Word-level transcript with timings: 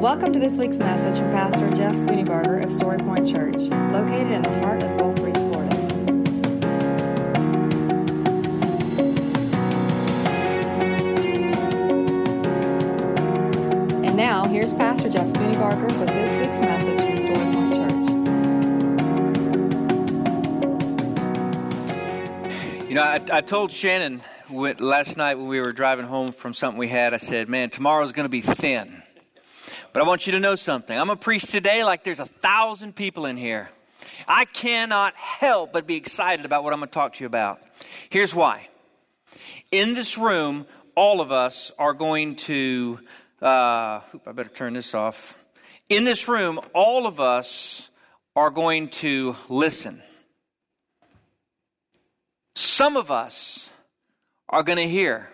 Welcome 0.00 0.32
to 0.32 0.38
this 0.38 0.56
week's 0.56 0.78
message 0.78 1.18
from 1.20 1.30
Pastor 1.30 1.70
Jeff 1.72 1.94
Spooneybarger 1.94 2.64
of 2.64 2.72
Story 2.72 2.96
Point 2.96 3.28
Church, 3.28 3.56
located 3.92 4.30
in 4.30 4.40
the 4.40 4.58
heart 4.60 4.82
of 4.82 4.96
Gulf 4.96 5.14
Breeze, 5.16 5.36
Florida. 5.36 5.76
And 14.06 14.16
now, 14.16 14.46
here's 14.46 14.72
Pastor 14.72 15.10
Jeff 15.10 15.26
Spooneybarger 15.26 16.00
with 16.00 16.08
this 16.08 16.34
week's 16.34 16.60
message 16.60 16.98
from 16.98 17.18
Story 17.18 17.52
Point 17.52 17.74
Church. 22.72 22.88
You 22.88 22.94
know, 22.94 23.02
I, 23.02 23.20
I 23.30 23.42
told 23.42 23.70
Shannon 23.70 24.22
last 24.48 25.18
night 25.18 25.34
when 25.34 25.48
we 25.48 25.60
were 25.60 25.72
driving 25.72 26.06
home 26.06 26.28
from 26.28 26.54
something 26.54 26.78
we 26.78 26.88
had, 26.88 27.12
I 27.12 27.18
said, 27.18 27.50
man, 27.50 27.68
tomorrow's 27.68 28.12
going 28.12 28.24
to 28.24 28.30
be 28.30 28.40
thin. 28.40 29.02
But 29.92 30.02
I 30.02 30.06
want 30.06 30.26
you 30.26 30.32
to 30.32 30.40
know 30.40 30.54
something. 30.54 30.96
I'm 30.96 31.10
a 31.10 31.16
priest 31.16 31.48
today 31.48 31.82
like 31.82 32.04
there's 32.04 32.20
a 32.20 32.26
thousand 32.26 32.94
people 32.94 33.26
in 33.26 33.36
here. 33.36 33.70
I 34.28 34.44
cannot 34.44 35.16
help 35.16 35.72
but 35.72 35.86
be 35.86 35.96
excited 35.96 36.44
about 36.44 36.62
what 36.62 36.72
I'm 36.72 36.78
going 36.78 36.88
to 36.88 36.94
talk 36.94 37.14
to 37.14 37.24
you 37.24 37.26
about. 37.26 37.60
Here's 38.08 38.32
why. 38.32 38.68
In 39.72 39.94
this 39.94 40.16
room, 40.16 40.66
all 40.94 41.20
of 41.20 41.32
us 41.32 41.72
are 41.76 41.92
going 41.92 42.36
to, 42.36 43.00
uh, 43.42 44.00
I 44.26 44.32
better 44.32 44.48
turn 44.48 44.74
this 44.74 44.94
off. 44.94 45.36
In 45.88 46.04
this 46.04 46.28
room, 46.28 46.60
all 46.72 47.06
of 47.06 47.18
us 47.18 47.90
are 48.36 48.50
going 48.50 48.90
to 48.90 49.34
listen. 49.48 50.02
Some 52.54 52.96
of 52.96 53.10
us 53.10 53.70
are 54.48 54.62
going 54.62 54.78
to 54.78 54.88
hear. 54.88 55.28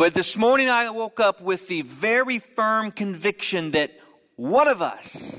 But 0.00 0.14
this 0.14 0.38
morning 0.38 0.70
I 0.70 0.88
woke 0.88 1.20
up 1.20 1.42
with 1.42 1.68
the 1.68 1.82
very 1.82 2.38
firm 2.38 2.90
conviction 2.90 3.72
that 3.72 3.90
one 4.34 4.66
of 4.66 4.80
us 4.80 5.38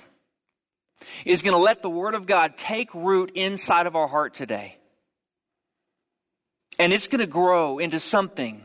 is 1.25 1.41
going 1.41 1.55
to 1.55 1.59
let 1.59 1.81
the 1.81 1.89
Word 1.89 2.13
of 2.13 2.27
God 2.27 2.57
take 2.57 2.93
root 2.93 3.31
inside 3.33 3.87
of 3.87 3.95
our 3.95 4.07
heart 4.07 4.35
today. 4.35 4.77
And 6.77 6.93
it's 6.93 7.07
going 7.07 7.21
to 7.21 7.25
grow 7.25 7.79
into 7.79 7.99
something 7.99 8.63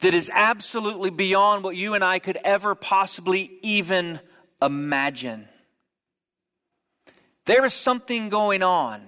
that 0.00 0.12
is 0.12 0.28
absolutely 0.34 1.10
beyond 1.10 1.62
what 1.62 1.76
you 1.76 1.94
and 1.94 2.02
I 2.02 2.18
could 2.18 2.38
ever 2.42 2.74
possibly 2.74 3.60
even 3.62 4.18
imagine. 4.60 5.48
There 7.44 7.64
is 7.64 7.74
something 7.74 8.28
going 8.28 8.64
on 8.64 9.02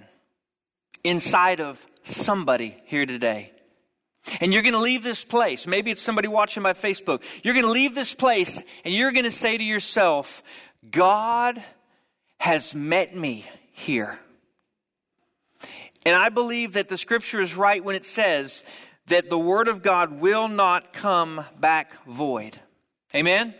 inside 1.02 1.60
of 1.60 1.84
somebody 2.04 2.80
here 2.86 3.04
today. 3.04 3.50
And 4.40 4.52
you're 4.52 4.62
going 4.62 4.74
to 4.74 4.80
leave 4.80 5.02
this 5.02 5.24
place. 5.24 5.66
Maybe 5.66 5.90
it's 5.90 6.02
somebody 6.02 6.28
watching 6.28 6.62
my 6.62 6.72
Facebook. 6.72 7.22
You're 7.42 7.54
going 7.54 7.66
to 7.66 7.72
leave 7.72 7.94
this 7.94 8.14
place 8.14 8.60
and 8.84 8.94
you're 8.94 9.12
going 9.12 9.24
to 9.24 9.30
say 9.30 9.56
to 9.56 9.64
yourself, 9.64 10.42
God 10.90 11.62
has 12.38 12.74
met 12.74 13.16
me 13.16 13.46
here. 13.72 14.18
And 16.04 16.14
I 16.14 16.28
believe 16.28 16.74
that 16.74 16.88
the 16.88 16.98
scripture 16.98 17.40
is 17.40 17.54
right 17.54 17.82
when 17.82 17.96
it 17.96 18.04
says 18.04 18.62
that 19.06 19.28
the 19.28 19.38
word 19.38 19.68
of 19.68 19.82
God 19.82 20.20
will 20.20 20.48
not 20.48 20.92
come 20.92 21.44
back 21.58 22.02
void. 22.04 22.58
Amen? 23.14 23.54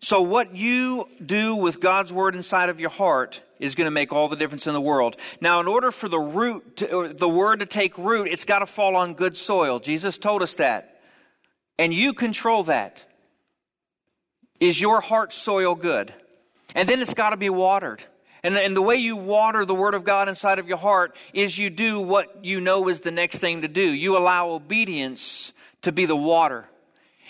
So, 0.00 0.22
what 0.22 0.54
you 0.54 1.08
do 1.24 1.56
with 1.56 1.80
God's 1.80 2.12
word 2.12 2.34
inside 2.34 2.68
of 2.68 2.78
your 2.78 2.90
heart 2.90 3.42
is 3.58 3.74
going 3.74 3.86
to 3.86 3.90
make 3.90 4.12
all 4.12 4.28
the 4.28 4.36
difference 4.36 4.66
in 4.66 4.74
the 4.74 4.80
world. 4.80 5.16
Now, 5.40 5.60
in 5.60 5.66
order 5.66 5.90
for 5.90 6.08
the 6.08 6.18
root, 6.18 6.76
to, 6.78 7.14
the 7.16 7.28
word 7.28 7.60
to 7.60 7.66
take 7.66 7.96
root, 7.96 8.28
it's 8.28 8.44
got 8.44 8.58
to 8.58 8.66
fall 8.66 8.96
on 8.96 9.14
good 9.14 9.36
soil. 9.36 9.80
Jesus 9.80 10.18
told 10.18 10.42
us 10.42 10.54
that. 10.56 11.00
And 11.78 11.92
you 11.92 12.12
control 12.12 12.64
that. 12.64 13.04
Is 14.60 14.80
your 14.80 15.00
heart 15.00 15.32
soil 15.32 15.74
good? 15.74 16.12
And 16.74 16.88
then 16.88 17.00
it's 17.00 17.14
got 17.14 17.30
to 17.30 17.36
be 17.36 17.50
watered. 17.50 18.02
And, 18.42 18.56
and 18.56 18.76
the 18.76 18.82
way 18.82 18.96
you 18.96 19.16
water 19.16 19.64
the 19.64 19.74
Word 19.74 19.94
of 19.94 20.04
God 20.04 20.28
inside 20.28 20.58
of 20.58 20.68
your 20.68 20.78
heart 20.78 21.16
is 21.32 21.58
you 21.58 21.70
do 21.70 22.00
what 22.00 22.44
you 22.44 22.60
know 22.60 22.88
is 22.88 23.00
the 23.00 23.10
next 23.10 23.38
thing 23.38 23.62
to 23.62 23.68
do. 23.68 23.82
You 23.82 24.16
allow 24.16 24.50
obedience 24.50 25.52
to 25.82 25.92
be 25.92 26.06
the 26.06 26.16
water. 26.16 26.66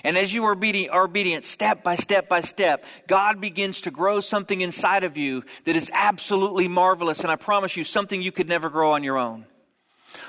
And 0.06 0.17
as 0.17 0.33
you 0.33 0.44
are 0.44 0.53
obedient, 0.53 0.93
are 0.94 1.03
obedient 1.03 1.44
step 1.44 1.83
by 1.83 1.97
step 1.97 2.28
by 2.28 2.41
step, 2.41 2.84
God 3.09 3.41
begins 3.41 3.81
to 3.81 3.91
grow 3.91 4.21
something 4.21 4.61
inside 4.61 5.03
of 5.03 5.17
you 5.17 5.43
that 5.65 5.75
is 5.75 5.91
absolutely 5.93 6.69
marvelous. 6.69 7.22
And 7.22 7.31
I 7.33 7.34
promise 7.34 7.77
you, 7.77 7.83
something 7.83 8.22
you 8.22 8.31
could 8.31 8.47
never 8.47 8.71
grow 8.71 8.93
on 8.93 9.03
your 9.03 9.19
own. 9.19 9.47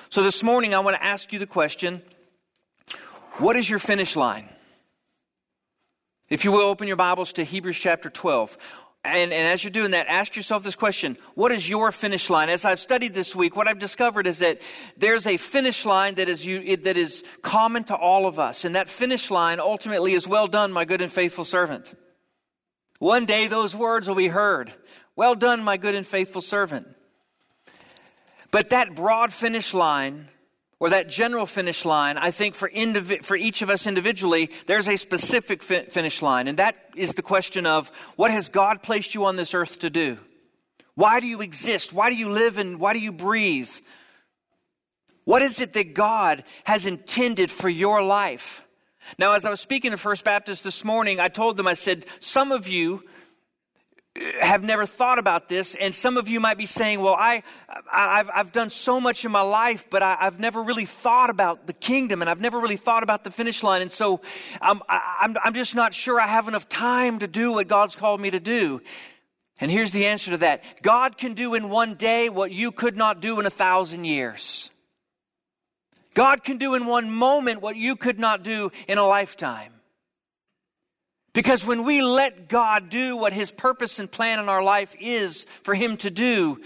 So 0.10 0.24
this 0.24 0.42
morning, 0.42 0.74
I 0.74 0.80
want 0.80 0.98
to 0.98 1.06
ask 1.06 1.32
you 1.32 1.38
the 1.38 1.46
question 1.46 2.02
What 3.34 3.56
is 3.56 3.70
your 3.70 3.78
finish 3.78 4.16
line? 4.16 4.50
If 6.28 6.44
you 6.44 6.52
will, 6.52 6.62
open 6.62 6.88
your 6.88 6.98
Bibles 6.98 7.34
to 7.34 7.44
Hebrews 7.44 7.78
chapter 7.78 8.10
12 8.10 8.58
and, 9.08 9.34
and 9.34 9.48
as 9.48 9.64
you're 9.64 9.72
doing 9.72 9.92
that, 9.92 10.08
ask 10.08 10.36
yourself 10.36 10.64
this 10.64 10.76
question 10.76 11.18
What 11.36 11.52
is 11.52 11.70
your 11.70 11.92
finish 11.92 12.30
line? 12.30 12.50
As 12.50 12.66
I've 12.66 12.80
studied 12.80 13.14
this 13.14 13.36
week, 13.36 13.56
what 13.56 13.68
I've 13.68 13.80
discovered 13.80 14.28
is 14.28 14.40
that 14.40 14.62
there's 14.98 15.26
a 15.26 15.38
finish 15.38 15.86
line 15.86 16.16
that 16.16 16.30
is, 16.30 16.46
you, 16.46 16.78
that 16.78 16.98
is 16.98 17.24
common 17.42 17.84
to 17.86 17.96
all 17.96 18.26
of 18.26 18.40
us. 18.40 18.66
And 18.66 18.76
that 18.76 18.90
finish 18.90 19.32
line 19.32 19.60
ultimately 19.60 20.14
is 20.14 20.28
well 20.28 20.48
done, 20.48 20.72
my 20.72 20.86
good 20.86 21.02
and 21.02 21.12
faithful 21.12 21.46
servant. 21.46 21.96
One 23.00 23.26
day 23.26 23.48
those 23.48 23.76
words 23.76 24.08
will 24.08 24.16
be 24.16 24.28
heard. 24.28 24.74
Well 25.16 25.36
done, 25.36 25.64
my 25.64 25.78
good 25.78 25.96
and 25.96 26.06
faithful 26.06 26.42
servant. 26.42 26.88
But 28.52 28.70
that 28.70 28.96
broad 28.96 29.34
finish 29.34 29.74
line 29.74 30.30
or 30.80 30.90
that 30.92 31.10
general 31.10 31.46
finish 31.46 31.86
line, 31.86 32.18
I 32.18 32.32
think 32.32 32.54
for, 32.54 32.70
indivi- 32.70 33.24
for 33.24 33.36
each 33.36 33.62
of 33.62 33.70
us 33.70 33.88
individually, 33.88 34.52
there's 34.68 34.88
a 34.88 34.98
specific 34.98 35.64
fi- 35.64 35.86
finish 35.86 36.22
line. 36.22 36.48
And 36.48 36.60
that 36.60 36.78
is 36.96 37.14
the 37.14 37.24
question 37.24 37.66
of 37.66 37.92
what 38.16 38.32
has 38.32 38.50
God 38.50 38.84
placed 38.84 39.16
you 39.16 39.26
on 39.26 39.36
this 39.36 39.54
earth 39.54 39.80
to 39.80 39.90
do? 39.90 40.18
Why 40.94 41.20
do 41.20 41.28
you 41.28 41.42
exist? 41.42 41.94
Why 41.94 42.10
do 42.10 42.16
you 42.16 42.30
live 42.30 42.58
and 42.58 42.80
why 42.80 42.94
do 42.94 43.00
you 43.00 43.12
breathe? 43.12 43.70
What 45.26 45.42
is 45.42 45.60
it 45.60 45.74
that 45.74 45.94
God 45.94 46.44
has 46.64 46.86
intended 46.86 47.52
for 47.52 47.70
your 47.70 48.02
life? 48.02 48.66
Now, 49.18 49.34
as 49.34 49.46
I 49.46 49.50
was 49.50 49.60
speaking 49.60 49.92
to 49.92 49.98
First 49.98 50.24
Baptist 50.24 50.64
this 50.64 50.84
morning, 50.84 51.20
I 51.20 51.28
told 51.28 51.58
them, 51.58 51.68
I 51.68 51.74
said, 51.74 52.06
some 52.20 52.52
of 52.52 52.68
you 52.68 53.04
uh, 54.18 54.46
have 54.46 54.64
never 54.64 54.86
thought 54.86 55.20
about 55.20 55.50
this, 55.50 55.76
and 55.76 55.94
some 55.94 56.18
of 56.18 56.28
you 56.28 56.40
might 56.40 56.58
be 56.58 56.66
saying, 56.66 57.00
Well, 57.02 57.16
I, 57.16 57.44
I've, 57.92 58.30
I've 58.34 58.52
done 58.52 58.70
so 58.70 59.00
much 59.00 59.26
in 59.26 59.32
my 59.32 59.42
life, 59.42 59.88
but 59.90 60.02
I, 60.02 60.18
have 60.20 60.40
never 60.40 60.62
really 60.62 60.86
thought 60.86 61.30
about 61.30 61.68
the 61.68 61.74
kingdom, 61.74 62.22
and 62.22 62.30
I've 62.30 62.42
never 62.42 62.60
really 62.60 62.78
thought 62.78 63.04
about 63.04 63.24
the 63.24 63.32
finish 63.32 63.64
line, 63.64 63.82
and 63.82 63.92
so 63.92 64.22
um, 64.62 64.84
I'm, 64.90 65.02
I'm, 65.20 65.38
I'm 65.46 65.54
just 65.54 65.76
not 65.76 65.94
sure 65.94 66.20
I 66.20 66.28
have 66.28 66.48
enough 66.48 66.68
time 66.70 67.20
to 67.20 67.28
do 67.28 67.54
what 67.54 67.68
God's 67.68 67.96
called 67.96 68.22
me 68.22 68.30
to 68.32 68.40
do. 68.40 68.82
And 69.60 69.72
here's 69.72 69.92
the 69.92 70.06
answer 70.06 70.32
to 70.32 70.38
that 70.38 70.64
God 70.82 71.18
can 71.18 71.34
do 71.34 71.56
in 71.56 71.70
one 71.70 71.96
day 71.96 72.30
what 72.30 72.52
you 72.52 72.72
could 72.72 72.96
not 72.96 73.22
do 73.22 73.40
in 73.40 73.46
a 73.46 73.52
thousand 73.52 74.06
years. 74.06 74.70
God 76.14 76.44
can 76.44 76.58
do 76.58 76.74
in 76.74 76.86
one 76.86 77.12
moment 77.12 77.62
what 77.62 77.76
you 77.76 77.96
could 77.96 78.20
not 78.20 78.44
do 78.44 78.72
in 78.88 78.98
a 78.98 79.06
lifetime. 79.06 79.74
Because 81.34 81.64
when 81.64 81.84
we 81.84 82.02
let 82.02 82.50
God 82.50 82.90
do 82.90 83.16
what 83.16 83.34
His 83.34 83.52
purpose 83.52 84.00
and 84.00 84.12
plan 84.12 84.40
in 84.40 84.50
our 84.50 84.64
life 84.64 84.96
is 85.00 85.46
for 85.62 85.76
Him 85.76 85.98
to 85.98 86.10
do, 86.10 86.60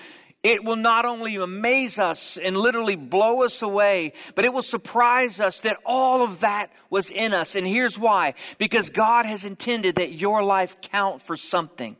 it 0.43 0.63
will 0.63 0.75
not 0.75 1.05
only 1.05 1.35
amaze 1.35 1.99
us 1.99 2.37
and 2.37 2.57
literally 2.57 2.95
blow 2.95 3.43
us 3.43 3.61
away, 3.61 4.13
but 4.33 4.43
it 4.43 4.51
will 4.53 4.63
surprise 4.63 5.39
us 5.39 5.61
that 5.61 5.77
all 5.85 6.23
of 6.23 6.39
that 6.39 6.71
was 6.89 7.11
in 7.11 7.33
us. 7.33 7.55
And 7.55 7.67
here's 7.67 7.97
why 7.99 8.33
because 8.57 8.89
God 8.89 9.25
has 9.25 9.45
intended 9.45 9.95
that 9.95 10.13
your 10.13 10.41
life 10.43 10.81
count 10.81 11.21
for 11.21 11.37
something. 11.37 11.95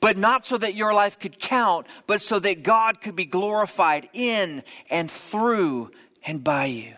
But 0.00 0.16
not 0.16 0.46
so 0.46 0.58
that 0.58 0.74
your 0.74 0.94
life 0.94 1.18
could 1.18 1.38
count, 1.38 1.86
but 2.06 2.20
so 2.20 2.38
that 2.38 2.62
God 2.62 3.00
could 3.00 3.16
be 3.16 3.26
glorified 3.26 4.08
in 4.12 4.62
and 4.90 5.10
through 5.10 5.90
and 6.26 6.42
by 6.42 6.66
you. 6.66 6.94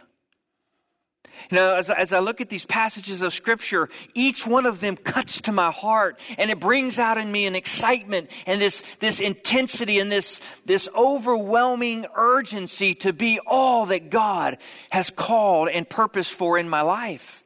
You 1.50 1.56
know, 1.56 1.76
as, 1.76 1.90
as 1.90 2.12
I 2.12 2.18
look 2.18 2.40
at 2.40 2.48
these 2.48 2.66
passages 2.66 3.22
of 3.22 3.32
Scripture, 3.32 3.88
each 4.14 4.46
one 4.46 4.66
of 4.66 4.80
them 4.80 4.96
cuts 4.96 5.40
to 5.42 5.52
my 5.52 5.70
heart 5.70 6.18
and 6.38 6.50
it 6.50 6.58
brings 6.58 6.98
out 6.98 7.18
in 7.18 7.30
me 7.30 7.46
an 7.46 7.54
excitement 7.54 8.30
and 8.46 8.60
this, 8.60 8.82
this 8.98 9.20
intensity 9.20 10.00
and 10.00 10.10
this, 10.10 10.40
this 10.64 10.88
overwhelming 10.96 12.06
urgency 12.16 12.94
to 12.96 13.12
be 13.12 13.38
all 13.46 13.86
that 13.86 14.10
God 14.10 14.58
has 14.90 15.10
called 15.10 15.68
and 15.68 15.88
purposed 15.88 16.32
for 16.32 16.58
in 16.58 16.68
my 16.68 16.82
life. 16.82 17.44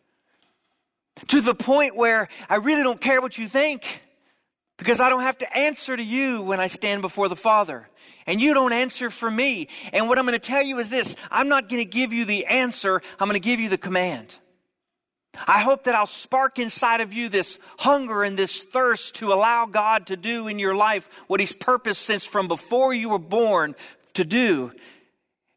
To 1.28 1.42
the 1.42 1.54
point 1.54 1.94
where 1.94 2.28
I 2.48 2.56
really 2.56 2.82
don't 2.82 3.00
care 3.00 3.20
what 3.20 3.36
you 3.36 3.48
think 3.48 4.02
because 4.78 5.00
I 5.00 5.10
don't 5.10 5.22
have 5.22 5.36
to 5.38 5.56
answer 5.56 5.94
to 5.94 6.02
you 6.02 6.42
when 6.42 6.60
I 6.60 6.68
stand 6.68 7.02
before 7.02 7.28
the 7.28 7.36
Father 7.36 7.89
and 8.30 8.40
you 8.40 8.54
don't 8.54 8.72
answer 8.72 9.10
for 9.10 9.28
me. 9.28 9.66
And 9.92 10.06
what 10.08 10.16
I'm 10.16 10.24
going 10.24 10.38
to 10.38 10.46
tell 10.46 10.62
you 10.62 10.78
is 10.78 10.88
this 10.88 11.16
I'm 11.32 11.48
not 11.48 11.68
going 11.68 11.80
to 11.80 11.90
give 11.90 12.12
you 12.12 12.24
the 12.24 12.46
answer, 12.46 13.02
I'm 13.18 13.26
going 13.26 13.40
to 13.40 13.44
give 13.44 13.58
you 13.58 13.68
the 13.68 13.76
command. 13.76 14.36
I 15.46 15.60
hope 15.60 15.84
that 15.84 15.96
I'll 15.96 16.06
spark 16.06 16.58
inside 16.58 17.00
of 17.00 17.12
you 17.12 17.28
this 17.28 17.58
hunger 17.78 18.22
and 18.22 18.36
this 18.36 18.62
thirst 18.62 19.16
to 19.16 19.32
allow 19.32 19.66
God 19.66 20.06
to 20.08 20.16
do 20.16 20.46
in 20.46 20.60
your 20.60 20.76
life 20.76 21.08
what 21.26 21.40
He's 21.40 21.52
purposed 21.52 22.02
since 22.02 22.24
from 22.24 22.46
before 22.46 22.94
you 22.94 23.08
were 23.08 23.18
born 23.18 23.74
to 24.14 24.24
do. 24.24 24.72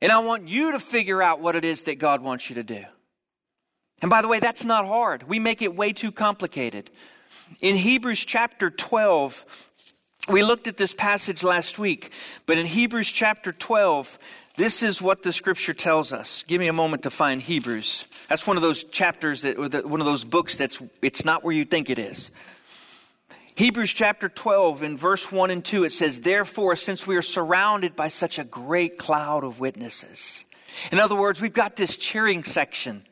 And 0.01 0.11
I 0.11 0.19
want 0.19 0.47
you 0.47 0.71
to 0.71 0.79
figure 0.79 1.21
out 1.21 1.39
what 1.39 1.55
it 1.55 1.63
is 1.63 1.83
that 1.83 1.99
God 1.99 2.21
wants 2.21 2.49
you 2.49 2.55
to 2.55 2.63
do. 2.63 2.83
And 4.01 4.09
by 4.09 4.23
the 4.23 4.27
way, 4.27 4.39
that's 4.39 4.63
not 4.63 4.87
hard. 4.87 5.23
We 5.23 5.37
make 5.37 5.61
it 5.61 5.75
way 5.75 5.93
too 5.93 6.11
complicated. 6.11 6.89
In 7.61 7.75
Hebrews 7.75 8.25
chapter 8.25 8.69
12, 8.69 9.45
we 10.29 10.43
looked 10.43 10.67
at 10.67 10.77
this 10.77 10.93
passage 10.93 11.43
last 11.43 11.77
week, 11.77 12.11
but 12.45 12.57
in 12.57 12.65
Hebrews 12.65 13.11
chapter 13.11 13.51
12, 13.51 14.17
this 14.55 14.83
is 14.83 15.01
what 15.01 15.23
the 15.23 15.33
scripture 15.33 15.73
tells 15.73 16.13
us. 16.13 16.43
Give 16.43 16.59
me 16.59 16.67
a 16.67 16.73
moment 16.73 17.03
to 17.03 17.09
find 17.09 17.41
Hebrews. 17.41 18.07
That's 18.29 18.47
one 18.47 18.55
of 18.55 18.63
those 18.63 18.83
chapters 18.85 19.41
that, 19.41 19.57
one 19.57 19.99
of 19.99 20.05
those 20.05 20.23
books 20.23 20.57
that's, 20.57 20.81
it's 21.01 21.25
not 21.25 21.43
where 21.43 21.53
you 21.53 21.65
think 21.65 21.89
it 21.89 21.99
is. 21.99 22.31
Hebrews 23.55 23.93
chapter 23.93 24.29
12 24.29 24.81
in 24.81 24.97
verse 24.97 25.31
1 25.31 25.51
and 25.51 25.63
2, 25.63 25.83
it 25.83 25.91
says, 25.91 26.21
Therefore, 26.21 26.75
since 26.75 27.05
we 27.05 27.15
are 27.15 27.21
surrounded 27.21 27.95
by 27.95 28.07
such 28.07 28.39
a 28.39 28.43
great 28.43 28.97
cloud 28.97 29.43
of 29.43 29.59
witnesses. 29.59 30.45
In 30.91 30.99
other 30.99 31.15
words, 31.15 31.39
we've 31.39 31.53
got 31.53 31.75
this 31.75 31.97
cheering 31.97 32.43
section. 32.43 33.05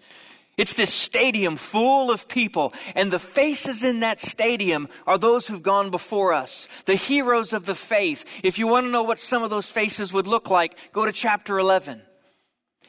It's 0.58 0.74
this 0.76 0.94
stadium 0.94 1.56
full 1.56 2.12
of 2.12 2.28
people, 2.28 2.74
and 2.94 3.10
the 3.10 3.20
faces 3.20 3.84
in 3.84 4.02
that 4.02 4.20
stadium 4.20 4.90
are 5.08 5.18
those 5.18 5.48
who've 5.48 5.64
gone 5.64 5.90
before 5.92 6.34
us, 6.34 6.68
the 6.86 6.96
heroes 6.96 7.54
of 7.54 7.66
the 7.66 7.76
faith. 7.76 8.26
If 8.44 8.60
you 8.60 8.68
want 8.68 8.86
to 8.86 8.92
know 8.92 9.04
what 9.04 9.20
some 9.20 9.44
of 9.44 9.50
those 9.50 9.70
faces 9.70 10.12
would 10.12 10.28
look 10.28 10.50
like, 10.50 10.78
go 10.92 11.06
to 11.06 11.12
chapter 11.12 11.58
11. 11.58 12.02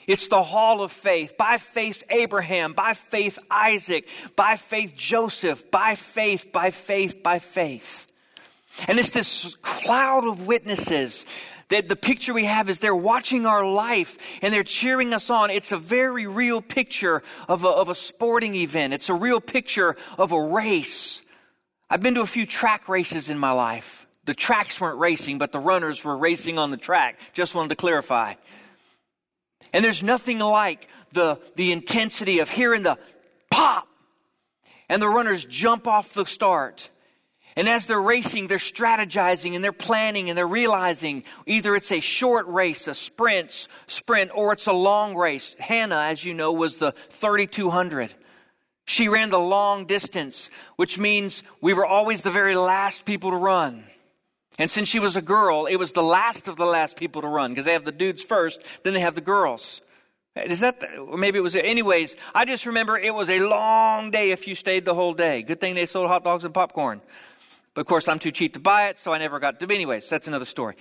It's 0.07 0.29
the 0.29 0.43
hall 0.43 0.83
of 0.83 0.91
faith. 0.91 1.37
By 1.37 1.59
faith, 1.59 2.03
Abraham. 2.11 2.73
By 2.73 2.95
faith, 2.95 3.39
Isaac. 3.51 4.09
By 4.35 4.57
faith, 4.57 4.95
Joseph. 4.97 5.71
By 5.71 5.95
faith, 5.95 6.51
by 6.53 6.71
faith, 6.71 7.23
by 7.23 7.39
faith. 7.39 8.07
And 8.89 8.99
it's 8.99 9.11
this 9.11 9.57
cloud 9.63 10.27
of 10.27 10.47
witnesses 10.47 11.25
that 11.73 11.89
the 11.89 11.97
picture 11.97 12.35
we 12.35 12.45
have 12.45 12.69
is 12.69 12.81
they're 12.81 12.95
watching 12.95 13.47
our 13.47 13.67
life 13.67 14.19
and 14.43 14.53
they're 14.53 14.63
cheering 14.63 15.15
us 15.15 15.31
on. 15.31 15.49
It's 15.49 15.73
a 15.73 15.79
very 15.79 16.27
real 16.27 16.61
picture 16.61 17.23
of 17.49 17.65
a, 17.65 17.69
of 17.69 17.89
a 17.89 17.95
sporting 17.95 18.55
event. 18.55 18.93
It's 18.93 19.09
a 19.09 19.15
real 19.15 19.41
picture 19.41 19.97
of 20.19 20.33
a 20.33 20.41
race. 20.41 21.23
I've 21.89 22.03
been 22.03 22.15
to 22.17 22.21
a 22.21 22.27
few 22.27 22.45
track 22.45 22.91
races 22.91 23.31
in 23.31 23.39
my 23.39 23.53
life. 23.53 24.07
The 24.27 24.35
tracks 24.35 24.83
weren't 24.83 24.99
racing, 24.99 25.39
but 25.39 25.51
the 25.51 25.61
runners 25.61 26.05
were 26.05 26.17
racing 26.17 26.59
on 26.59 26.71
the 26.71 26.77
track. 26.77 27.19
Just 27.33 27.55
wanted 27.55 27.71
to 27.71 27.77
clarify. 27.77 28.35
And 29.73 29.83
there's 29.83 30.03
nothing 30.03 30.41
like 30.41 30.89
the, 31.13 31.41
the 31.57 31.73
intensity 31.73 32.41
of 32.41 32.51
hearing 32.51 32.83
the 32.83 32.99
pop 33.51 33.89
and 34.91 35.01
the 35.01 35.09
runners 35.09 35.47
jump 35.47 35.87
off 35.87 36.13
the 36.13 36.27
start. 36.27 36.91
And 37.55 37.69
as 37.69 37.87
they're 37.87 38.01
racing, 38.01 38.47
they're 38.47 38.59
strategizing 38.59 39.55
and 39.55 39.63
they're 39.63 39.73
planning 39.73 40.31
and 40.31 40.39
they're 40.39 40.47
realizing 40.47 41.25
either 41.47 41.77
it's 41.77 41.93
a 41.93 42.01
short 42.01 42.47
race, 42.47 42.89
a 42.89 42.95
sprint, 42.95 43.69
sprint, 43.87 44.31
or 44.35 44.53
it's 44.53 44.67
a 44.67 44.73
long 44.73 45.15
race. 45.15 45.55
Hannah, 45.59 46.01
as 46.01 46.25
you 46.25 46.33
know, 46.33 46.53
was 46.53 46.79
the 46.79 46.93
3200. 47.11 48.15
She 48.85 49.09
ran 49.09 49.31
the 49.31 49.39
long 49.39 49.85
distance, 49.87 50.51
which 50.77 50.99
means 50.99 51.43
we 51.61 51.75
were 51.75 51.87
always 51.87 52.23
the 52.23 52.31
very 52.31 52.57
last 52.57 53.05
people 53.05 53.31
to 53.31 53.37
run. 53.37 53.85
And 54.59 54.71
since 54.71 54.89
she 54.89 54.99
was 54.99 55.17
a 55.17 55.23
girl, 55.23 55.67
it 55.67 55.77
was 55.77 55.93
the 55.93 56.03
last 56.03 56.49
of 56.49 56.57
the 56.57 56.65
last 56.67 56.97
people 56.97 57.23
to 57.23 57.29
run 57.29 57.53
because 57.53 57.65
they 57.65 57.73
have 57.73 57.85
the 57.85 57.93
dudes 57.93 58.23
first, 58.23 58.63
then 58.83 58.93
they 58.93 59.01
have 59.01 59.15
the 59.15 59.21
girls. 59.21 59.83
Is 60.35 60.61
that, 60.61 60.81
the, 60.81 61.17
maybe 61.17 61.39
it 61.39 61.43
was, 61.43 61.55
anyways, 61.57 62.17
I 62.35 62.45
just 62.45 62.65
remember 62.65 62.97
it 62.97 63.15
was 63.15 63.29
a 63.29 63.41
long 63.41 64.11
day 64.11 64.31
if 64.31 64.49
you 64.49 64.55
stayed 64.55 64.85
the 64.85 64.95
whole 64.95 65.13
day. 65.13 65.43
Good 65.43 65.61
thing 65.61 65.75
they 65.75 65.87
sold 65.87 66.09
hot 66.09 66.25
dogs 66.25 66.45
and 66.45 66.55
popcorn. 66.55 67.03
But 67.75 67.83
of 67.83 67.87
course, 67.87 68.09
I'm 68.09 68.19
too 68.19 68.33
cheap 68.33 68.55
to 68.55 68.61
buy 68.61 68.89
it, 68.89 68.99
so 68.99 69.13
I 69.13 69.19
never 69.19 69.39
got 69.39 69.59
to, 69.61 69.73
anyways, 69.73 70.09
that's 70.09 70.29
another 70.29 70.45
story. 70.45 70.77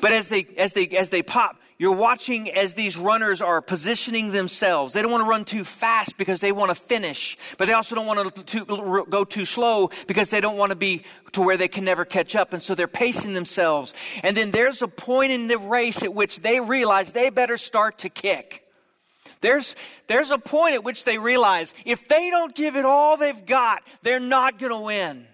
But 0.00 0.12
as 0.12 0.28
they, 0.28 0.46
as 0.56 0.72
they, 0.72 0.86
as 0.88 1.10
they 1.10 1.22
pop, 1.22 1.56
you're 1.78 1.94
watching 1.94 2.50
as 2.50 2.74
these 2.74 2.96
runners 2.96 3.40
are 3.40 3.60
positioning 3.60 4.32
themselves. 4.32 4.94
They 4.94 5.02
don't 5.02 5.12
want 5.12 5.22
to 5.22 5.28
run 5.28 5.44
too 5.44 5.62
fast 5.62 6.16
because 6.16 6.40
they 6.40 6.50
want 6.50 6.70
to 6.70 6.74
finish, 6.74 7.36
but 7.56 7.66
they 7.66 7.72
also 7.72 7.94
don't 7.94 8.06
want 8.06 8.46
to, 8.46 9.04
go 9.08 9.24
too 9.24 9.44
slow 9.44 9.90
because 10.06 10.30
they 10.30 10.40
don't 10.40 10.56
want 10.56 10.70
to 10.70 10.76
be 10.76 11.02
to 11.32 11.40
where 11.40 11.56
they 11.56 11.68
can 11.68 11.84
never 11.84 12.04
catch 12.04 12.34
up. 12.34 12.52
And 12.52 12.62
so 12.62 12.74
they're 12.74 12.88
pacing 12.88 13.34
themselves. 13.34 13.94
And 14.24 14.36
then 14.36 14.50
there's 14.50 14.82
a 14.82 14.88
point 14.88 15.30
in 15.30 15.46
the 15.46 15.58
race 15.58 16.02
at 16.02 16.12
which 16.12 16.40
they 16.40 16.58
realize 16.58 17.12
they 17.12 17.30
better 17.30 17.56
start 17.56 17.98
to 17.98 18.08
kick. 18.08 18.64
There's, 19.40 19.76
there's 20.08 20.32
a 20.32 20.38
point 20.38 20.74
at 20.74 20.82
which 20.82 21.04
they 21.04 21.18
realize 21.18 21.72
if 21.84 22.08
they 22.08 22.28
don't 22.30 22.56
give 22.56 22.74
it 22.74 22.84
all 22.84 23.16
they've 23.16 23.46
got, 23.46 23.82
they're 24.02 24.18
not 24.18 24.58
going 24.58 24.72
to 24.72 24.80
win. 24.80 25.26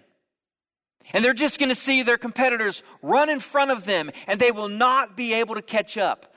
And 1.13 1.23
they're 1.23 1.33
just 1.33 1.59
going 1.59 1.69
to 1.69 1.75
see 1.75 2.03
their 2.03 2.17
competitors 2.17 2.83
run 3.01 3.29
in 3.29 3.39
front 3.39 3.71
of 3.71 3.85
them 3.85 4.11
and 4.27 4.39
they 4.39 4.51
will 4.51 4.69
not 4.69 5.15
be 5.15 5.33
able 5.33 5.55
to 5.55 5.61
catch 5.61 5.97
up. 5.97 6.33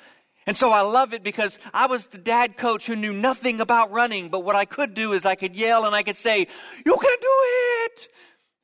And 0.47 0.56
so 0.56 0.70
I 0.70 0.81
love 0.81 1.12
it 1.12 1.23
because 1.23 1.59
I 1.75 1.87
was 1.87 2.06
the 2.06 2.17
dad 2.17 2.56
coach 2.56 2.87
who 2.87 2.97
knew 2.97 3.12
nothing 3.12 3.61
about 3.61 3.93
running, 3.93 4.31
but 4.31 4.44
what 4.44 4.56
I 4.56 4.65
could 4.65 4.94
do 4.94 5.12
is 5.12 5.26
I 5.26 5.35
could 5.35 5.55
yell 5.55 5.85
and 5.85 5.94
I 5.94 6.03
could 6.03 6.17
say, 6.17 6.49
You 6.87 6.97
can 6.97 7.17
do 7.20 7.37
it! 7.85 8.09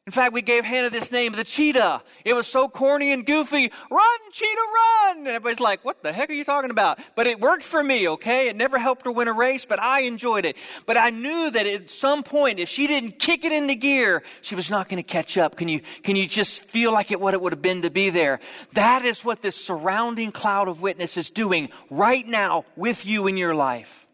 In 0.07 0.13
fact, 0.13 0.35
we 0.35 0.43
gave 0.43 0.67
Hannah 0.67 0.91
this 0.91 1.11
name, 1.11 1.33
the 1.33 1.45
cheetah. 1.45 2.03
It 2.27 2.35
was 2.35 2.47
so 2.47 2.69
corny 2.69 3.15
and 3.15 3.25
goofy. 3.25 3.73
Run, 3.91 4.19
cheetah, 4.31 4.61
run! 4.75 5.19
And 5.19 5.29
everybody's 5.29 5.61
like, 5.61 5.83
what 5.83 6.03
the 6.03 6.13
heck 6.13 6.29
are 6.29 6.35
you 6.35 6.45
talking 6.45 6.71
about? 6.71 6.99
But 7.15 7.27
it 7.27 7.41
worked 7.41 7.63
for 7.63 7.83
me, 7.83 8.07
okay? 8.11 8.49
It 8.49 8.57
never 8.57 8.79
helped 8.79 9.07
her 9.07 9.13
win 9.13 9.29
a 9.29 9.33
race, 9.33 9.65
but 9.65 9.81
I 9.81 10.01
enjoyed 10.01 10.45
it. 10.45 10.59
But 10.85 10.99
I 10.99 11.09
knew 11.09 11.51
that 11.51 11.67
at 11.67 11.89
some 11.89 12.23
point, 12.23 12.59
if 12.59 12.69
she 12.69 12.87
didn't 12.87 13.19
kick 13.19 13.47
it 13.47 13.53
into 13.53 13.77
gear, 13.77 14.23
she 14.43 14.55
was 14.55 14.71
not 14.71 14.91
going 14.91 15.03
to 15.03 15.03
catch 15.03 15.39
up. 15.39 15.57
Can 15.57 15.69
you, 15.69 15.81
can 16.03 16.17
you 16.17 16.27
just 16.27 16.65
feel 16.65 16.93
like 16.93 17.11
it, 17.11 17.19
what 17.19 17.33
it 17.33 17.41
would 17.41 17.53
have 17.53 17.63
been 17.63 17.81
to 17.81 17.91
be 17.91 18.11
there? 18.11 18.41
That 18.75 19.07
is 19.07 19.25
what 19.25 19.41
this 19.41 19.57
surrounding 19.57 20.33
cloud 20.33 20.69
of 20.69 20.83
witness 20.83 21.17
is 21.17 21.31
doing 21.31 21.71
right 21.89 22.29
now 22.29 22.67
with 22.77 23.07
you 23.07 23.27
in 23.27 23.39
your 23.39 23.55
life. 23.55 24.07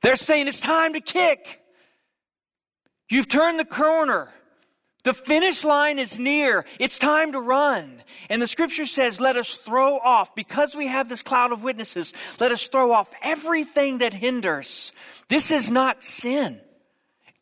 They're 0.00 0.16
saying 0.16 0.48
it's 0.48 0.58
time 0.58 0.94
to 0.94 1.00
kick. 1.00 1.61
You've 3.12 3.28
turned 3.28 3.60
the 3.60 3.66
corner. 3.66 4.30
The 5.04 5.12
finish 5.12 5.64
line 5.64 5.98
is 5.98 6.18
near. 6.18 6.64
It's 6.78 6.96
time 6.96 7.32
to 7.32 7.40
run. 7.40 8.02
And 8.30 8.40
the 8.40 8.46
scripture 8.46 8.86
says, 8.86 9.20
let 9.20 9.36
us 9.36 9.56
throw 9.56 9.98
off, 9.98 10.34
because 10.34 10.74
we 10.74 10.86
have 10.86 11.10
this 11.10 11.22
cloud 11.22 11.52
of 11.52 11.62
witnesses, 11.62 12.14
let 12.40 12.52
us 12.52 12.66
throw 12.68 12.92
off 12.92 13.10
everything 13.20 13.98
that 13.98 14.14
hinders. 14.14 14.94
This 15.28 15.50
is 15.50 15.70
not 15.70 16.02
sin. 16.02 16.58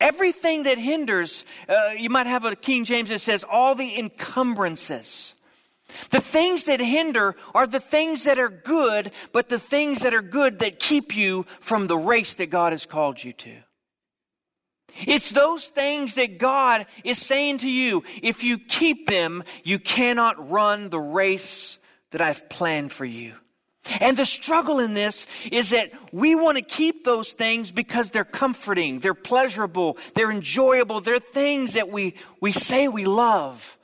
Everything 0.01 0.65
that 0.65 0.79
hinders, 0.79 1.45
uh, 1.69 1.91
you 1.97 2.11
might 2.11 2.27
have 2.27 2.45
a 2.45 2.57
King 2.57 2.85
James 2.85 3.11
that 3.11 3.21
says, 3.21 3.45
all 3.45 3.77
the 3.77 3.97
encumbrances. 3.97 5.37
The 6.09 6.21
things 6.21 6.65
that 6.65 6.81
hinder 6.81 7.37
are 7.55 7.69
the 7.69 7.79
things 7.79 8.25
that 8.25 8.41
are 8.41 8.49
good, 8.49 9.13
but 9.33 9.49
the 9.49 9.61
things 9.61 10.01
that 10.01 10.15
are 10.15 10.23
good 10.23 10.59
that 10.61 10.81
keep 10.81 11.15
you 11.15 11.47
from 11.61 11.87
the 11.87 11.99
race 11.99 12.35
that 12.35 12.47
God 12.47 12.73
has 12.73 12.87
called 12.87 13.23
you 13.23 13.33
to. 13.35 13.53
It's 15.06 15.30
those 15.30 15.66
things 15.68 16.14
that 16.14 16.38
God 16.38 16.87
is 17.04 17.18
saying 17.18 17.59
to 17.59 17.70
you. 17.70 18.04
If 18.23 18.44
you 18.44 18.59
keep 18.59 19.09
them, 19.09 19.44
you 19.64 19.78
cannot 19.78 20.50
run 20.50 20.90
the 20.90 21.00
race 21.00 21.78
that 22.11 22.20
I've 22.20 22.49
planned 22.49 22.92
for 22.92 23.04
you. 23.04 23.35
And 23.99 24.16
the 24.16 24.26
struggle 24.26 24.78
in 24.78 24.94
this 24.94 25.26
is 25.50 25.70
that 25.70 25.92
we 26.12 26.35
want 26.35 26.59
to 26.59 26.62
keep 26.62 27.04
those 27.04 27.32
things 27.32 27.70
because 27.70 28.11
they're 28.11 28.25
comforting, 28.25 29.00
they're 29.00 29.14
pleasurable, 29.14 29.97
they're 30.14 30.30
enjoyable, 30.30 31.00
they're 31.00 31.18
things 31.18 31.73
that 31.75 31.88
we, 31.88 32.14
we 32.40 32.52
say 32.52 32.88
we 32.88 33.04
love. 33.04 33.78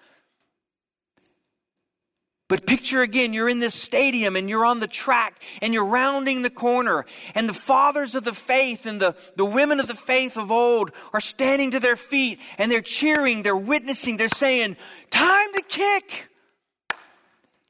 But 2.48 2.64
picture 2.64 3.02
again, 3.02 3.32
you're 3.32 3.48
in 3.48 3.58
this 3.58 3.74
stadium 3.74 4.36
and 4.36 4.48
you're 4.48 4.64
on 4.64 4.78
the 4.78 4.86
track 4.86 5.42
and 5.60 5.74
you're 5.74 5.84
rounding 5.84 6.42
the 6.42 6.50
corner 6.50 7.04
and 7.34 7.48
the 7.48 7.54
fathers 7.54 8.14
of 8.14 8.22
the 8.22 8.34
faith 8.34 8.86
and 8.86 9.00
the, 9.00 9.16
the 9.34 9.44
women 9.44 9.80
of 9.80 9.88
the 9.88 9.96
faith 9.96 10.36
of 10.36 10.52
old 10.52 10.92
are 11.12 11.20
standing 11.20 11.72
to 11.72 11.80
their 11.80 11.96
feet 11.96 12.38
and 12.56 12.70
they're 12.70 12.80
cheering, 12.80 13.42
they're 13.42 13.56
witnessing, 13.56 14.16
they're 14.16 14.28
saying, 14.28 14.76
time 15.10 15.52
to 15.54 15.62
kick. 15.62 16.28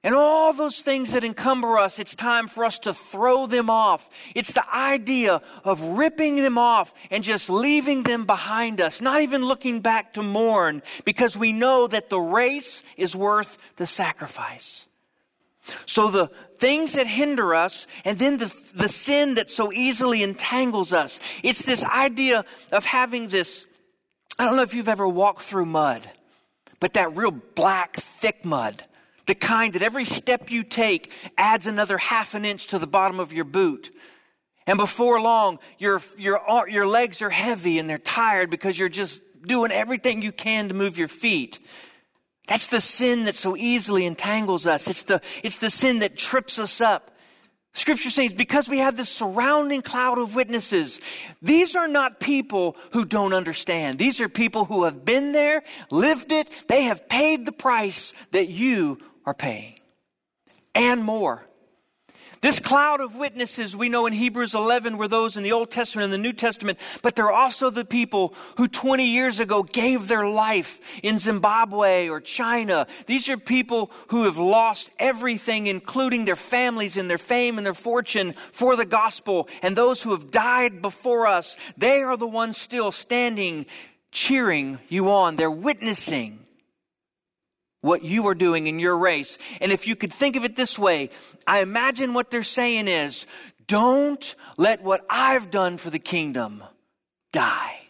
And 0.07 0.15
all 0.15 0.53
those 0.53 0.83
things 0.83 1.11
that 1.11 1.25
encumber 1.25 1.79
us, 1.79 1.99
it's 1.99 2.15
time 2.15 2.47
for 2.47 2.65
us 2.65 2.79
to 2.79 2.95
throw 2.95 3.49
them 3.49 3.69
off. 3.69 4.09
It's 4.37 4.53
the 4.53 4.63
idea 4.73 5.43
of 5.65 5.83
ripping 5.83 6.37
them 6.37 6.59
off 6.59 6.95
and 7.11 7.25
just 7.25 7.51
leaving 7.51 8.05
them 8.05 8.25
behind 8.25 8.81
us, 8.81 9.01
not 9.01 9.23
even 9.23 9.45
looking 9.45 9.81
back 9.81 10.13
to 10.13 10.23
mourn, 10.23 10.85
because 11.05 11.37
we 11.37 11.51
know 11.51 11.89
that 11.89 12.09
the 12.09 12.21
race 12.21 12.85
is 12.97 13.17
worth 13.17 13.59
the 13.79 13.87
sacrifice. 13.87 14.87
So 15.87 16.09
the 16.09 16.29
things 16.59 16.93
that 16.93 17.09
hinder 17.09 17.53
us, 17.53 17.89
and 18.05 18.17
then 18.17 18.39
the, 18.39 18.55
the 18.77 18.89
sin 18.89 19.35
that 19.35 19.51
so 19.51 19.73
easily 19.73 20.23
entangles 20.23 20.93
us, 20.93 21.19
it's 21.43 21.65
this 21.65 21.83
idea 21.83 22.45
of 22.71 22.85
having 22.87 23.27
this. 23.27 23.67
I 24.39 24.45
don't 24.45 24.55
know 24.55 24.63
if 24.63 24.73
you've 24.73 24.89
ever 24.89 25.09
walked 25.09 25.43
through 25.43 25.67
mud, 25.67 26.09
but 26.79 26.93
that 26.93 27.17
real 27.17 27.33
black, 27.33 27.97
thick 27.97 28.45
mud 28.45 28.85
the 29.27 29.35
kind 29.35 29.75
that 29.75 29.83
every 29.83 30.05
step 30.05 30.51
you 30.51 30.63
take 30.63 31.13
adds 31.37 31.67
another 31.67 31.99
half 31.99 32.35
an 32.35 32.45
inch 32.45 32.69
to 32.69 32.79
the 32.79 32.87
bottom 32.87 33.21
of 33.21 33.33
your 33.33 33.45
boot. 33.45 33.95
And 34.67 34.79
before 34.79 35.21
long, 35.21 35.59
your, 35.79 36.01
your, 36.17 36.41
your 36.69 36.87
legs 36.87 37.23
are 37.23 37.31
heavy 37.31 37.79
and 37.79 37.89
they're 37.89 37.99
tired 37.99 38.51
because 38.51 38.79
you're 38.79 38.89
just 38.89 39.23
doing 39.43 39.71
everything 39.71 40.23
you 40.23 40.33
can 40.33 40.69
to 40.69 40.75
move 40.75 40.99
your 40.99 41.09
feet. 41.09 41.61
That's 42.49 42.69
the 42.69 42.81
sin 42.81 43.25
that 43.25 43.35
so 43.35 43.57
easily 43.57 44.07
entangles 44.07 44.67
us. 44.67 44.89
It's 44.89 45.05
the, 45.05 45.21
it's 45.43 45.59
the 45.59 45.71
sin 45.71 46.01
that 46.01 46.17
trips 46.17 46.59
us 46.59 46.81
up. 46.81 47.13
Scripture 47.75 48.09
says 48.09 48.33
because 48.33 48.69
we 48.69 48.79
have 48.79 48.97
this 48.97 49.11
surrounding 49.11 49.83
cloud 49.83 50.19
of 50.19 50.35
witnesses, 50.35 50.99
these 51.43 51.77
are 51.77 51.89
not 51.89 52.21
people 52.21 52.77
who 52.93 53.05
don't 53.05 53.35
understand. 53.35 53.99
These 53.99 54.21
are 54.21 54.31
people 54.31 54.65
who 54.65 54.85
have 54.85 55.05
been 55.05 55.33
there, 55.33 55.63
lived 55.91 56.33
it, 56.33 56.49
they 56.69 56.85
have 56.85 57.09
paid 57.09 57.45
the 57.45 57.53
price 57.53 58.15
that 58.31 58.49
you 58.49 58.99
are 59.27 59.35
paying. 59.35 59.75
And 60.75 61.03
more. 61.05 61.47
This 62.43 62.61
cloud 62.61 63.01
of 63.01 63.17
witnesses 63.17 63.75
we 63.75 63.89
know 63.89 64.07
in 64.07 64.13
Hebrews 64.13 64.55
11 64.55 64.99
were 64.99 65.09
those 65.09 65.37
in 65.37 65.43
the 65.43 65.53
Old 65.53 65.71
Testament 65.71 66.05
and 66.05 66.13
the 66.13 66.19
New 66.19 66.33
Testament, 66.33 66.79
but 67.03 67.17
they're 67.17 67.33
also 67.33 67.71
the 67.71 67.85
people 67.85 68.35
who 68.57 68.69
20 68.69 69.05
years 69.05 69.41
ago 69.41 69.63
gave 69.63 70.07
their 70.07 70.29
life 70.29 70.81
in 71.03 71.19
Zimbabwe 71.19 72.09
or 72.09 72.21
China. 72.21 72.87
These 73.07 73.29
are 73.31 73.39
people 73.39 73.91
who 74.09 74.25
have 74.25 74.39
lost 74.39 74.91
everything, 74.99 75.67
including 75.67 76.25
their 76.25 76.37
families 76.37 76.97
and 76.97 77.11
their 77.11 77.19
fame 77.19 77.57
and 77.57 77.67
their 77.67 77.75
fortune 77.75 78.35
for 78.53 78.77
the 78.77 78.85
gospel. 78.85 79.49
And 79.63 79.75
those 79.75 80.03
who 80.03 80.13
have 80.13 80.31
died 80.31 80.83
before 80.83 81.27
us, 81.27 81.57
they 81.77 82.03
are 82.03 82.17
the 82.17 82.29
ones 82.29 82.59
still 82.59 82.93
standing, 82.93 83.67
cheering 84.13 84.79
you 84.89 85.11
on. 85.11 85.35
They're 85.35 85.51
witnessing 85.51 86.46
what 87.87 88.03
you 88.03 88.27
are 88.27 88.35
doing 88.35 88.67
in 88.67 88.79
your 88.79 88.97
race. 88.99 89.39
And 89.61 89.73
if 89.73 89.87
you 89.87 89.97
could 89.97 90.13
think 90.13 90.37
of 90.37 90.45
it 90.45 90.57
this 90.57 90.79
way, 90.79 91.11
I 91.47 91.61
imagine 91.61 92.13
what 92.13 92.31
they're 92.31 92.43
saying 92.43 92.89
is 92.89 93.27
don't 93.67 94.35
let 94.57 94.83
what 94.83 95.07
I've 95.09 95.51
done 95.51 95.79
for 95.79 95.91
the 95.91 95.99
kingdom 95.99 96.63
die. 97.33 97.81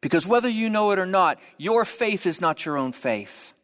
Because 0.00 0.26
whether 0.26 0.48
you 0.48 0.68
know 0.68 0.90
it 0.90 0.98
or 0.98 1.06
not, 1.06 1.38
your 1.56 1.84
faith 1.84 2.26
is 2.26 2.40
not 2.40 2.66
your 2.66 2.76
own 2.76 2.92
faith. 2.92 3.54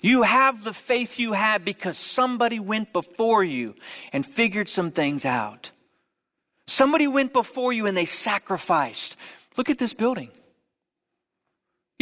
You 0.00 0.22
have 0.22 0.64
the 0.64 0.72
faith 0.72 1.18
you 1.18 1.32
have 1.32 1.64
because 1.64 1.98
somebody 1.98 2.60
went 2.60 2.92
before 2.92 3.42
you 3.42 3.74
and 4.12 4.24
figured 4.24 4.68
some 4.68 4.90
things 4.90 5.24
out. 5.24 5.72
Somebody 6.66 7.08
went 7.08 7.32
before 7.32 7.72
you 7.72 7.86
and 7.86 7.96
they 7.96 8.04
sacrificed. 8.04 9.16
Look 9.56 9.68
at 9.68 9.78
this 9.78 9.94
building. 9.94 10.30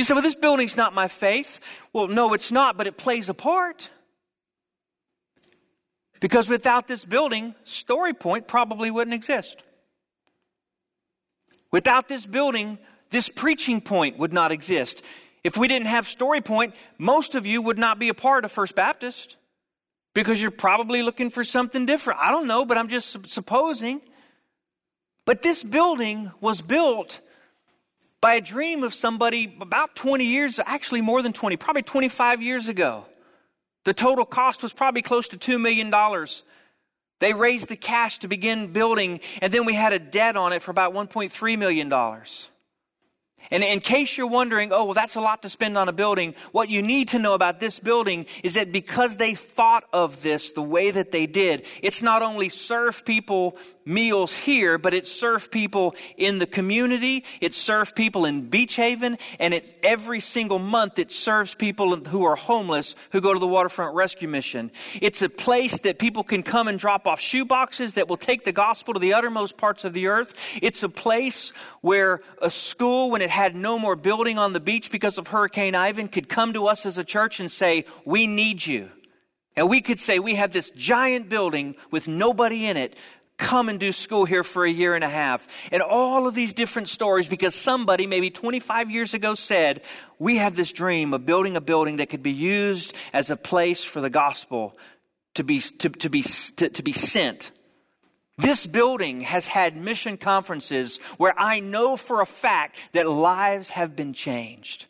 You 0.01 0.05
say, 0.05 0.15
well, 0.15 0.23
this 0.23 0.35
building's 0.35 0.79
not 0.79 0.95
my 0.95 1.09
faith. 1.09 1.61
Well, 1.93 2.09
no, 2.09 2.33
it's 2.33 2.51
not, 2.51 2.79
but 2.79 2.87
it 2.87 2.97
plays 2.97 3.29
a 3.29 3.35
part. 3.35 3.91
Because 6.21 6.49
without 6.49 6.89
this 6.89 7.05
building, 7.05 7.55
Story 7.65 8.15
Point 8.15 8.49
probably 8.49 8.91
wouldn't 8.91 9.13
exist. 9.13 9.63
Without 11.71 12.09
this 12.09 12.25
building, 12.25 12.79
this 13.11 13.29
preaching 13.29 13.83
point 13.83 14.19
would 14.19 14.33
not 14.33 14.53
exist. 14.53 15.03
If 15.45 15.59
we 15.59 15.69
didn't 15.69 15.89
have 15.89 16.09
Story 16.09 16.41
Point, 16.41 16.75
most 16.97 17.35
of 17.35 17.45
you 17.45 17.61
would 17.61 17.77
not 17.77 17.99
be 17.99 18.09
a 18.09 18.15
part 18.15 18.47
of 18.47 18.51
First 18.51 18.75
Baptist 18.75 19.37
because 20.15 20.41
you're 20.41 20.51
probably 20.51 21.03
looking 21.03 21.29
for 21.29 21.45
something 21.45 21.85
different. 21.85 22.21
I 22.23 22.31
don't 22.31 22.47
know, 22.47 22.65
but 22.65 22.79
I'm 22.79 22.89
just 22.89 23.29
supposing. 23.31 24.01
But 25.27 25.43
this 25.43 25.63
building 25.63 26.33
was 26.41 26.63
built 26.63 27.21
by 28.21 28.35
a 28.35 28.41
dream 28.41 28.83
of 28.85 28.93
somebody 28.93 29.57
about 29.61 29.95
20 29.95 30.25
years, 30.25 30.61
actually 30.65 31.01
more 31.01 31.23
than 31.23 31.33
20, 31.33 31.57
probably 31.57 31.83
25 31.83 32.43
years 32.43 32.69
ago. 32.69 33.05
The 33.85 33.95
total 33.95 34.27
cost 34.27 34.63
was 34.63 34.73
probably 34.73 35.03
close 35.03 35.29
to 35.29 35.39
$2 35.39 35.61
million. 35.61 35.93
They 37.19 37.33
raised 37.33 37.69
the 37.69 37.77
cash 37.77 38.19
to 38.19 38.29
begin 38.29 38.73
building, 38.73 39.21
and 39.41 39.53
then 39.53 39.65
we 39.65 39.75
had 39.75 39.93
a 39.93 39.99
debt 39.99 40.37
on 40.37 40.53
it 40.53 40.63
for 40.63 40.71
about 40.71 40.93
$1.3 40.93 41.59
million. 41.59 41.91
And 43.51 43.65
in 43.65 43.81
case 43.81 44.17
you're 44.17 44.27
wondering, 44.27 44.73
oh, 44.73 44.85
well, 44.85 44.95
that's 44.95 45.17
a 45.17 45.21
lot 45.21 45.43
to 45.43 45.49
spend 45.49 45.77
on 45.79 45.89
a 45.89 45.93
building, 45.93 46.35
what 46.53 46.69
you 46.69 46.83
need 46.83 47.09
to 47.09 47.19
know 47.19 47.35
about 47.35 47.59
this 47.59 47.79
building 47.79 48.27
is 48.45 48.55
that 48.55 48.71
because 48.71 49.17
they 49.17 49.35
thought 49.35 49.85
of 49.93 50.23
this 50.23 50.53
the 50.53 50.63
way 50.63 50.91
that 50.91 51.11
they 51.11 51.27
did, 51.27 51.65
it's 51.83 52.03
not 52.03 52.23
only 52.23 52.49
served 52.49 53.05
people 53.07 53.57
meals 53.91 54.33
here, 54.35 54.79
but 54.79 54.95
it 54.95 55.07
served 55.07 55.51
people 55.51 55.95
in 56.17 56.39
the 56.39 56.47
community, 56.47 57.25
it 57.41 57.53
served 57.53 57.95
people 57.95 58.25
in 58.25 58.49
Beach 58.49 58.77
Haven, 58.77 59.19
and 59.39 59.53
it, 59.53 59.79
every 59.83 60.21
single 60.21 60.59
month 60.59 60.99
it 60.99 61.13
serves 61.13 61.55
people 61.55 61.97
who 61.97 62.25
are 62.25 62.37
homeless 62.37 62.95
who 63.13 63.21
go 63.21 63.33
to 63.33 63.39
the 63.39 63.47
Waterfront 63.47 63.95
Rescue 63.95 64.29
Mission. 64.29 64.71
It's 65.01 65.23
a 65.23 65.29
place 65.29 65.79
that 65.81 65.99
people 65.99 66.25
can 66.25 66.43
come 66.43 66.69
and 66.69 66.79
drop 66.79 67.07
off 67.07 67.21
shoe 67.21 67.45
boxes 67.45 67.95
that 67.95 68.09
will 68.09 68.17
take 68.17 68.45
the 68.45 68.53
gospel 68.53 68.95
to 68.95 69.01
the 69.01 69.15
uttermost 69.15 69.57
parts 69.57 69.85
of 69.85 69.93
the 69.93 70.07
earth. 70.07 70.35
It's 70.63 70.83
a 70.83 70.89
place 70.89 71.53
where 71.81 72.21
a 72.41 72.51
school, 72.51 73.11
when 73.11 73.23
it 73.23 73.31
had 73.31 73.55
no 73.55 73.79
more 73.79 73.97
building 73.97 74.39
on 74.39 74.53
the 74.53 74.61
beach 74.61 74.91
because 74.91 75.19
of 75.19 75.29
Hurricane 75.29 75.75
Ivan 75.75 76.09
could 76.09 76.29
come 76.29 76.53
to 76.53 76.67
us 76.67 76.87
as 76.87 76.99
a 76.99 77.05
church 77.05 77.41
and 77.41 77.51
say, 77.51 77.85
We 78.05 78.27
need 78.27 78.65
you. 78.65 78.91
And 79.57 79.69
we 79.69 79.81
could 79.81 79.99
say, 79.99 80.19
We 80.19 80.37
have 80.37 80.53
this 80.53 80.71
giant 80.71 81.29
building 81.29 81.75
with 81.91 82.09
nobody 82.09 82.67
in 82.67 82.77
it. 82.77 82.97
Come 83.41 83.71
and 83.71 83.81
do 83.81 83.91
school 83.91 84.27
here 84.27 84.45
for 84.45 84.65
a 84.65 84.71
year 84.71 84.95
and 84.95 85.03
a 85.03 85.09
half. 85.09 85.49
And 85.73 85.83
all 85.83 86.29
of 86.29 86.35
these 86.35 86.53
different 86.53 86.89
stories 86.89 87.27
because 87.27 87.55
somebody, 87.55 88.07
maybe 88.07 88.29
25 88.31 88.91
years 88.91 89.15
ago, 89.15 89.35
said, 89.35 89.83
We 90.19 90.37
have 90.37 90.57
this 90.57 90.73
dream 90.73 91.15
of 91.15 91.25
building 91.25 91.57
a 91.57 91.61
building 91.61 91.97
that 91.97 92.11
could 92.11 92.23
be 92.23 92.33
used 92.33 92.95
as 93.13 93.31
a 93.31 93.37
place 93.37 93.83
for 93.83 94.01
the 94.01 94.11
gospel 94.11 94.77
to 95.35 95.43
be, 95.43 95.61
to, 95.61 95.89
to 95.89 96.11
be, 96.11 96.23
to, 96.23 96.69
to 96.69 96.83
be 96.83 96.93
sent 96.93 97.51
this 98.41 98.67
building 98.67 99.21
has 99.21 99.47
had 99.47 99.77
mission 99.77 100.17
conferences 100.17 100.99
where 101.19 101.39
I 101.39 101.61
know 101.61 101.99
for 101.99 102.23
a 102.23 102.27
fact 102.27 102.79
that 102.93 103.07
lives 103.07 103.69
have 103.71 103.95
been 103.95 104.15
changed. 104.15 104.87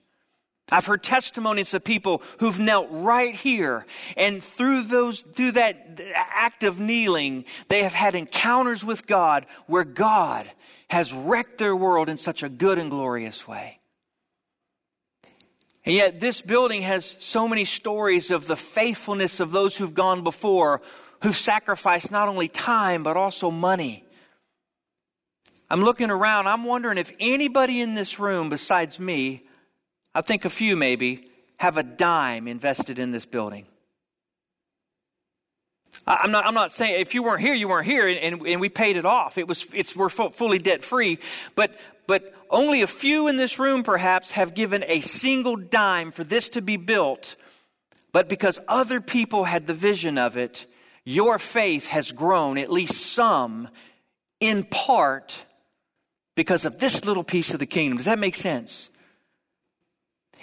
I've 0.71 0.87
heard 0.87 1.03
testimonies 1.03 1.75
of 1.75 1.85
people 1.85 2.23
who've 2.39 2.59
knelt 2.59 2.89
right 2.91 3.35
here 3.35 3.87
and 4.17 4.43
through 4.43 4.85
those 4.85 5.23
through 5.23 5.53
that 5.53 6.00
act 6.15 6.62
of 6.62 6.81
kneeling 6.81 7.45
they 7.69 7.83
have 7.83 7.95
had 7.95 8.15
encounters 8.15 8.85
with 8.85 9.07
God 9.07 9.47
where 9.67 9.85
God 9.85 10.50
has 10.89 11.12
wrecked 11.12 11.59
their 11.59 11.75
world 11.75 12.09
in 12.09 12.17
such 12.17 12.43
a 12.43 12.49
good 12.49 12.79
and 12.79 12.91
glorious 12.91 13.47
way. 13.47 13.81
And 15.85 15.95
yet 15.95 16.21
this 16.21 16.43
building 16.43 16.83
has 16.83 17.17
so 17.19 17.49
many 17.49 17.65
stories 17.65 18.31
of 18.31 18.47
the 18.47 18.57
faithfulness 18.57 19.41
of 19.41 19.50
those 19.50 19.77
who've 19.77 19.95
gone 19.95 20.23
before 20.23 20.83
who've 21.23 21.37
sacrificed 21.37 22.11
not 22.11 22.29
only 22.29 22.49
time, 22.49 23.03
but 23.03 23.17
also 23.17 23.50
money. 23.50 24.05
I'm 25.69 25.83
looking 25.83 26.11
around, 26.11 26.49
I'm 26.49 26.65
wondering 26.65 26.99
if 26.99 27.12
anybody 27.21 27.81
in 27.81 27.95
this 27.95 28.19
room 28.19 28.49
besides 28.49 28.99
me, 28.99 29.47
I 30.14 30.23
think 30.23 30.45
a 30.45 30.50
few 30.50 30.76
maybe, 30.76 31.29
have 31.59 31.76
a 31.76 31.83
dime 31.83 32.49
invested 32.49 32.99
in 32.99 33.11
this 33.11 33.26
building. 33.26 33.67
I'm 36.07 36.31
not, 36.31 36.47
I'm 36.47 36.55
not 36.55 36.73
saying 36.73 37.00
if 37.00 37.14
you 37.14 37.23
weren't 37.23 37.40
here, 37.40 37.55
you 37.55 37.69
weren't 37.69 37.87
here, 37.87 38.09
and, 38.09 38.47
and 38.47 38.61
we 38.61 38.69
paid 38.69 38.97
it 38.97 39.05
off. 39.05 39.38
It 39.38 39.47
was, 39.47 39.67
it's, 39.73 39.95
we're 39.95 40.09
fully 40.09 40.59
debt 40.59 40.85
free. 40.85 41.19
But, 41.55 41.76
but 42.07 42.35
only 42.49 42.83
a 42.83 42.87
few 42.87 43.29
in 43.29 43.37
this 43.37 43.59
room, 43.59 43.83
perhaps, 43.83 44.33
have 44.33 44.55
given 44.55 44.85
a 44.87 45.00
single 45.00 45.57
dime 45.57 46.11
for 46.11 46.25
this 46.25 46.50
to 46.50 46.62
be 46.62 46.76
built. 46.76 47.37
But 48.12 48.29
because 48.29 48.59
other 48.67 49.00
people 49.00 49.45
had 49.45 49.67
the 49.67 49.75
vision 49.75 50.17
of 50.19 50.37
it, 50.37 50.67
your 51.05 51.38
faith 51.38 51.88
has 51.88 52.12
grown, 52.12 52.59
at 52.59 52.71
least 52.71 52.95
some, 52.95 53.69
in 54.38 54.64
part 54.64 55.45
because 56.35 56.64
of 56.64 56.79
this 56.79 57.05
little 57.05 57.25
piece 57.25 57.52
of 57.52 57.59
the 57.59 57.67
kingdom. 57.67 57.99
Does 57.99 58.07
that 58.07 58.19
make 58.19 58.35
sense? 58.35 58.88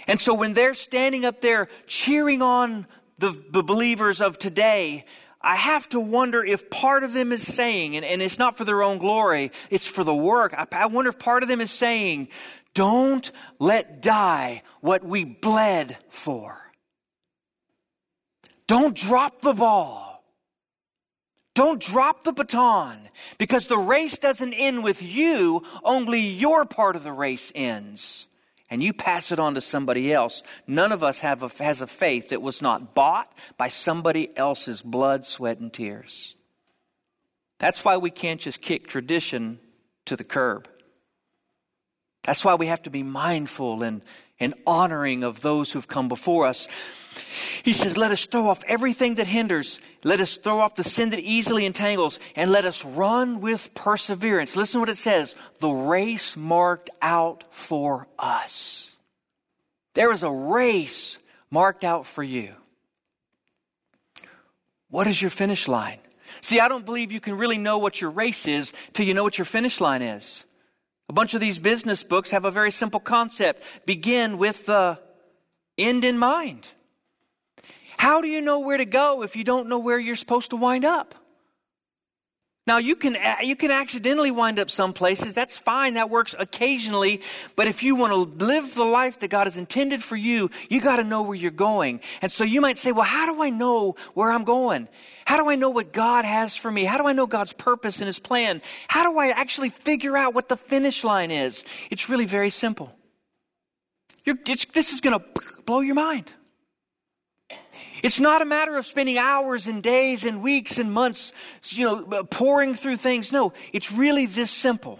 And 0.08 0.20
so 0.20 0.34
when 0.34 0.54
they're 0.54 0.74
standing 0.74 1.26
up 1.26 1.42
there 1.42 1.68
cheering 1.86 2.42
on 2.42 2.88
the, 3.18 3.32
the 3.52 3.64
believers 3.64 4.22
of 4.22 4.40
today, 4.40 5.06
I 5.42 5.56
have 5.56 5.88
to 5.90 6.00
wonder 6.00 6.44
if 6.44 6.70
part 6.70 7.04
of 7.04 7.14
them 7.14 7.32
is 7.32 7.46
saying, 7.46 7.96
and, 7.96 8.06
and 8.06 8.22
it's 8.22 8.40
not 8.40 8.58
for 8.58 8.66
their 8.66 8.82
own 8.82 8.98
glory, 8.98 9.52
it's 9.70 9.88
for 9.88 10.04
the 10.04 10.16
work. 10.16 10.54
I, 10.54 10.66
I 10.72 10.86
wonder 10.88 11.10
if 11.10 11.20
part 11.20 11.44
of 11.44 11.50
them 11.50 11.62
is 11.62 11.72
saying, 11.72 12.30
don't 12.74 13.32
let 13.60 14.02
die 14.02 14.64
what 14.82 15.04
we 15.04 15.26
bled 15.26 15.98
for. 16.10 16.58
Don't 18.68 18.96
drop 18.96 19.42
the 19.42 19.54
ball. 19.54 20.24
Don't 21.56 21.82
drop 21.82 22.24
the 22.24 22.34
baton 22.34 23.10
because 23.40 23.68
the 23.68 23.80
race 23.80 24.20
doesn't 24.20 24.54
end 24.54 24.84
with 24.84 25.02
you, 25.02 25.64
only 25.84 26.20
your 26.20 26.66
part 26.66 26.96
of 26.96 27.04
the 27.04 27.12
race 27.12 27.52
ends. 27.56 28.28
And 28.70 28.84
you 28.84 28.92
pass 28.94 29.32
it 29.32 29.40
on 29.40 29.56
to 29.56 29.62
somebody 29.62 30.14
else. 30.14 30.44
None 30.68 30.92
of 30.92 31.04
us 31.04 31.20
have 31.20 31.42
a, 31.42 31.64
has 31.64 31.82
a 31.82 31.88
faith 31.88 32.30
that 32.30 32.42
was 32.42 32.62
not 32.62 32.94
bought 32.94 33.32
by 33.58 33.70
somebody 33.70 34.36
else's 34.38 34.82
blood, 34.82 35.26
sweat, 35.26 35.60
and 35.60 35.72
tears. 35.72 36.36
That's 37.60 37.86
why 37.86 37.98
we 37.98 38.12
can't 38.12 38.42
just 38.42 38.62
kick 38.62 38.88
tradition 38.88 39.60
to 40.06 40.16
the 40.16 40.24
curb. 40.24 40.70
That's 42.24 42.44
why 42.44 42.56
we 42.56 42.68
have 42.68 42.84
to 42.84 42.90
be 42.90 43.04
mindful 43.04 43.84
and, 43.84 44.04
and 44.40 44.54
honoring 44.66 45.24
of 45.24 45.42
those 45.42 45.72
who've 45.72 45.88
come 45.88 46.08
before 46.08 46.46
us. 46.46 46.68
He 47.64 47.74
says, 47.74 47.98
Let 47.98 48.12
us 48.12 48.26
throw 48.26 48.50
off 48.50 48.64
everything 48.68 49.16
that 49.16 49.28
hinders. 49.28 49.80
Let 50.04 50.20
us 50.20 50.38
throw 50.38 50.60
off 50.60 50.76
the 50.76 50.84
sin 50.84 51.10
that 51.10 51.20
easily 51.20 51.66
entangles, 51.66 52.20
and 52.36 52.52
let 52.52 52.66
us 52.66 52.86
run 52.86 53.42
with 53.42 53.74
perseverance. 53.74 54.56
Listen 54.56 54.78
to 54.78 54.80
what 54.82 54.90
it 54.90 54.98
says 54.98 55.36
the 55.60 55.70
race 55.70 56.38
marked 56.38 56.90
out 57.02 57.44
for 57.50 58.08
us. 58.20 58.92
There 59.94 60.12
is 60.12 60.24
a 60.24 60.32
race 60.32 61.18
marked 61.50 61.84
out 61.84 62.06
for 62.06 62.24
you. 62.24 62.54
What 64.90 65.08
is 65.08 65.22
your 65.22 65.32
finish 65.32 65.68
line? 65.68 66.00
See, 66.42 66.60
I 66.60 66.68
don't 66.68 66.86
believe 66.86 67.12
you 67.12 67.20
can 67.20 67.38
really 67.38 67.58
know 67.58 67.80
what 67.80 68.00
your 68.00 68.12
race 68.12 68.48
is 68.48 68.72
till 68.94 69.06
you 69.06 69.14
know 69.14 69.24
what 69.24 69.38
your 69.38 69.46
finish 69.46 69.82
line 69.82 70.02
is. 70.02 70.46
A 71.10 71.14
bunch 71.14 71.34
of 71.34 71.42
these 71.42 71.60
business 71.60 72.04
books 72.04 72.32
have 72.32 72.46
a 72.46 72.52
very 72.52 72.72
simple 72.72 73.00
concept 73.00 73.64
begin 73.86 74.38
with 74.38 74.66
the 74.66 75.00
end 75.78 76.04
in 76.04 76.18
mind. 76.18 76.68
How 77.98 78.22
do 78.22 78.28
you 78.28 78.42
know 78.42 78.60
where 78.60 78.78
to 78.78 78.86
go 78.86 79.24
if 79.24 79.36
you 79.36 79.44
don't 79.44 79.70
know 79.70 79.80
where 79.80 79.98
you're 79.98 80.16
supposed 80.16 80.52
to 80.52 80.58
wind 80.58 80.86
up? 80.86 81.16
Now 82.68 82.80
you 82.80 82.98
can 82.98 83.18
you 83.42 83.56
can 83.56 83.72
accidentally 83.72 84.30
wind 84.30 84.60
up 84.60 84.70
some 84.70 84.92
places. 84.92 85.34
That's 85.34 85.58
fine. 85.58 85.94
That 85.94 86.10
works 86.10 86.36
occasionally. 86.38 87.22
But 87.56 87.68
if 87.68 87.82
you 87.82 87.96
want 87.96 88.12
to 88.12 88.46
live 88.46 88.76
the 88.76 88.84
life 88.84 89.20
that 89.20 89.30
God 89.30 89.48
has 89.48 89.56
intended 89.56 90.04
for 90.04 90.18
you, 90.18 90.52
you 90.70 90.82
got 90.82 90.98
to 90.98 91.06
know 91.06 91.22
where 91.22 91.36
you're 91.36 91.50
going. 91.50 92.02
And 92.22 92.30
so 92.30 92.44
you 92.44 92.60
might 92.60 92.78
say, 92.78 92.92
"Well, 92.92 93.06
how 93.06 93.26
do 93.34 93.42
I 93.42 93.50
know 93.50 93.96
where 94.16 94.32
I'm 94.32 94.44
going? 94.44 94.90
How 95.26 95.38
do 95.38 95.50
I 95.50 95.56
know 95.56 95.70
what 95.70 95.94
God 95.94 96.26
has 96.26 96.58
for 96.58 96.70
me? 96.70 96.84
How 96.84 96.98
do 96.98 97.08
I 97.08 97.14
know 97.14 97.26
God's 97.26 97.54
purpose 97.54 98.00
and 98.00 98.08
his 98.08 98.20
plan? 98.20 98.62
How 98.90 99.10
do 99.10 99.18
I 99.18 99.30
actually 99.30 99.70
figure 99.70 100.18
out 100.18 100.34
what 100.34 100.50
the 100.50 100.58
finish 100.58 101.06
line 101.06 101.32
is?" 101.32 101.64
It's 101.90 102.10
really 102.10 102.26
very 102.26 102.50
simple. 102.50 102.94
this 104.26 104.92
is 104.92 105.00
going 105.00 105.18
to 105.18 105.26
blow 105.64 105.80
your 105.80 105.96
mind. 105.96 106.34
It's 108.04 108.20
not 108.20 108.42
a 108.42 108.46
matter 108.46 108.78
of 108.78 108.86
spending 108.86 109.18
hours 109.18 109.68
and 109.68 109.82
days 109.82 110.24
and 110.24 110.42
weeks 110.42 110.78
and 110.78 110.92
months, 110.92 111.32
you 111.70 111.86
know, 111.86 112.24
pouring 112.24 112.76
through 112.76 112.98
things. 112.98 113.32
No, 113.32 113.54
it's 113.74 113.92
really 113.92 114.26
this 114.26 114.52
simple. 114.52 115.00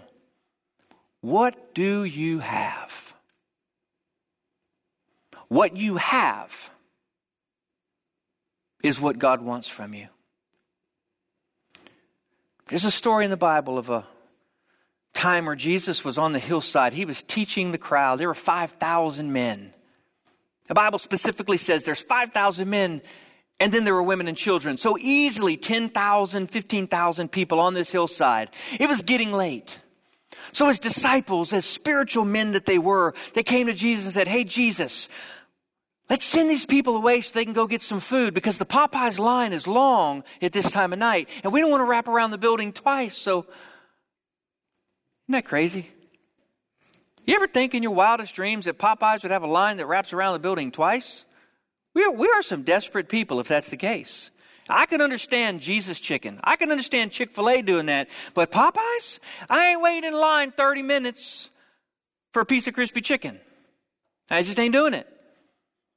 What 1.20 1.74
do 1.74 2.04
you 2.04 2.38
have? 2.40 3.14
What 5.48 5.76
you 5.76 5.96
have 5.96 6.70
is 8.82 9.00
what 9.00 9.18
God 9.18 9.42
wants 9.42 9.68
from 9.68 9.94
you. 9.94 10.08
There's 12.68 12.84
a 12.84 12.90
story 12.90 13.24
in 13.24 13.30
the 13.30 13.36
Bible 13.36 13.78
of 13.78 13.88
a 13.90 14.06
time 15.14 15.46
where 15.46 15.56
Jesus 15.56 16.04
was 16.04 16.18
on 16.18 16.32
the 16.32 16.38
hillside. 16.38 16.92
He 16.92 17.04
was 17.04 17.22
teaching 17.22 17.72
the 17.72 17.78
crowd. 17.78 18.18
There 18.20 18.28
were 18.28 18.34
5,000 18.34 19.32
men. 19.32 19.72
The 20.68 20.74
Bible 20.74 20.98
specifically 20.98 21.56
says 21.56 21.84
there's 21.84 22.00
5,000 22.00 22.68
men 22.68 23.02
and 23.60 23.72
then 23.72 23.84
there 23.84 23.94
were 23.94 24.02
women 24.02 24.28
and 24.28 24.36
children. 24.36 24.76
So 24.76 24.96
easily 24.98 25.56
10,000, 25.56 26.46
15,000 26.46 27.32
people 27.32 27.58
on 27.58 27.74
this 27.74 27.90
hillside. 27.90 28.50
It 28.78 28.88
was 28.88 29.02
getting 29.02 29.32
late. 29.32 29.80
So 30.52 30.68
his 30.68 30.78
disciples, 30.78 31.52
as 31.52 31.64
spiritual 31.64 32.24
men 32.24 32.52
that 32.52 32.66
they 32.66 32.78
were, 32.78 33.14
they 33.34 33.42
came 33.42 33.66
to 33.66 33.74
Jesus 33.74 34.04
and 34.04 34.14
said, 34.14 34.28
Hey, 34.28 34.44
Jesus, 34.44 35.08
let's 36.08 36.24
send 36.24 36.50
these 36.50 36.66
people 36.66 36.96
away 36.96 37.22
so 37.22 37.32
they 37.32 37.44
can 37.44 37.54
go 37.54 37.66
get 37.66 37.82
some 37.82 37.98
food 37.98 38.34
because 38.34 38.58
the 38.58 38.66
Popeyes 38.66 39.18
line 39.18 39.52
is 39.52 39.66
long 39.66 40.22
at 40.40 40.52
this 40.52 40.70
time 40.70 40.92
of 40.92 40.98
night 40.98 41.28
and 41.42 41.52
we 41.52 41.60
don't 41.60 41.70
want 41.70 41.80
to 41.80 41.86
wrap 41.86 42.08
around 42.08 42.30
the 42.30 42.38
building 42.38 42.72
twice. 42.72 43.16
So, 43.16 43.40
isn't 43.40 45.32
that 45.32 45.46
crazy? 45.46 45.90
You 47.28 47.34
ever 47.34 47.46
think 47.46 47.74
in 47.74 47.82
your 47.82 47.92
wildest 47.92 48.34
dreams 48.34 48.64
that 48.64 48.78
Popeyes 48.78 49.22
would 49.22 49.32
have 49.32 49.42
a 49.42 49.46
line 49.46 49.76
that 49.76 49.86
wraps 49.86 50.14
around 50.14 50.32
the 50.32 50.38
building 50.38 50.70
twice? 50.70 51.26
We 51.94 52.02
are, 52.02 52.10
we 52.10 52.26
are 52.26 52.40
some 52.40 52.62
desperate 52.62 53.10
people 53.10 53.38
if 53.38 53.46
that's 53.46 53.68
the 53.68 53.76
case. 53.76 54.30
I 54.66 54.86
can 54.86 55.02
understand 55.02 55.60
Jesus 55.60 56.00
chicken. 56.00 56.40
I 56.42 56.56
can 56.56 56.70
understand 56.70 57.12
Chick 57.12 57.32
fil 57.32 57.50
A 57.50 57.60
doing 57.60 57.84
that. 57.84 58.08
But 58.32 58.50
Popeyes? 58.50 59.18
I 59.50 59.72
ain't 59.72 59.82
waiting 59.82 60.08
in 60.08 60.14
line 60.14 60.52
30 60.52 60.80
minutes 60.80 61.50
for 62.32 62.40
a 62.40 62.46
piece 62.46 62.66
of 62.66 62.72
crispy 62.72 63.02
chicken. 63.02 63.38
I 64.30 64.42
just 64.42 64.58
ain't 64.58 64.72
doing 64.72 64.94
it. 64.94 65.06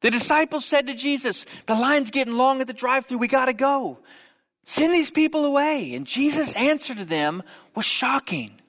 The 0.01 0.11
disciples 0.11 0.65
said 0.65 0.87
to 0.87 0.93
Jesus, 0.93 1.45
The 1.65 1.75
line's 1.75 2.11
getting 2.11 2.33
long 2.33 2.59
at 2.59 2.67
the 2.67 2.73
drive 2.73 3.05
through. 3.05 3.19
We 3.19 3.29
got 3.29 3.45
to 3.45 3.53
go. 3.53 3.99
Send 4.65 4.93
these 4.93 5.11
people 5.11 5.45
away. 5.45 5.93
And 5.93 6.05
Jesus' 6.05 6.53
answer 6.57 6.93
to 6.93 7.05
them 7.05 7.41
was 7.73 7.85
shocking 7.85 8.60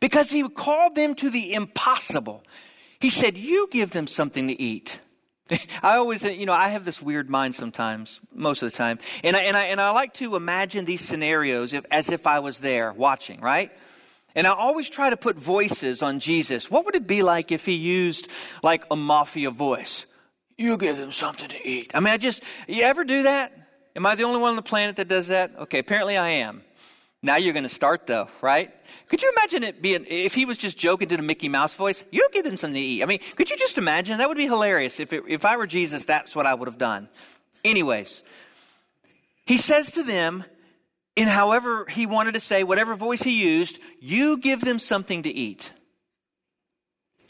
because 0.00 0.30
he 0.30 0.48
called 0.48 0.94
them 0.94 1.14
to 1.16 1.30
the 1.30 1.54
impossible. 1.54 2.44
He 3.00 3.10
said, 3.10 3.38
You 3.38 3.68
give 3.70 3.90
them 3.90 4.06
something 4.06 4.48
to 4.48 4.60
eat. 4.60 5.00
I 5.82 5.96
always, 5.96 6.24
you 6.24 6.46
know, 6.46 6.52
I 6.52 6.68
have 6.68 6.84
this 6.84 7.00
weird 7.00 7.30
mind 7.30 7.54
sometimes, 7.54 8.20
most 8.34 8.62
of 8.62 8.70
the 8.70 8.76
time. 8.76 8.98
And 9.24 9.36
I, 9.36 9.42
and 9.42 9.56
I, 9.56 9.64
and 9.66 9.80
I 9.80 9.90
like 9.90 10.14
to 10.14 10.36
imagine 10.36 10.84
these 10.84 11.00
scenarios 11.00 11.72
if, 11.72 11.84
as 11.90 12.10
if 12.10 12.26
I 12.26 12.40
was 12.40 12.58
there 12.58 12.92
watching, 12.92 13.40
right? 13.40 13.72
And 14.34 14.46
I 14.46 14.50
always 14.50 14.90
try 14.90 15.10
to 15.10 15.16
put 15.16 15.36
voices 15.36 16.02
on 16.02 16.20
Jesus. 16.20 16.70
What 16.70 16.84
would 16.84 16.94
it 16.94 17.06
be 17.06 17.22
like 17.22 17.50
if 17.50 17.64
he 17.64 17.74
used 17.74 18.28
like 18.62 18.84
a 18.90 18.96
mafia 18.96 19.50
voice? 19.50 20.06
You 20.56 20.76
give 20.76 20.96
them 20.96 21.12
something 21.12 21.48
to 21.48 21.66
eat. 21.68 21.92
I 21.94 22.00
mean, 22.00 22.12
I 22.12 22.18
just, 22.18 22.42
you 22.66 22.82
ever 22.82 23.04
do 23.04 23.22
that? 23.22 23.52
Am 23.96 24.04
I 24.04 24.14
the 24.14 24.24
only 24.24 24.40
one 24.40 24.50
on 24.50 24.56
the 24.56 24.62
planet 24.62 24.96
that 24.96 25.08
does 25.08 25.28
that? 25.28 25.52
Okay, 25.60 25.78
apparently 25.78 26.16
I 26.16 26.28
am. 26.28 26.62
Now 27.22 27.36
you're 27.36 27.52
going 27.52 27.64
to 27.64 27.68
start 27.68 28.06
though, 28.06 28.28
right? 28.42 28.72
Could 29.08 29.22
you 29.22 29.32
imagine 29.36 29.62
it 29.62 29.80
being, 29.80 30.04
if 30.06 30.34
he 30.34 30.44
was 30.44 30.58
just 30.58 30.76
joking, 30.76 31.08
did 31.08 31.18
a 31.18 31.22
Mickey 31.22 31.48
Mouse 31.48 31.74
voice, 31.74 32.04
you 32.10 32.28
give 32.32 32.44
them 32.44 32.56
something 32.56 32.74
to 32.74 32.80
eat. 32.80 33.02
I 33.02 33.06
mean, 33.06 33.20
could 33.36 33.48
you 33.48 33.56
just 33.56 33.78
imagine? 33.78 34.18
That 34.18 34.28
would 34.28 34.36
be 34.36 34.46
hilarious. 34.46 35.00
If, 35.00 35.12
it, 35.12 35.24
if 35.28 35.44
I 35.44 35.56
were 35.56 35.66
Jesus, 35.66 36.04
that's 36.04 36.36
what 36.36 36.44
I 36.46 36.54
would 36.54 36.68
have 36.68 36.78
done. 36.78 37.08
Anyways, 37.64 38.22
he 39.46 39.56
says 39.56 39.92
to 39.92 40.02
them, 40.02 40.44
in 41.16 41.26
however 41.26 41.86
he 41.86 42.06
wanted 42.06 42.34
to 42.34 42.40
say, 42.40 42.62
whatever 42.62 42.94
voice 42.94 43.22
he 43.22 43.42
used, 43.42 43.80
you 43.98 44.36
give 44.36 44.60
them 44.60 44.78
something 44.78 45.22
to 45.22 45.30
eat. 45.30 45.72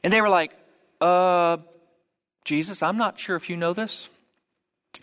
And 0.03 0.13
they 0.13 0.21
were 0.21 0.29
like, 0.29 0.53
uh, 1.01 1.59
Jesus, 2.45 2.83
I'm 2.83 2.97
not 2.97 3.19
sure 3.19 3.37
if 3.37 3.49
you 3.49 3.57
know 3.57 3.73
this, 3.73 4.11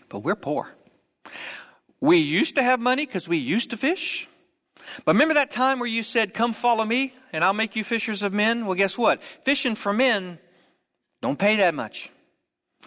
but 0.08 0.20
we're 0.20 0.36
poor. 0.36 0.74
We 2.00 2.18
used 2.18 2.54
to 2.56 2.62
have 2.62 2.78
money 2.78 3.06
because 3.06 3.28
we 3.28 3.38
used 3.38 3.70
to 3.70 3.76
fish. 3.76 4.28
But 5.04 5.14
remember 5.14 5.34
that 5.34 5.50
time 5.50 5.78
where 5.78 5.88
you 5.88 6.02
said, 6.02 6.34
Come 6.34 6.52
follow 6.52 6.84
me 6.84 7.12
and 7.32 7.44
I'll 7.44 7.54
make 7.54 7.76
you 7.76 7.84
fishers 7.84 8.22
of 8.22 8.32
men? 8.32 8.66
Well, 8.66 8.74
guess 8.74 8.96
what? 8.96 9.22
Fishing 9.22 9.74
for 9.74 9.92
men 9.92 10.38
don't 11.22 11.38
pay 11.38 11.56
that 11.56 11.74
much. 11.74 12.10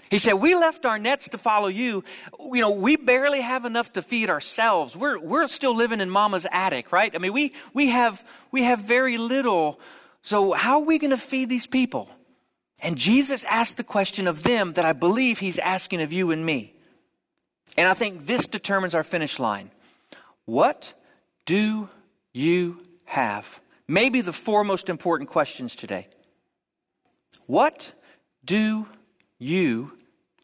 He 0.09 0.17
said, 0.17 0.33
We 0.33 0.55
left 0.55 0.85
our 0.85 0.97
nets 0.97 1.29
to 1.29 1.37
follow 1.37 1.67
you. 1.67 2.03
You 2.39 2.61
know, 2.61 2.71
we 2.71 2.95
barely 2.95 3.41
have 3.41 3.65
enough 3.65 3.93
to 3.93 4.01
feed 4.01 4.29
ourselves. 4.29 4.95
We're, 4.95 5.19
we're 5.19 5.47
still 5.47 5.75
living 5.75 6.01
in 6.01 6.09
mama's 6.09 6.47
attic, 6.51 6.91
right? 6.91 7.13
I 7.13 7.17
mean, 7.17 7.33
we, 7.33 7.53
we, 7.73 7.89
have, 7.89 8.25
we 8.51 8.63
have 8.63 8.79
very 8.79 9.17
little. 9.17 9.79
So, 10.21 10.53
how 10.53 10.79
are 10.79 10.85
we 10.85 10.99
going 10.99 11.11
to 11.11 11.17
feed 11.17 11.49
these 11.49 11.67
people? 11.67 12.09
And 12.81 12.97
Jesus 12.97 13.43
asked 13.43 13.77
the 13.77 13.83
question 13.83 14.27
of 14.27 14.43
them 14.43 14.73
that 14.73 14.85
I 14.85 14.93
believe 14.93 15.39
he's 15.39 15.59
asking 15.59 16.01
of 16.01 16.13
you 16.13 16.31
and 16.31 16.45
me. 16.45 16.73
And 17.77 17.87
I 17.87 17.93
think 17.93 18.25
this 18.25 18.47
determines 18.47 18.95
our 18.95 19.03
finish 19.03 19.37
line. 19.37 19.71
What 20.45 20.93
do 21.49 21.89
you 22.31 22.79
have? 23.05 23.59
Maybe 23.87 24.21
the 24.21 24.31
four 24.31 24.63
most 24.63 24.87
important 24.87 25.31
questions 25.31 25.75
today. 25.75 26.07
What 27.47 27.91
do 28.45 28.85
you 29.39 29.93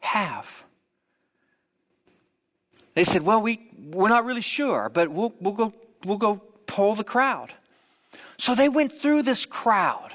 have? 0.00 0.64
They 2.94 3.04
said, 3.04 3.22
Well, 3.22 3.40
we, 3.40 3.70
we're 3.92 4.08
not 4.08 4.24
really 4.24 4.40
sure, 4.40 4.88
but 4.88 5.08
we'll, 5.08 5.32
we'll, 5.40 5.54
go, 5.54 5.72
we'll 6.04 6.16
go 6.16 6.42
poll 6.66 6.96
the 6.96 7.04
crowd. 7.04 7.54
So 8.36 8.56
they 8.56 8.68
went 8.68 8.98
through 8.98 9.22
this 9.22 9.46
crowd 9.46 10.10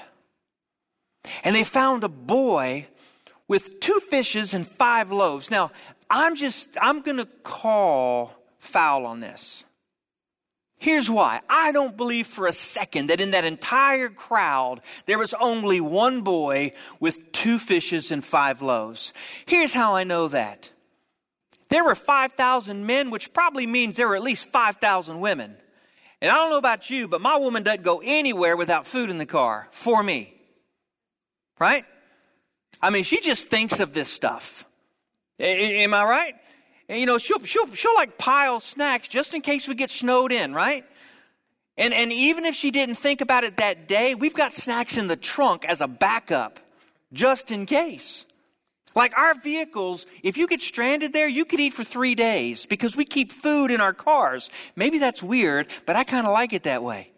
and 1.46 1.56
they 1.56 1.64
found 1.64 2.04
a 2.04 2.10
boy 2.10 2.88
with 3.48 3.80
two 3.80 4.02
fishes 4.10 4.54
and 4.54 4.68
five 4.68 5.10
loaves. 5.10 5.50
Now, 5.50 5.72
I'm 6.10 6.36
just, 6.36 6.78
I'm 6.82 7.00
going 7.00 7.16
to 7.16 7.30
call 7.44 8.36
foul 8.60 9.06
on 9.06 9.22
this. 9.22 9.64
Here's 10.82 11.12
why. 11.12 11.42
I 11.48 11.72
don't 11.72 11.96
believe 11.96 12.26
for 12.26 12.48
a 12.48 12.52
second 12.52 13.12
that 13.12 13.22
in 13.22 13.32
that 13.32 13.46
entire 13.46 14.10
crowd 14.10 14.82
there 15.06 15.20
was 15.20 15.36
only 15.36 15.80
one 15.80 16.22
boy 16.22 16.72
with 17.00 17.32
two 17.32 17.60
fishes 17.60 18.10
and 18.12 18.26
five 18.26 18.64
loaves. 18.64 19.14
Here's 19.46 19.74
how 19.74 19.94
I 19.96 20.06
know 20.06 20.28
that. 20.30 20.72
There 21.70 21.84
were 21.84 21.94
5,000 21.94 22.84
men, 22.84 23.12
which 23.12 23.32
probably 23.32 23.68
means 23.68 23.96
there 23.96 24.08
were 24.08 24.16
at 24.16 24.24
least 24.24 24.46
5,000 24.46 25.20
women. 25.20 25.56
And 26.20 26.32
I 26.32 26.34
don't 26.34 26.50
know 26.50 26.58
about 26.58 26.90
you, 26.90 27.08
but 27.08 27.22
my 27.22 27.38
woman 27.38 27.62
doesn't 27.62 27.84
go 27.84 28.02
anywhere 28.04 28.58
without 28.58 28.88
food 28.88 29.12
in 29.12 29.20
the 29.20 29.28
car 29.28 29.68
for 29.70 30.02
me. 30.02 30.34
Right? 31.60 31.86
I 32.82 32.90
mean, 32.90 33.04
she 33.04 33.22
just 33.22 33.52
thinks 33.52 33.80
of 33.80 33.94
this 33.94 34.10
stuff. 34.10 34.66
Am 35.40 35.94
I 35.94 36.04
right? 36.04 36.36
And, 36.92 37.00
you 37.00 37.06
know, 37.06 37.18
she'll, 37.18 37.42
she'll, 37.46 37.74
she'll 37.74 37.96
like 37.96 38.18
pile 38.18 38.60
snacks 38.60 39.08
just 39.08 39.34
in 39.34 39.40
case 39.40 39.66
we 39.66 39.76
get 39.76 39.90
snowed 39.90 40.34
in, 40.34 40.54
right? 40.54 40.84
And, 41.78 41.94
and 41.94 42.12
even 42.12 42.44
if 42.44 42.54
she 42.54 42.70
didn't 42.70 42.96
think 42.96 43.22
about 43.22 43.46
it 43.46 43.56
that 43.58 43.88
day, 43.88 44.14
we've 44.14 44.34
got 44.34 44.52
snacks 44.52 44.98
in 44.98 45.08
the 45.08 45.16
trunk 45.16 45.64
as 45.64 45.80
a 45.80 45.88
backup, 45.88 46.60
just 47.14 47.50
in 47.50 47.66
case. 47.66 48.26
Like 48.94 49.18
our 49.18 49.34
vehicles, 49.36 50.06
if 50.22 50.36
you 50.36 50.48
get 50.48 50.62
stranded 50.62 51.14
there, 51.14 51.30
you 51.30 51.46
could 51.46 51.62
eat 51.62 51.72
for 51.72 51.86
three 51.86 52.14
days 52.14 52.66
because 52.66 52.98
we 52.98 53.06
keep 53.06 53.32
food 53.32 53.72
in 53.72 53.80
our 53.80 53.94
cars. 53.94 54.50
Maybe 54.76 55.00
that's 55.00 55.24
weird, 55.24 55.68
but 55.86 55.96
I 55.96 56.04
kind 56.04 56.28
of 56.28 56.34
like 56.34 56.52
it 56.52 56.64
that 56.64 56.84
way. 56.84 57.14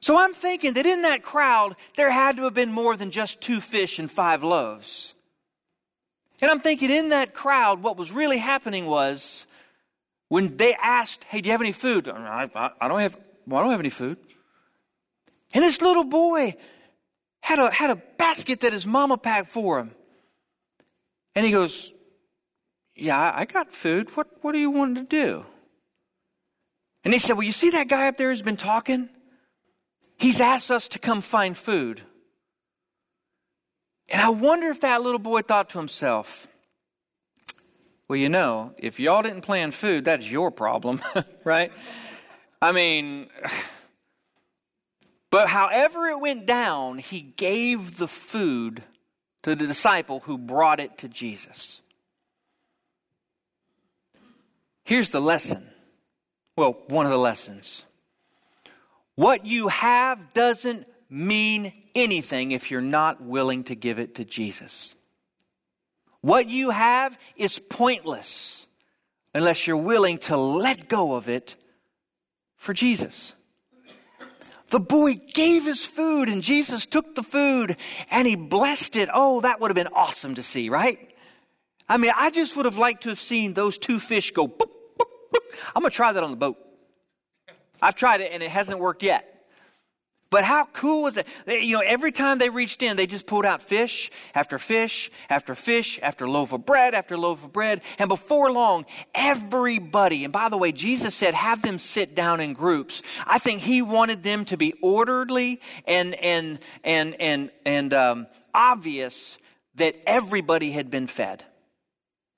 So 0.00 0.18
I'm 0.18 0.34
thinking 0.34 0.74
that 0.74 0.84
in 0.84 1.00
that 1.02 1.22
crowd, 1.22 1.76
there 1.96 2.10
had 2.10 2.36
to 2.36 2.44
have 2.44 2.52
been 2.52 2.70
more 2.70 2.98
than 2.98 3.10
just 3.10 3.40
two 3.40 3.62
fish 3.62 3.98
and 3.98 4.10
five 4.10 4.44
loaves. 4.44 5.13
And 6.44 6.50
I'm 6.50 6.60
thinking 6.60 6.90
in 6.90 7.08
that 7.08 7.32
crowd, 7.32 7.82
what 7.82 7.96
was 7.96 8.12
really 8.12 8.36
happening 8.36 8.84
was 8.84 9.46
when 10.28 10.58
they 10.58 10.74
asked, 10.74 11.24
Hey, 11.24 11.40
do 11.40 11.46
you 11.46 11.52
have 11.52 11.62
any 11.62 11.72
food? 11.72 12.06
I, 12.06 12.50
I, 12.54 12.70
I 12.82 12.86
don't 12.86 13.00
have 13.00 13.16
well, 13.46 13.60
I 13.60 13.62
don't 13.62 13.70
have 13.70 13.80
any 13.80 13.88
food. 13.88 14.18
And 15.54 15.64
this 15.64 15.80
little 15.80 16.04
boy 16.04 16.54
had 17.40 17.58
a, 17.58 17.70
had 17.70 17.88
a 17.88 17.96
basket 17.96 18.60
that 18.60 18.74
his 18.74 18.86
mama 18.86 19.16
packed 19.16 19.48
for 19.48 19.78
him. 19.78 19.92
And 21.34 21.46
he 21.46 21.50
goes, 21.50 21.94
Yeah, 22.94 23.32
I 23.34 23.46
got 23.46 23.72
food. 23.72 24.14
What, 24.14 24.26
what 24.42 24.52
do 24.52 24.58
you 24.58 24.70
want 24.70 24.96
to 24.96 25.02
do? 25.02 25.46
And 27.04 27.14
he 27.14 27.20
said, 27.20 27.38
Well, 27.38 27.46
you 27.46 27.52
see 27.52 27.70
that 27.70 27.88
guy 27.88 28.08
up 28.08 28.18
there 28.18 28.28
who's 28.28 28.42
been 28.42 28.58
talking? 28.58 29.08
He's 30.18 30.42
asked 30.42 30.70
us 30.70 30.88
to 30.88 30.98
come 30.98 31.22
find 31.22 31.56
food. 31.56 32.02
And 34.08 34.20
I 34.20 34.30
wonder 34.30 34.68
if 34.70 34.80
that 34.80 35.02
little 35.02 35.18
boy 35.18 35.42
thought 35.42 35.70
to 35.70 35.78
himself, 35.78 36.46
well, 38.08 38.16
you 38.16 38.28
know, 38.28 38.74
if 38.76 39.00
y'all 39.00 39.22
didn't 39.22 39.40
plan 39.40 39.70
food, 39.70 40.04
that 40.04 40.20
is 40.20 40.30
your 40.30 40.50
problem, 40.50 41.00
right? 41.44 41.72
I 42.60 42.72
mean, 42.72 43.28
but 45.30 45.48
however 45.48 46.08
it 46.08 46.20
went 46.20 46.46
down, 46.46 46.98
he 46.98 47.20
gave 47.20 47.96
the 47.96 48.08
food 48.08 48.82
to 49.42 49.54
the 49.54 49.66
disciple 49.66 50.20
who 50.20 50.38
brought 50.38 50.80
it 50.80 50.98
to 50.98 51.08
Jesus. 51.08 51.80
Here's 54.84 55.10
the 55.10 55.20
lesson. 55.20 55.66
Well, 56.56 56.78
one 56.88 57.06
of 57.06 57.12
the 57.12 57.18
lessons. 57.18 57.84
What 59.14 59.46
you 59.46 59.68
have 59.68 60.32
doesn't 60.34 60.86
mean 61.08 61.72
anything 61.94 62.52
if 62.52 62.70
you're 62.70 62.80
not 62.80 63.22
willing 63.22 63.64
to 63.64 63.74
give 63.74 63.98
it 63.98 64.16
to 64.16 64.24
Jesus. 64.24 64.94
What 66.20 66.48
you 66.48 66.70
have 66.70 67.18
is 67.36 67.58
pointless 67.58 68.66
unless 69.34 69.66
you're 69.66 69.76
willing 69.76 70.18
to 70.18 70.36
let 70.36 70.88
go 70.88 71.14
of 71.14 71.28
it 71.28 71.56
for 72.56 72.72
Jesus. 72.72 73.34
The 74.70 74.80
boy 74.80 75.20
gave 75.34 75.64
his 75.64 75.84
food 75.84 76.28
and 76.28 76.42
Jesus 76.42 76.86
took 76.86 77.14
the 77.14 77.22
food 77.22 77.76
and 78.10 78.26
he 78.26 78.36
blessed 78.36 78.96
it. 78.96 79.08
Oh, 79.12 79.42
that 79.42 79.60
would 79.60 79.70
have 79.70 79.76
been 79.76 79.92
awesome 79.94 80.34
to 80.36 80.42
see, 80.42 80.68
right? 80.68 81.14
I 81.88 81.98
mean, 81.98 82.12
I 82.16 82.30
just 82.30 82.56
would 82.56 82.64
have 82.64 82.78
liked 82.78 83.02
to 83.02 83.10
have 83.10 83.20
seen 83.20 83.52
those 83.52 83.76
two 83.76 83.98
fish 83.98 84.30
go 84.30 84.48
boop, 84.48 84.70
boop, 84.98 85.06
boop. 85.32 85.38
I'm 85.76 85.82
going 85.82 85.90
to 85.90 85.96
try 85.96 86.12
that 86.12 86.22
on 86.22 86.30
the 86.30 86.36
boat. 86.36 86.56
I've 87.82 87.94
tried 87.94 88.22
it 88.22 88.32
and 88.32 88.42
it 88.42 88.50
hasn't 88.50 88.78
worked 88.78 89.02
yet. 89.02 89.33
But 90.34 90.42
how 90.42 90.64
cool 90.72 91.04
was 91.04 91.16
it? 91.16 91.28
You 91.46 91.74
know, 91.76 91.82
every 91.86 92.10
time 92.10 92.38
they 92.38 92.50
reached 92.50 92.82
in, 92.82 92.96
they 92.96 93.06
just 93.06 93.24
pulled 93.24 93.44
out 93.46 93.62
fish 93.62 94.10
after 94.34 94.58
fish 94.58 95.08
after 95.30 95.54
fish 95.54 96.00
after 96.02 96.28
loaf 96.28 96.52
of 96.52 96.66
bread 96.66 96.92
after 96.92 97.16
loaf 97.16 97.44
of 97.44 97.52
bread. 97.52 97.82
And 98.00 98.08
before 98.08 98.50
long, 98.50 98.84
everybody, 99.14 100.24
and 100.24 100.32
by 100.32 100.48
the 100.48 100.56
way, 100.56 100.72
Jesus 100.72 101.14
said, 101.14 101.34
have 101.34 101.62
them 101.62 101.78
sit 101.78 102.16
down 102.16 102.40
in 102.40 102.52
groups. 102.52 103.00
I 103.28 103.38
think 103.38 103.60
he 103.60 103.80
wanted 103.80 104.24
them 104.24 104.44
to 104.46 104.56
be 104.56 104.74
orderly 104.82 105.60
and, 105.86 106.16
and, 106.16 106.58
and, 106.82 107.14
and, 107.20 107.52
and 107.64 107.94
um, 107.94 108.26
obvious 108.52 109.38
that 109.76 109.94
everybody 110.04 110.72
had 110.72 110.90
been 110.90 111.06
fed. 111.06 111.44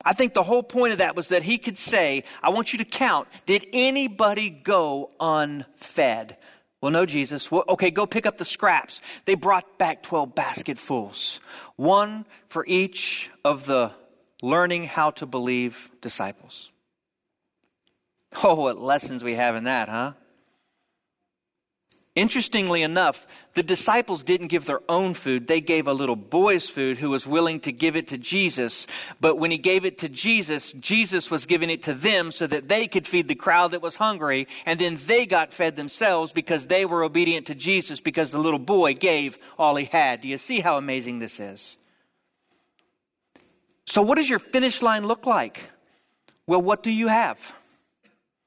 I 0.04 0.12
think 0.12 0.34
the 0.34 0.42
whole 0.42 0.62
point 0.62 0.92
of 0.92 0.98
that 0.98 1.16
was 1.16 1.30
that 1.30 1.44
he 1.44 1.56
could 1.56 1.78
say, 1.78 2.24
I 2.42 2.50
want 2.50 2.74
you 2.74 2.78
to 2.78 2.84
count, 2.84 3.26
did 3.46 3.64
anybody 3.72 4.50
go 4.50 5.12
unfed? 5.18 6.36
Well, 6.80 6.92
no, 6.92 7.06
Jesus. 7.06 7.50
Well, 7.50 7.64
okay, 7.68 7.90
go 7.90 8.06
pick 8.06 8.26
up 8.26 8.38
the 8.38 8.44
scraps. 8.44 9.00
They 9.24 9.34
brought 9.34 9.78
back 9.78 10.02
12 10.02 10.34
basketfuls, 10.34 11.40
one 11.76 12.26
for 12.46 12.64
each 12.66 13.30
of 13.44 13.66
the 13.66 13.92
learning 14.42 14.84
how 14.84 15.10
to 15.12 15.26
believe 15.26 15.90
disciples. 16.00 16.72
Oh, 18.42 18.54
what 18.54 18.78
lessons 18.78 19.24
we 19.24 19.34
have 19.34 19.56
in 19.56 19.64
that, 19.64 19.88
huh? 19.88 20.12
Interestingly 22.16 22.82
enough, 22.82 23.26
the 23.52 23.62
disciples 23.62 24.24
didn't 24.24 24.46
give 24.46 24.64
their 24.64 24.80
own 24.88 25.12
food. 25.12 25.46
They 25.46 25.60
gave 25.60 25.86
a 25.86 25.92
little 25.92 26.16
boy's 26.16 26.66
food 26.66 26.96
who 26.96 27.10
was 27.10 27.26
willing 27.26 27.60
to 27.60 27.72
give 27.72 27.94
it 27.94 28.08
to 28.08 28.16
Jesus. 28.16 28.86
But 29.20 29.36
when 29.36 29.50
he 29.50 29.58
gave 29.58 29.84
it 29.84 29.98
to 29.98 30.08
Jesus, 30.08 30.72
Jesus 30.72 31.30
was 31.30 31.44
giving 31.44 31.68
it 31.68 31.82
to 31.82 31.92
them 31.92 32.32
so 32.32 32.46
that 32.46 32.70
they 32.70 32.88
could 32.88 33.06
feed 33.06 33.28
the 33.28 33.34
crowd 33.34 33.72
that 33.72 33.82
was 33.82 33.96
hungry. 33.96 34.48
And 34.64 34.80
then 34.80 34.98
they 35.04 35.26
got 35.26 35.52
fed 35.52 35.76
themselves 35.76 36.32
because 36.32 36.68
they 36.68 36.86
were 36.86 37.04
obedient 37.04 37.48
to 37.48 37.54
Jesus 37.54 38.00
because 38.00 38.32
the 38.32 38.38
little 38.38 38.58
boy 38.58 38.94
gave 38.94 39.38
all 39.58 39.76
he 39.76 39.84
had. 39.84 40.22
Do 40.22 40.28
you 40.28 40.38
see 40.38 40.60
how 40.60 40.78
amazing 40.78 41.18
this 41.18 41.38
is? 41.38 41.76
So, 43.84 44.00
what 44.00 44.16
does 44.16 44.30
your 44.30 44.38
finish 44.38 44.80
line 44.80 45.06
look 45.06 45.26
like? 45.26 45.60
Well, 46.46 46.62
what 46.62 46.82
do 46.82 46.90
you 46.90 47.08
have? 47.08 47.54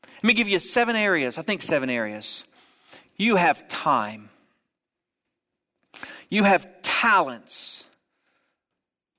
Let 0.02 0.24
me 0.24 0.34
give 0.34 0.50
you 0.50 0.58
seven 0.58 0.96
areas. 0.96 1.38
I 1.38 1.44
think 1.44 1.62
seven 1.62 1.92
areas. 1.92 2.46
You 3.20 3.36
have 3.36 3.68
time. 3.68 4.30
You 6.30 6.46
have 6.46 6.82
talents, 6.82 7.84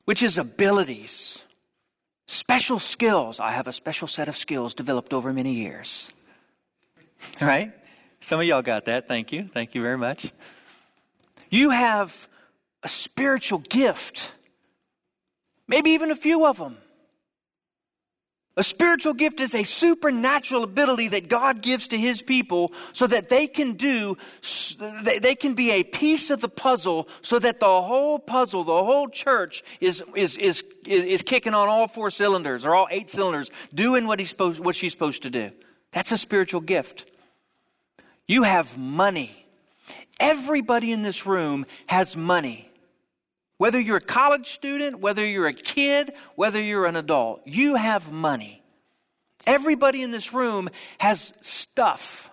which 0.07 0.23
is 0.23 0.39
abilities, 0.39 1.45
special 2.27 2.79
skills. 2.79 3.39
I 3.39 3.51
have 3.51 3.67
a 3.67 3.73
special 3.73 4.09
set 4.09 4.27
of 4.27 4.37
skills 4.37 4.75
developed 4.75 5.13
over 5.13 5.33
many 5.33 5.53
years. 5.53 6.11
Right? 7.41 7.73
Some 8.21 8.41
of 8.41 8.47
y'all 8.47 8.63
got 8.63 8.87
that. 8.87 9.07
Thank 9.07 9.31
you. 9.31 9.45
Thank 9.53 9.75
you 9.75 9.83
very 9.83 9.99
much. 9.99 10.33
You 11.51 11.69
have 11.69 12.29
a 12.83 12.89
spiritual 12.89 13.59
gift, 13.59 14.33
maybe 15.69 15.91
even 15.91 16.11
a 16.11 16.17
few 16.17 16.47
of 16.47 16.57
them. 16.57 16.79
A 18.61 18.63
spiritual 18.63 19.15
gift 19.15 19.41
is 19.41 19.55
a 19.55 19.63
supernatural 19.63 20.65
ability 20.65 21.09
that 21.09 21.31
God 21.31 21.63
gives 21.63 21.89
to 21.89 21.97
his 21.97 22.21
people 22.21 22.75
so 22.93 23.07
that 23.07 23.31
they 23.31 23.47
can 23.47 23.73
do, 23.73 24.19
they 25.03 25.35
can 25.35 25.55
be 25.55 25.71
a 25.71 25.83
piece 25.83 26.29
of 26.29 26.43
the 26.43 26.49
puzzle 26.51 27.09
so 27.23 27.39
that 27.39 27.59
the 27.59 27.81
whole 27.81 28.19
puzzle, 28.19 28.63
the 28.63 28.85
whole 28.85 29.09
church 29.09 29.63
is, 29.81 30.05
is, 30.15 30.37
is, 30.37 30.63
is, 30.85 31.23
kicking 31.23 31.55
on 31.55 31.71
all 31.71 31.89
four 31.89 32.11
cylinders 32.11 32.67
or 32.67 32.75
all 32.75 32.87
eight 32.91 33.09
cylinders, 33.09 33.51
doing 33.73 34.07
what, 34.07 34.19
he's 34.19 34.29
supposed, 34.29 34.63
what 34.63 34.75
she's 34.75 34.93
supposed 34.93 35.23
to 35.23 35.31
do. 35.31 35.51
That's 35.93 36.13
a 36.13 36.19
spiritual 36.19 36.61
gift. 36.61 37.07
You 38.29 38.43
have 38.43 38.77
money. 38.77 39.47
Everybody 40.19 40.93
in 40.93 41.01
this 41.01 41.25
room 41.25 41.65
has 41.87 42.15
money. 42.15 42.70
Whether 43.61 43.79
you're 43.79 43.99
a 43.99 44.01
college 44.01 44.47
student, 44.47 45.01
whether 45.01 45.23
you're 45.23 45.47
a 45.47 45.53
kid, 45.53 46.15
whether 46.35 46.59
you're 46.59 46.87
an 46.87 46.97
adult, 46.97 47.43
you 47.45 47.75
have 47.75 48.11
money. 48.11 48.63
Everybody 49.47 50.01
in 50.03 50.13
this 50.13 50.33
room 50.33 50.71
has 50.97 51.35
stuff. 51.43 52.31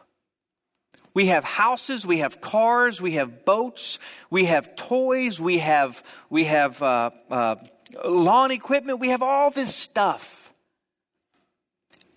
We 1.14 1.26
have 1.26 1.44
houses, 1.44 2.06
we 2.06 2.20
have 2.20 2.40
cars, 2.40 3.02
we 3.02 3.16
have 3.16 3.44
boats, 3.44 4.00
we 4.30 4.46
have 4.46 4.74
toys, 4.78 5.38
we 5.38 5.58
have, 5.58 6.02
we 6.30 6.46
have 6.46 6.82
uh, 6.82 7.12
uh, 7.30 7.56
lawn 8.06 8.52
equipment, 8.52 9.00
we 9.00 9.10
have 9.10 9.22
all 9.22 9.52
this 9.52 9.76
stuff. 9.76 10.54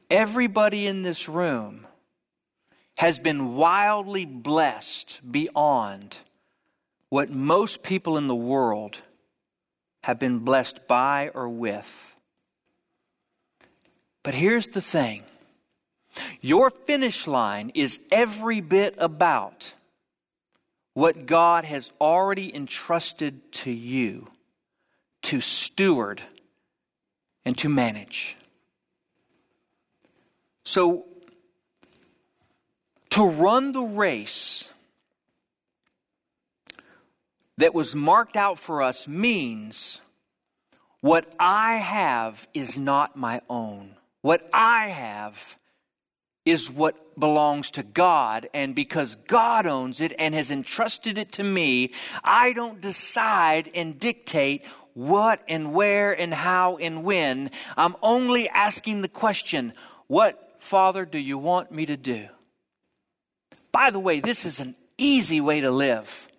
Everybody 0.08 0.86
in 0.86 1.02
this 1.02 1.28
room 1.28 1.88
has 2.98 3.18
been 3.18 3.56
wildly 3.56 4.24
blessed 4.24 5.20
beyond 5.28 6.18
what 7.10 7.30
most 7.30 7.82
people 7.82 8.16
in 8.16 8.28
the 8.28 8.34
world 8.34 9.02
have 10.04 10.18
been 10.18 10.38
blessed 10.38 10.86
by 10.88 11.30
or 11.34 11.48
with. 11.48 12.16
But 14.22 14.34
here's 14.34 14.68
the 14.68 14.80
thing 14.80 15.22
your 16.40 16.70
finish 16.70 17.26
line 17.26 17.70
is 17.74 18.00
every 18.10 18.60
bit 18.60 18.94
about 18.98 19.74
what 20.94 21.26
God 21.26 21.64
has 21.64 21.92
already 22.00 22.54
entrusted 22.54 23.52
to 23.52 23.70
you 23.70 24.28
to 25.22 25.40
steward 25.40 26.22
and 27.44 27.56
to 27.58 27.68
manage. 27.68 28.36
So, 30.64 31.06
to 33.10 33.24
run 33.24 33.72
the 33.72 33.82
race 33.82 34.68
that 37.60 37.74
was 37.74 37.94
marked 37.94 38.36
out 38.36 38.58
for 38.58 38.82
us 38.82 39.06
means 39.06 40.00
what 41.00 41.32
I 41.38 41.76
have 41.76 42.48
is 42.54 42.78
not 42.78 43.16
my 43.16 43.42
own. 43.48 43.96
What 44.22 44.48
I 44.52 44.88
have 44.88 45.56
is 46.44 46.70
what 46.70 47.18
belongs 47.18 47.70
to 47.72 47.82
God. 47.82 48.48
And 48.54 48.74
because 48.74 49.14
God 49.26 49.66
owns 49.66 50.00
it 50.00 50.12
and 50.18 50.34
has 50.34 50.50
entrusted 50.50 51.18
it 51.18 51.32
to 51.32 51.44
me, 51.44 51.92
I 52.24 52.52
don't 52.54 52.80
decide 52.80 53.70
and 53.74 53.98
dictate 53.98 54.64
what 54.94 55.42
and 55.46 55.72
where 55.72 56.18
and 56.18 56.32
how 56.32 56.78
and 56.78 57.04
when. 57.04 57.50
I'm 57.76 57.96
only 58.02 58.48
asking 58.48 59.02
the 59.02 59.08
question, 59.08 59.74
What, 60.06 60.56
Father, 60.58 61.04
do 61.04 61.18
you 61.18 61.36
want 61.36 61.72
me 61.72 61.86
to 61.86 61.96
do? 61.96 62.28
By 63.70 63.90
the 63.90 64.00
way, 64.00 64.20
this 64.20 64.44
is 64.44 64.60
an 64.60 64.74
easy 64.98 65.40
way 65.40 65.60
to 65.60 65.70
live 65.70 66.29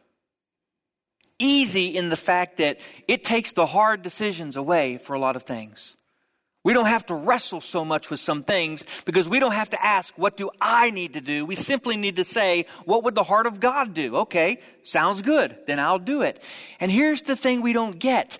easy 1.41 1.87
in 1.97 2.09
the 2.09 2.15
fact 2.15 2.57
that 2.57 2.79
it 3.07 3.23
takes 3.23 3.51
the 3.51 3.65
hard 3.65 4.01
decisions 4.01 4.55
away 4.55 4.97
for 4.97 5.13
a 5.13 5.19
lot 5.19 5.35
of 5.35 5.43
things. 5.43 5.95
We 6.63 6.73
don't 6.73 6.85
have 6.85 7.07
to 7.07 7.15
wrestle 7.15 7.59
so 7.59 7.83
much 7.83 8.11
with 8.11 8.19
some 8.19 8.43
things 8.43 8.83
because 9.05 9.27
we 9.27 9.39
don't 9.39 9.53
have 9.53 9.71
to 9.71 9.83
ask, 9.83 10.13
what 10.15 10.37
do 10.37 10.51
I 10.61 10.91
need 10.91 11.13
to 11.13 11.21
do? 11.21 11.43
We 11.43 11.55
simply 11.55 11.97
need 11.97 12.17
to 12.17 12.23
say, 12.23 12.67
what 12.85 13.03
would 13.03 13.15
the 13.15 13.23
heart 13.23 13.47
of 13.47 13.59
God 13.59 13.95
do? 13.95 14.17
Okay, 14.17 14.59
sounds 14.83 15.23
good. 15.23 15.57
Then 15.65 15.79
I'll 15.79 15.97
do 15.97 16.21
it. 16.21 16.41
And 16.79 16.91
here's 16.91 17.23
the 17.23 17.35
thing 17.35 17.61
we 17.61 17.73
don't 17.73 17.97
get. 17.97 18.37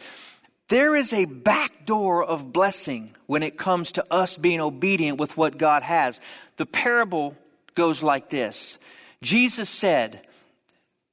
There 0.68 0.96
is 0.96 1.14
a 1.14 1.26
back 1.26 1.86
door 1.86 2.24
of 2.24 2.54
blessing 2.54 3.16
when 3.26 3.42
it 3.42 3.58
comes 3.58 3.92
to 3.94 4.06
us 4.14 4.38
being 4.38 4.62
obedient 4.62 5.20
with 5.20 5.36
what 5.36 5.58
God 5.58 5.82
has. 5.82 6.20
The 6.58 6.68
parable 6.68 7.36
goes 7.74 8.04
like 8.04 8.30
this 8.30 8.78
Jesus 9.24 9.70
said, 9.70 10.28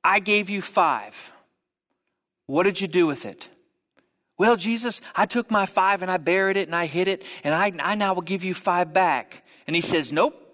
I 0.05 0.21
gave 0.21 0.51
you 0.51 0.61
five. 0.61 1.33
What 2.49 2.63
did 2.63 2.81
you 2.81 2.89
do 2.89 3.07
with 3.07 3.27
it? 3.27 3.51
Well, 4.39 4.57
Jesus, 4.57 5.03
I 5.15 5.27
took 5.27 5.51
my 5.51 5.67
five 5.67 6.01
and 6.01 6.11
I 6.11 6.17
buried 6.17 6.57
it 6.57 6.67
and 6.67 6.75
I 6.75 6.87
hid 6.87 7.07
it, 7.07 7.23
and 7.45 7.55
I, 7.55 7.73
I 7.79 7.95
now 7.95 8.15
will 8.15 8.23
give 8.23 8.43
you 8.43 8.55
five 8.55 8.95
back. 8.95 9.45
And 9.67 9.77
he 9.77 9.83
says, 9.83 10.13
Nope. 10.13 10.47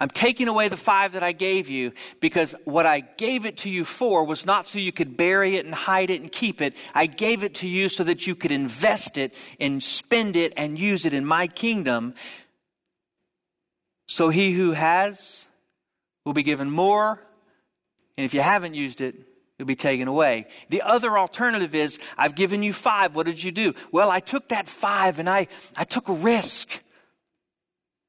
I'm 0.00 0.10
taking 0.10 0.48
away 0.48 0.66
the 0.66 0.76
five 0.76 1.12
that 1.12 1.22
I 1.22 1.30
gave 1.30 1.68
you 1.68 1.92
because 2.18 2.56
what 2.64 2.86
I 2.86 3.00
gave 3.00 3.46
it 3.46 3.58
to 3.58 3.70
you 3.70 3.84
for 3.84 4.24
was 4.24 4.44
not 4.44 4.66
so 4.66 4.80
you 4.80 4.90
could 4.90 5.16
bury 5.16 5.54
it 5.56 5.64
and 5.64 5.72
hide 5.72 6.10
it 6.10 6.20
and 6.20 6.32
keep 6.32 6.60
it. 6.60 6.74
I 6.92 7.06
gave 7.06 7.44
it 7.44 7.54
to 7.56 7.68
you 7.68 7.88
so 7.88 8.02
that 8.02 8.26
you 8.26 8.34
could 8.34 8.50
invest 8.50 9.16
it 9.16 9.32
and 9.60 9.80
spend 9.80 10.34
it 10.34 10.54
and 10.56 10.80
use 10.80 11.06
it 11.06 11.14
in 11.14 11.24
my 11.24 11.46
kingdom. 11.46 12.14
So 14.08 14.30
he 14.30 14.54
who 14.54 14.72
has 14.72 15.46
will 16.24 16.32
be 16.32 16.42
given 16.42 16.68
more, 16.68 17.22
and 18.16 18.24
if 18.24 18.34
you 18.34 18.40
haven't 18.40 18.74
used 18.74 19.00
it, 19.00 19.14
It'll 19.58 19.68
be 19.68 19.76
taken 19.76 20.08
away. 20.08 20.46
The 20.70 20.82
other 20.82 21.18
alternative 21.18 21.74
is 21.74 21.98
I've 22.16 22.34
given 22.34 22.62
you 22.62 22.72
five. 22.72 23.14
What 23.14 23.26
did 23.26 23.42
you 23.42 23.52
do? 23.52 23.74
Well, 23.92 24.10
I 24.10 24.20
took 24.20 24.48
that 24.48 24.68
five 24.68 25.18
and 25.18 25.28
I, 25.28 25.48
I 25.76 25.84
took 25.84 26.08
a 26.08 26.12
risk. 26.12 26.82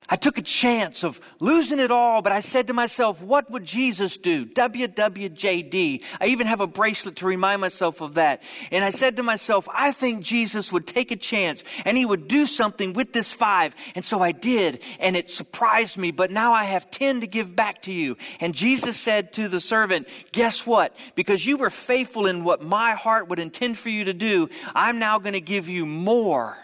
I 0.09 0.17
took 0.17 0.37
a 0.37 0.41
chance 0.41 1.03
of 1.03 1.21
losing 1.39 1.79
it 1.79 1.89
all, 1.89 2.21
but 2.21 2.33
I 2.33 2.41
said 2.41 2.67
to 2.67 2.73
myself, 2.73 3.21
what 3.21 3.49
would 3.49 3.63
Jesus 3.63 4.17
do? 4.17 4.45
WWJD. 4.45 6.03
I 6.19 6.25
even 6.27 6.45
have 6.47 6.59
a 6.59 6.67
bracelet 6.67 7.15
to 7.17 7.25
remind 7.25 7.61
myself 7.61 8.01
of 8.01 8.15
that. 8.15 8.43
And 8.71 8.83
I 8.83 8.89
said 8.91 9.15
to 9.15 9.23
myself, 9.23 9.67
I 9.73 9.93
think 9.93 10.21
Jesus 10.21 10.73
would 10.73 10.87
take 10.87 11.11
a 11.11 11.15
chance 11.15 11.63
and 11.85 11.95
he 11.97 12.05
would 12.05 12.27
do 12.27 12.45
something 12.45 12.91
with 12.91 13.13
this 13.13 13.31
five. 13.31 13.75
And 13.95 14.03
so 14.03 14.21
I 14.21 14.33
did, 14.33 14.81
and 14.99 15.15
it 15.15 15.31
surprised 15.31 15.97
me, 15.97 16.11
but 16.11 16.31
now 16.31 16.51
I 16.51 16.65
have 16.65 16.91
10 16.91 17.21
to 17.21 17.27
give 17.27 17.55
back 17.55 17.83
to 17.83 17.93
you. 17.93 18.17
And 18.41 18.53
Jesus 18.53 18.99
said 18.99 19.31
to 19.33 19.47
the 19.47 19.61
servant, 19.61 20.07
guess 20.33 20.67
what? 20.67 20.95
Because 21.15 21.45
you 21.45 21.55
were 21.55 21.69
faithful 21.69 22.27
in 22.27 22.43
what 22.43 22.61
my 22.61 22.93
heart 22.93 23.29
would 23.29 23.39
intend 23.39 23.77
for 23.77 23.89
you 23.89 24.03
to 24.05 24.13
do, 24.13 24.49
I'm 24.75 24.99
now 24.99 25.17
going 25.19 25.33
to 25.33 25.41
give 25.41 25.69
you 25.69 25.85
more 25.85 26.57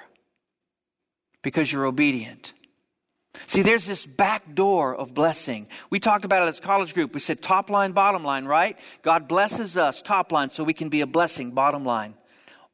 because 1.41 1.71
you're 1.71 1.85
obedient. 1.85 2.53
See, 3.45 3.61
there's 3.61 3.85
this 3.85 4.05
back 4.05 4.55
door 4.55 4.95
of 4.95 5.13
blessing. 5.13 5.67
We 5.89 5.99
talked 5.99 6.25
about 6.25 6.45
it 6.45 6.49
as 6.49 6.59
college 6.59 6.93
group. 6.93 7.13
We 7.13 7.19
said 7.19 7.41
top 7.41 7.69
line, 7.69 7.91
bottom 7.91 8.23
line, 8.23 8.45
right? 8.45 8.77
God 9.01 9.27
blesses 9.27 9.77
us, 9.77 10.01
top 10.01 10.31
line, 10.31 10.49
so 10.49 10.63
we 10.63 10.73
can 10.73 10.89
be 10.89 11.01
a 11.01 11.07
blessing, 11.07 11.51
bottom 11.51 11.85
line. 11.85 12.15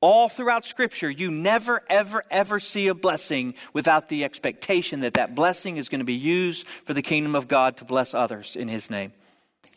All 0.01 0.29
throughout 0.29 0.65
Scripture, 0.65 1.09
you 1.09 1.31
never, 1.31 1.81
ever, 1.89 2.23
ever 2.29 2.59
see 2.59 2.87
a 2.87 2.93
blessing 2.93 3.55
without 3.73 4.07
the 4.09 4.23
expectation 4.23 5.01
that 5.01 5.15
that 5.15 5.35
blessing 5.35 5.77
is 5.77 5.89
going 5.89 5.99
to 5.99 6.05
be 6.05 6.13
used 6.13 6.67
for 6.67 6.93
the 6.93 7.01
kingdom 7.01 7.35
of 7.35 7.47
God 7.47 7.77
to 7.77 7.85
bless 7.85 8.13
others 8.13 8.55
in 8.55 8.67
His 8.67 8.89
name. 8.89 9.13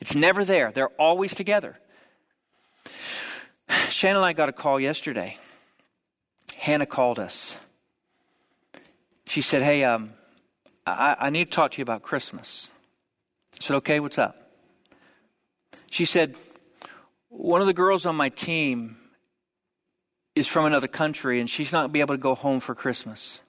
It's 0.00 0.14
never 0.14 0.44
there, 0.44 0.70
they're 0.70 0.88
always 0.90 1.34
together. 1.34 1.78
Shannon 3.88 4.18
and 4.18 4.26
I 4.26 4.32
got 4.32 4.48
a 4.48 4.52
call 4.52 4.78
yesterday. 4.78 5.38
Hannah 6.56 6.86
called 6.86 7.18
us. 7.18 7.58
She 9.26 9.40
said, 9.40 9.62
Hey, 9.62 9.84
um, 9.84 10.12
I, 10.96 11.26
I 11.26 11.30
need 11.30 11.46
to 11.46 11.50
talk 11.50 11.72
to 11.72 11.78
you 11.78 11.82
about 11.82 12.02
Christmas. 12.02 12.70
I 13.54 13.58
said, 13.60 13.76
okay, 13.76 14.00
what's 14.00 14.18
up? 14.18 14.52
She 15.90 16.04
said, 16.04 16.36
one 17.28 17.60
of 17.60 17.66
the 17.66 17.74
girls 17.74 18.06
on 18.06 18.16
my 18.16 18.28
team 18.28 18.96
is 20.34 20.46
from 20.46 20.64
another 20.64 20.88
country 20.88 21.40
and 21.40 21.50
she's 21.50 21.72
not 21.72 21.92
be 21.92 22.00
able 22.00 22.14
to 22.14 22.18
go 22.18 22.34
home 22.34 22.60
for 22.60 22.74
Christmas. 22.74 23.40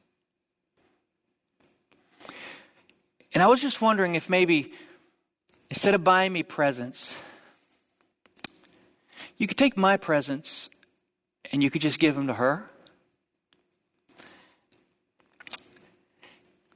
And 3.34 3.44
I 3.44 3.48
was 3.48 3.62
just 3.62 3.82
wondering 3.82 4.16
if 4.16 4.30
maybe 4.30 4.74
instead 5.70 5.94
of 5.94 6.04
buying 6.04 6.34
me 6.34 6.44
presents, 6.44 7.22
you 9.38 9.48
could 9.48 9.58
take 9.58 9.78
my 9.78 9.98
presents 9.98 10.70
and 11.52 11.62
you 11.62 11.70
could 11.70 11.82
just 11.82 12.00
give 12.00 12.16
them 12.16 12.28
to 12.28 12.34
her. 12.34 12.70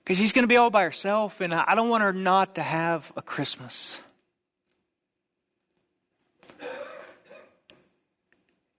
Because 0.04 0.18
she's 0.18 0.34
going 0.34 0.44
to 0.44 0.48
be 0.48 0.58
all 0.58 0.70
by 0.70 0.84
herself, 0.84 1.40
and 1.40 1.54
I 1.54 1.76
don't 1.76 1.90
want 1.90 2.04
her 2.04 2.12
not 2.12 2.56
to 2.56 2.62
have 2.62 3.12
a 3.16 3.22
Christmas. 3.22 4.02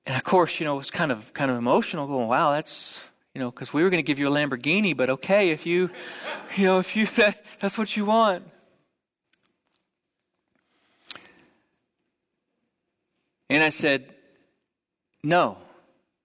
And 0.06 0.14
of 0.14 0.22
course, 0.22 0.60
you 0.60 0.66
know, 0.66 0.74
it 0.74 0.78
was 0.78 0.90
kind 0.90 1.10
of 1.10 1.32
kind 1.32 1.50
of 1.50 1.56
emotional, 1.56 2.06
going, 2.06 2.28
"Wow, 2.28 2.52
that's 2.52 3.02
you 3.34 3.40
know," 3.40 3.50
because 3.50 3.72
we 3.72 3.82
were 3.82 3.88
going 3.88 4.02
to 4.02 4.06
give 4.06 4.18
you 4.18 4.28
a 4.28 4.30
Lamborghini, 4.30 4.94
but 4.94 5.08
okay, 5.08 5.48
if 5.48 5.64
you, 5.64 5.88
you 6.56 6.66
know, 6.66 6.78
if 6.78 6.94
you 6.94 7.06
that, 7.16 7.42
that's 7.58 7.78
what 7.78 7.96
you 7.96 8.04
want. 8.04 8.44
And 13.48 13.62
I 13.62 13.70
said, 13.70 14.14
"No, 15.22 15.56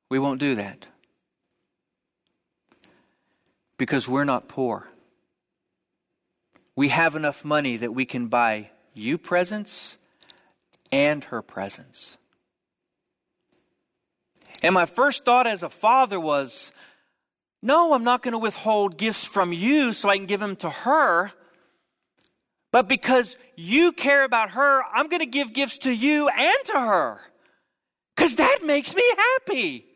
we 0.09 0.19
won't 0.19 0.41
do 0.41 0.55
that." 0.55 0.87
because 3.79 4.07
we're 4.07 4.25
not 4.25 4.47
poor. 4.47 4.88
We 6.79 6.87
have 6.87 7.17
enough 7.17 7.43
money 7.43 7.75
that 7.75 7.93
we 7.93 8.05
can 8.05 8.27
buy 8.27 8.69
you 8.93 9.17
presents 9.17 9.97
and 10.93 11.21
her 11.25 11.41
presents. 11.41 12.17
And 14.63 14.73
my 14.73 14.85
first 14.85 15.25
thought 15.25 15.45
as 15.45 15.61
a 15.61 15.67
father 15.67 16.21
was 16.21 16.71
no, 17.61 17.93
I'm 17.93 18.05
not 18.05 18.21
going 18.21 18.31
to 18.31 18.37
withhold 18.37 18.97
gifts 18.97 19.25
from 19.25 19.51
you 19.51 19.91
so 19.91 20.07
I 20.07 20.15
can 20.15 20.25
give 20.25 20.39
them 20.39 20.55
to 20.55 20.69
her. 20.69 21.33
But 22.71 22.87
because 22.87 23.37
you 23.57 23.91
care 23.91 24.23
about 24.23 24.51
her, 24.51 24.81
I'm 24.93 25.09
going 25.09 25.19
to 25.19 25.25
give 25.25 25.51
gifts 25.51 25.79
to 25.79 25.91
you 25.91 26.29
and 26.29 26.65
to 26.67 26.79
her. 26.79 27.19
Because 28.15 28.37
that 28.37 28.59
makes 28.63 28.95
me 28.95 29.03
happy. 29.17 29.88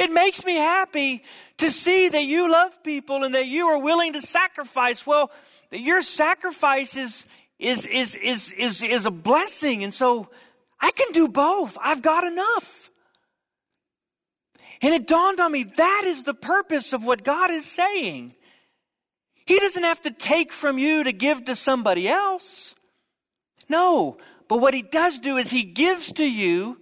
It 0.00 0.10
makes 0.10 0.46
me 0.46 0.54
happy 0.54 1.22
to 1.58 1.70
see 1.70 2.08
that 2.08 2.24
you 2.24 2.50
love 2.50 2.82
people 2.82 3.22
and 3.22 3.34
that 3.34 3.48
you 3.48 3.66
are 3.66 3.82
willing 3.82 4.14
to 4.14 4.22
sacrifice. 4.22 5.06
Well, 5.06 5.30
that 5.68 5.80
your 5.80 6.00
sacrifice 6.00 6.96
is, 6.96 7.26
is, 7.58 7.84
is, 7.84 8.14
is, 8.14 8.50
is, 8.52 8.80
is 8.80 9.04
a 9.04 9.10
blessing. 9.10 9.84
And 9.84 9.92
so 9.92 10.30
I 10.80 10.90
can 10.90 11.12
do 11.12 11.28
both. 11.28 11.76
I've 11.78 12.00
got 12.00 12.24
enough. 12.24 12.90
And 14.80 14.94
it 14.94 15.06
dawned 15.06 15.38
on 15.38 15.52
me 15.52 15.64
that 15.64 16.04
is 16.06 16.22
the 16.22 16.32
purpose 16.32 16.94
of 16.94 17.04
what 17.04 17.22
God 17.22 17.50
is 17.50 17.66
saying. 17.66 18.34
He 19.44 19.58
doesn't 19.58 19.82
have 19.82 20.00
to 20.00 20.10
take 20.10 20.50
from 20.50 20.78
you 20.78 21.04
to 21.04 21.12
give 21.12 21.44
to 21.44 21.54
somebody 21.54 22.08
else. 22.08 22.74
No, 23.68 24.16
but 24.48 24.62
what 24.62 24.72
He 24.72 24.80
does 24.80 25.18
do 25.18 25.36
is 25.36 25.50
He 25.50 25.62
gives 25.62 26.10
to 26.14 26.24
you 26.24 26.79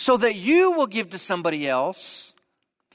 so 0.00 0.16
that 0.16 0.34
you 0.34 0.72
will 0.72 0.86
give 0.86 1.10
to 1.10 1.18
somebody 1.18 1.68
else. 1.68 2.32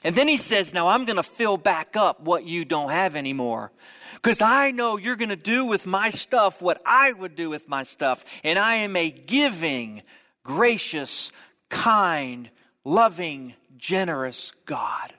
And 0.02 0.16
then 0.16 0.26
he 0.26 0.36
says, 0.36 0.74
Now 0.74 0.88
I'm 0.88 1.04
going 1.04 1.16
to 1.16 1.22
fill 1.22 1.56
back 1.56 1.94
up 1.96 2.20
what 2.20 2.44
you 2.44 2.64
don't 2.64 2.90
have 2.90 3.14
anymore. 3.14 3.70
Because 4.14 4.42
I 4.42 4.72
know 4.72 4.96
you're 4.96 5.14
going 5.14 5.28
to 5.28 5.36
do 5.36 5.64
with 5.66 5.86
my 5.86 6.10
stuff 6.10 6.60
what 6.60 6.82
I 6.84 7.12
would 7.12 7.36
do 7.36 7.48
with 7.48 7.68
my 7.68 7.84
stuff. 7.84 8.24
And 8.42 8.58
I 8.58 8.76
am 8.76 8.96
a 8.96 9.08
giving, 9.08 10.02
gracious, 10.42 11.30
kind, 11.68 12.50
loving, 12.84 13.54
generous 13.76 14.52
God. 14.64 15.14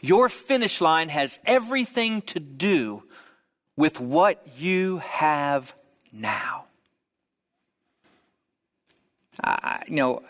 Your 0.00 0.28
finish 0.28 0.80
line 0.80 1.08
has 1.08 1.38
everything 1.44 2.20
to 2.22 2.40
do 2.40 3.04
with 3.76 4.00
what 4.00 4.44
you 4.58 4.98
have 4.98 5.72
now. 6.12 6.64
You 9.88 9.96
know, 9.96 10.22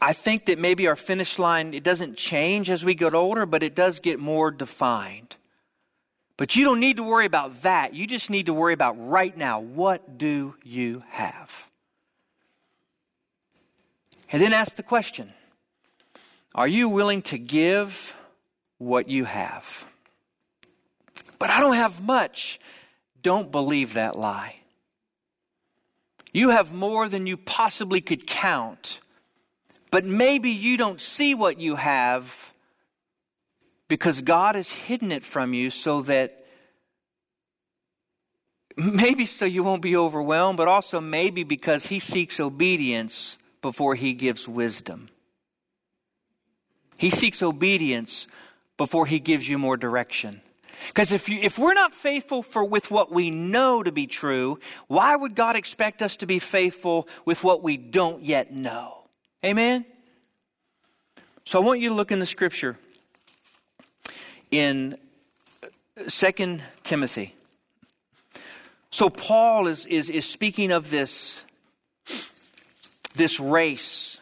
I 0.00 0.12
think 0.12 0.46
that 0.46 0.58
maybe 0.58 0.86
our 0.86 0.96
finish 0.96 1.38
line, 1.38 1.74
it 1.74 1.82
doesn't 1.82 2.16
change 2.16 2.70
as 2.70 2.84
we 2.84 2.94
get 2.94 3.14
older, 3.14 3.46
but 3.46 3.62
it 3.62 3.74
does 3.74 4.00
get 4.00 4.18
more 4.18 4.50
defined. 4.50 5.36
But 6.36 6.56
you 6.56 6.64
don't 6.64 6.80
need 6.80 6.96
to 6.96 7.02
worry 7.02 7.26
about 7.26 7.62
that. 7.62 7.94
You 7.94 8.06
just 8.06 8.28
need 8.28 8.46
to 8.46 8.54
worry 8.54 8.74
about 8.74 8.94
right 8.98 9.36
now. 9.36 9.60
What 9.60 10.18
do 10.18 10.56
you 10.64 11.02
have? 11.10 11.70
And 14.32 14.42
then 14.42 14.52
ask 14.52 14.76
the 14.76 14.82
question 14.82 15.32
Are 16.54 16.68
you 16.68 16.88
willing 16.88 17.22
to 17.22 17.38
give 17.38 18.16
what 18.78 19.08
you 19.08 19.24
have? 19.24 19.86
But 21.38 21.50
I 21.50 21.60
don't 21.60 21.76
have 21.76 22.02
much. 22.02 22.58
Don't 23.22 23.52
believe 23.52 23.94
that 23.94 24.18
lie. 24.18 24.56
You 26.34 26.50
have 26.50 26.74
more 26.74 27.08
than 27.08 27.26
you 27.28 27.36
possibly 27.36 28.00
could 28.02 28.26
count. 28.26 29.00
But 29.90 30.04
maybe 30.04 30.50
you 30.50 30.76
don't 30.76 31.00
see 31.00 31.34
what 31.34 31.60
you 31.60 31.76
have 31.76 32.52
because 33.86 34.20
God 34.20 34.56
has 34.56 34.68
hidden 34.68 35.12
it 35.12 35.24
from 35.24 35.54
you 35.54 35.70
so 35.70 36.02
that 36.02 36.44
maybe 38.76 39.26
so 39.26 39.44
you 39.44 39.62
won't 39.62 39.80
be 39.80 39.96
overwhelmed, 39.96 40.56
but 40.56 40.66
also 40.66 41.00
maybe 41.00 41.44
because 41.44 41.86
He 41.86 42.00
seeks 42.00 42.40
obedience 42.40 43.38
before 43.62 43.94
He 43.94 44.12
gives 44.12 44.48
wisdom. 44.48 45.10
He 46.96 47.10
seeks 47.10 47.40
obedience 47.44 48.26
before 48.76 49.06
He 49.06 49.20
gives 49.20 49.48
you 49.48 49.56
more 49.56 49.76
direction. 49.76 50.42
Because 50.88 51.12
if, 51.12 51.28
if 51.28 51.58
we're 51.58 51.74
not 51.74 51.94
faithful 51.94 52.42
for, 52.42 52.64
with 52.64 52.90
what 52.90 53.12
we 53.12 53.30
know 53.30 53.82
to 53.82 53.92
be 53.92 54.06
true, 54.06 54.58
why 54.86 55.16
would 55.16 55.34
God 55.34 55.56
expect 55.56 56.02
us 56.02 56.16
to 56.16 56.26
be 56.26 56.38
faithful 56.38 57.08
with 57.24 57.44
what 57.44 57.62
we 57.62 57.76
don't 57.76 58.22
yet 58.22 58.52
know? 58.52 59.04
Amen? 59.44 59.84
So 61.44 61.60
I 61.60 61.64
want 61.64 61.80
you 61.80 61.90
to 61.90 61.94
look 61.94 62.10
in 62.10 62.18
the 62.18 62.26
scripture 62.26 62.78
in 64.50 64.96
uh, 65.62 66.08
2 66.08 66.60
Timothy. 66.82 67.34
So 68.90 69.10
Paul 69.10 69.66
is, 69.66 69.86
is, 69.86 70.08
is 70.08 70.24
speaking 70.24 70.70
of 70.70 70.90
this, 70.90 71.44
this 73.14 73.40
race 73.40 74.13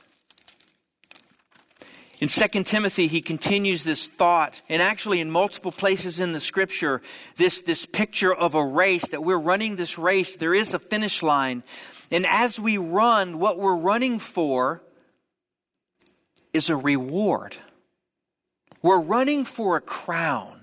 in 2.22 2.28
2 2.28 2.62
Timothy, 2.62 3.08
he 3.08 3.20
continues 3.20 3.82
this 3.82 4.06
thought, 4.06 4.62
and 4.68 4.80
actually 4.80 5.20
in 5.20 5.28
multiple 5.28 5.72
places 5.72 6.20
in 6.20 6.30
the 6.30 6.38
scripture, 6.38 7.02
this, 7.36 7.62
this 7.62 7.84
picture 7.84 8.32
of 8.32 8.54
a 8.54 8.64
race, 8.64 9.08
that 9.08 9.24
we're 9.24 9.36
running 9.36 9.74
this 9.74 9.98
race, 9.98 10.36
there 10.36 10.54
is 10.54 10.72
a 10.72 10.78
finish 10.78 11.20
line. 11.20 11.64
And 12.12 12.24
as 12.24 12.60
we 12.60 12.78
run, 12.78 13.40
what 13.40 13.58
we're 13.58 13.74
running 13.74 14.20
for 14.20 14.84
is 16.52 16.70
a 16.70 16.76
reward. 16.76 17.56
We're 18.82 19.00
running 19.00 19.44
for 19.44 19.74
a 19.74 19.80
crown. 19.80 20.61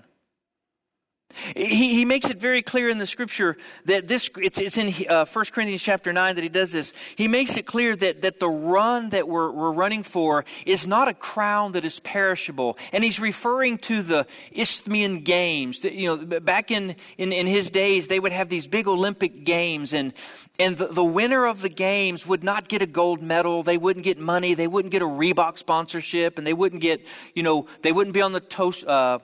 He, 1.56 1.94
he 1.94 2.04
makes 2.04 2.28
it 2.28 2.38
very 2.38 2.62
clear 2.62 2.88
in 2.88 2.98
the 2.98 3.06
scripture 3.06 3.56
that 3.84 4.08
this, 4.08 4.30
it's, 4.36 4.58
it's 4.58 4.76
in 4.76 4.92
uh, 5.08 5.24
1 5.24 5.44
Corinthians 5.52 5.82
chapter 5.82 6.12
9 6.12 6.34
that 6.34 6.42
he 6.42 6.48
does 6.48 6.72
this. 6.72 6.92
He 7.16 7.28
makes 7.28 7.56
it 7.56 7.66
clear 7.66 7.94
that, 7.96 8.22
that 8.22 8.40
the 8.40 8.48
run 8.48 9.10
that 9.10 9.28
we're, 9.28 9.50
we're 9.50 9.72
running 9.72 10.02
for 10.02 10.44
is 10.66 10.86
not 10.86 11.08
a 11.08 11.14
crown 11.14 11.72
that 11.72 11.84
is 11.84 12.00
perishable. 12.00 12.76
And 12.92 13.04
he's 13.04 13.20
referring 13.20 13.78
to 13.78 14.02
the 14.02 14.26
Isthmian 14.52 15.20
Games. 15.20 15.84
You 15.84 16.16
know, 16.16 16.40
back 16.40 16.70
in, 16.70 16.96
in, 17.16 17.32
in 17.32 17.46
his 17.46 17.70
days, 17.70 18.08
they 18.08 18.20
would 18.20 18.32
have 18.32 18.48
these 18.48 18.66
big 18.66 18.88
Olympic 18.88 19.44
games 19.44 19.92
and, 19.92 20.12
and 20.58 20.76
the, 20.76 20.88
the 20.88 21.04
winner 21.04 21.46
of 21.46 21.62
the 21.62 21.68
games 21.68 22.26
would 22.26 22.44
not 22.44 22.68
get 22.68 22.82
a 22.82 22.86
gold 22.86 23.22
medal. 23.22 23.62
They 23.62 23.78
wouldn't 23.78 24.04
get 24.04 24.18
money. 24.18 24.54
They 24.54 24.66
wouldn't 24.66 24.92
get 24.92 25.02
a 25.02 25.06
Reebok 25.06 25.58
sponsorship 25.58 26.38
and 26.38 26.46
they 26.46 26.52
wouldn't 26.52 26.82
get, 26.82 27.04
you 27.34 27.42
know, 27.42 27.66
they 27.82 27.92
wouldn't 27.92 28.14
be 28.14 28.22
on 28.22 28.32
the 28.32 28.40
toast, 28.40 28.84
uh, 28.86 29.20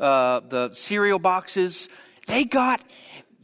uh, 0.00 0.40
the 0.40 0.72
cereal 0.72 1.18
boxes, 1.18 1.88
they 2.26 2.44
got, 2.44 2.82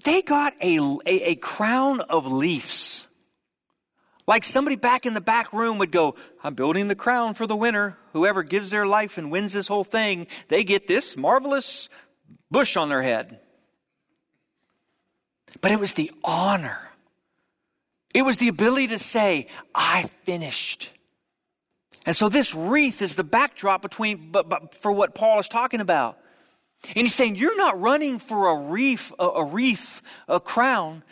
they 0.05 0.23
got 0.23 0.55
a, 0.61 0.79
a, 0.79 1.31
a 1.31 1.35
crown 1.37 2.01
of 2.01 2.27
leaves. 2.27 3.07
Like 4.27 4.42
somebody 4.45 4.75
back 4.75 5.07
in 5.07 5.14
the 5.14 5.21
back 5.21 5.53
room 5.53 5.79
would 5.79 5.92
go, 5.92 6.16
I'm 6.42 6.55
building 6.55 6.88
the 6.88 6.97
crown 6.97 7.35
for 7.35 7.47
the 7.47 7.55
winner. 7.55 7.97
Whoever 8.12 8.42
gives 8.42 8.71
their 8.71 8.87
life 8.87 9.19
and 9.19 9.31
wins 9.31 9.53
this 9.53 9.69
whole 9.69 9.85
thing, 9.85 10.27
they 10.49 10.64
get 10.64 10.88
this 10.88 11.16
marvelous 11.16 11.88
bush 12.51 12.77
on 12.77 12.88
their 12.88 13.03
head. 13.03 13.38
But 15.61 15.71
it 15.71 15.79
was 15.79 15.92
the 15.92 16.11
honor. 16.25 16.79
It 18.14 18.23
was 18.23 18.38
the 18.38 18.49
ability 18.49 18.88
to 18.88 18.99
say, 18.99 19.47
I 19.75 20.05
finished. 20.25 20.90
And 22.05 22.16
so 22.16 22.29
this 22.29 22.55
wreath 22.55 23.03
is 23.03 23.14
the 23.14 23.25
backdrop 23.25 23.83
between, 23.83 24.33
but, 24.33 24.49
but 24.49 24.75
for 24.75 24.90
what 24.90 25.14
Paul 25.14 25.38
is 25.38 25.49
talking 25.49 25.81
about. 25.81 26.19
And 26.94 27.07
he's 27.07 27.14
saying, 27.14 27.37
You're 27.37 27.57
not 27.57 27.81
running 27.81 28.18
for 28.18 28.49
a 28.49 28.57
wreath, 28.57 29.12
a, 29.18 29.25
a 29.25 29.44
wreath, 29.44 30.03
a 30.29 30.40
crown 30.40 31.03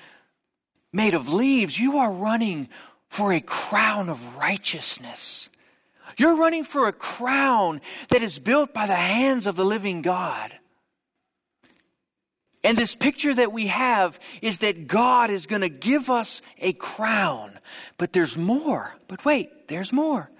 made 0.92 1.14
of 1.14 1.32
leaves. 1.32 1.78
You 1.78 1.98
are 1.98 2.10
running 2.10 2.68
for 3.08 3.32
a 3.32 3.40
crown 3.40 4.08
of 4.08 4.36
righteousness. 4.36 5.50
You're 6.16 6.36
running 6.36 6.64
for 6.64 6.86
a 6.86 6.92
crown 6.92 7.80
that 8.10 8.22
is 8.22 8.38
built 8.38 8.72
by 8.72 8.86
the 8.86 8.94
hands 8.94 9.46
of 9.46 9.56
the 9.56 9.64
living 9.64 10.02
God. 10.02 10.54
And 12.62 12.78
this 12.78 12.94
picture 12.94 13.34
that 13.34 13.52
we 13.52 13.66
have 13.66 14.18
is 14.40 14.58
that 14.60 14.86
God 14.86 15.28
is 15.30 15.46
going 15.46 15.60
to 15.60 15.68
give 15.68 16.08
us 16.08 16.40
a 16.58 16.72
crown. 16.72 17.58
But 17.98 18.12
there's 18.12 18.38
more. 18.38 18.94
But 19.06 19.24
wait, 19.24 19.68
there's 19.68 19.92
more. 19.92 20.30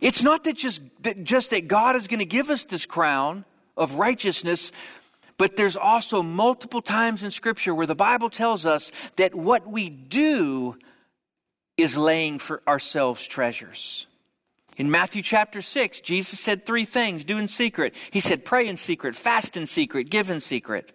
It's 0.00 0.22
not 0.22 0.44
that 0.44 0.56
just 0.56 0.82
that, 1.02 1.22
just 1.22 1.50
that 1.50 1.68
God 1.68 1.96
is 1.96 2.08
going 2.08 2.18
to 2.18 2.26
give 2.26 2.50
us 2.50 2.64
this 2.64 2.86
crown 2.86 3.44
of 3.76 3.94
righteousness. 3.94 4.72
But 5.38 5.56
there's 5.56 5.76
also 5.76 6.22
multiple 6.22 6.82
times 6.82 7.22
in 7.22 7.30
Scripture 7.30 7.74
where 7.74 7.86
the 7.86 7.94
Bible 7.94 8.30
tells 8.30 8.64
us 8.64 8.90
that 9.16 9.34
what 9.34 9.66
we 9.66 9.90
do 9.90 10.76
is 11.76 11.96
laying 11.96 12.38
for 12.38 12.62
ourselves 12.66 13.26
treasures. 13.26 14.06
In 14.76 14.90
Matthew 14.90 15.22
chapter 15.22 15.62
6, 15.62 16.00
Jesus 16.00 16.38
said 16.38 16.66
three 16.66 16.84
things 16.84 17.24
do 17.24 17.38
in 17.38 17.48
secret. 17.48 17.94
He 18.10 18.20
said, 18.20 18.44
pray 18.44 18.66
in 18.66 18.76
secret, 18.76 19.14
fast 19.14 19.56
in 19.56 19.66
secret, 19.66 20.10
give 20.10 20.30
in 20.30 20.40
secret. 20.40 20.92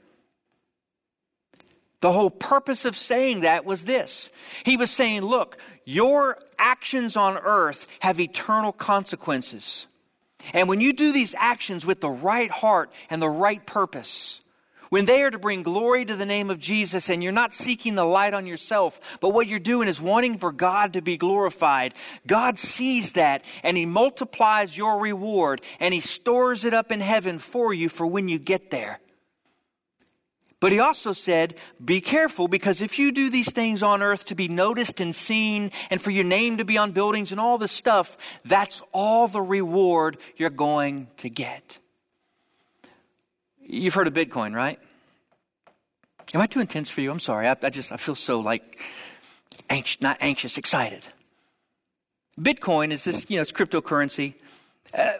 The 2.01 2.11
whole 2.11 2.31
purpose 2.31 2.85
of 2.85 2.95
saying 2.95 3.41
that 3.41 3.63
was 3.63 3.85
this 3.85 4.31
He 4.63 4.77
was 4.77 4.91
saying, 4.91 5.21
look, 5.21 5.57
your 5.85 6.37
actions 6.57 7.15
on 7.15 7.37
earth 7.37 7.87
have 7.99 8.19
eternal 8.19 8.71
consequences. 8.71 9.87
And 10.53 10.67
when 10.67 10.81
you 10.81 10.93
do 10.93 11.11
these 11.11 11.35
actions 11.37 11.85
with 11.85 12.01
the 12.01 12.09
right 12.09 12.51
heart 12.51 12.91
and 13.09 13.21
the 13.21 13.29
right 13.29 13.65
purpose, 13.65 14.41
when 14.91 15.05
they 15.05 15.23
are 15.23 15.31
to 15.31 15.39
bring 15.39 15.63
glory 15.63 16.03
to 16.03 16.17
the 16.17 16.25
name 16.25 16.49
of 16.49 16.59
Jesus 16.59 17.09
and 17.09 17.23
you're 17.23 17.31
not 17.31 17.53
seeking 17.53 17.95
the 17.95 18.03
light 18.03 18.33
on 18.33 18.45
yourself, 18.45 18.99
but 19.21 19.29
what 19.29 19.47
you're 19.47 19.57
doing 19.57 19.87
is 19.87 20.01
wanting 20.01 20.37
for 20.37 20.51
God 20.51 20.93
to 20.93 21.01
be 21.01 21.15
glorified, 21.15 21.93
God 22.27 22.59
sees 22.59 23.13
that 23.13 23.41
and 23.63 23.77
He 23.77 23.85
multiplies 23.85 24.77
your 24.77 24.99
reward 24.99 25.61
and 25.79 25.93
He 25.93 26.01
stores 26.01 26.65
it 26.65 26.73
up 26.73 26.91
in 26.91 26.99
heaven 26.99 27.39
for 27.39 27.73
you 27.73 27.87
for 27.87 28.05
when 28.05 28.27
you 28.27 28.37
get 28.37 28.69
there. 28.69 28.99
But 30.61 30.71
he 30.71 30.79
also 30.79 31.11
said, 31.11 31.55
Be 31.83 31.99
careful 31.99 32.47
because 32.47 32.81
if 32.81 32.99
you 32.99 33.11
do 33.11 33.29
these 33.29 33.51
things 33.51 33.83
on 33.83 34.01
earth 34.01 34.25
to 34.25 34.35
be 34.35 34.47
noticed 34.47 35.01
and 35.01 35.13
seen 35.13 35.71
and 35.89 35.99
for 35.99 36.11
your 36.11 36.23
name 36.23 36.57
to 36.57 36.63
be 36.63 36.77
on 36.77 36.91
buildings 36.91 37.31
and 37.31 37.41
all 37.41 37.57
this 37.57 37.71
stuff, 37.71 38.15
that's 38.45 38.81
all 38.93 39.27
the 39.27 39.41
reward 39.41 40.17
you're 40.37 40.51
going 40.51 41.07
to 41.17 41.29
get. 41.29 41.79
You've 43.59 43.95
heard 43.95 44.07
of 44.07 44.13
Bitcoin, 44.13 44.53
right? 44.53 44.79
Am 46.33 46.39
I 46.39 46.45
too 46.45 46.59
intense 46.59 46.89
for 46.89 47.01
you? 47.01 47.11
I'm 47.11 47.19
sorry. 47.19 47.47
I, 47.47 47.57
I 47.61 47.69
just 47.71 47.91
I 47.91 47.97
feel 47.97 48.15
so 48.15 48.39
like 48.39 48.79
anxious, 49.67 49.99
not 49.99 50.17
anxious, 50.21 50.59
excited. 50.59 51.07
Bitcoin 52.39 52.91
is 52.91 53.03
this, 53.03 53.25
you 53.29 53.37
know, 53.37 53.41
it's 53.41 53.51
cryptocurrency. 53.51 54.35
Uh, 54.93 55.13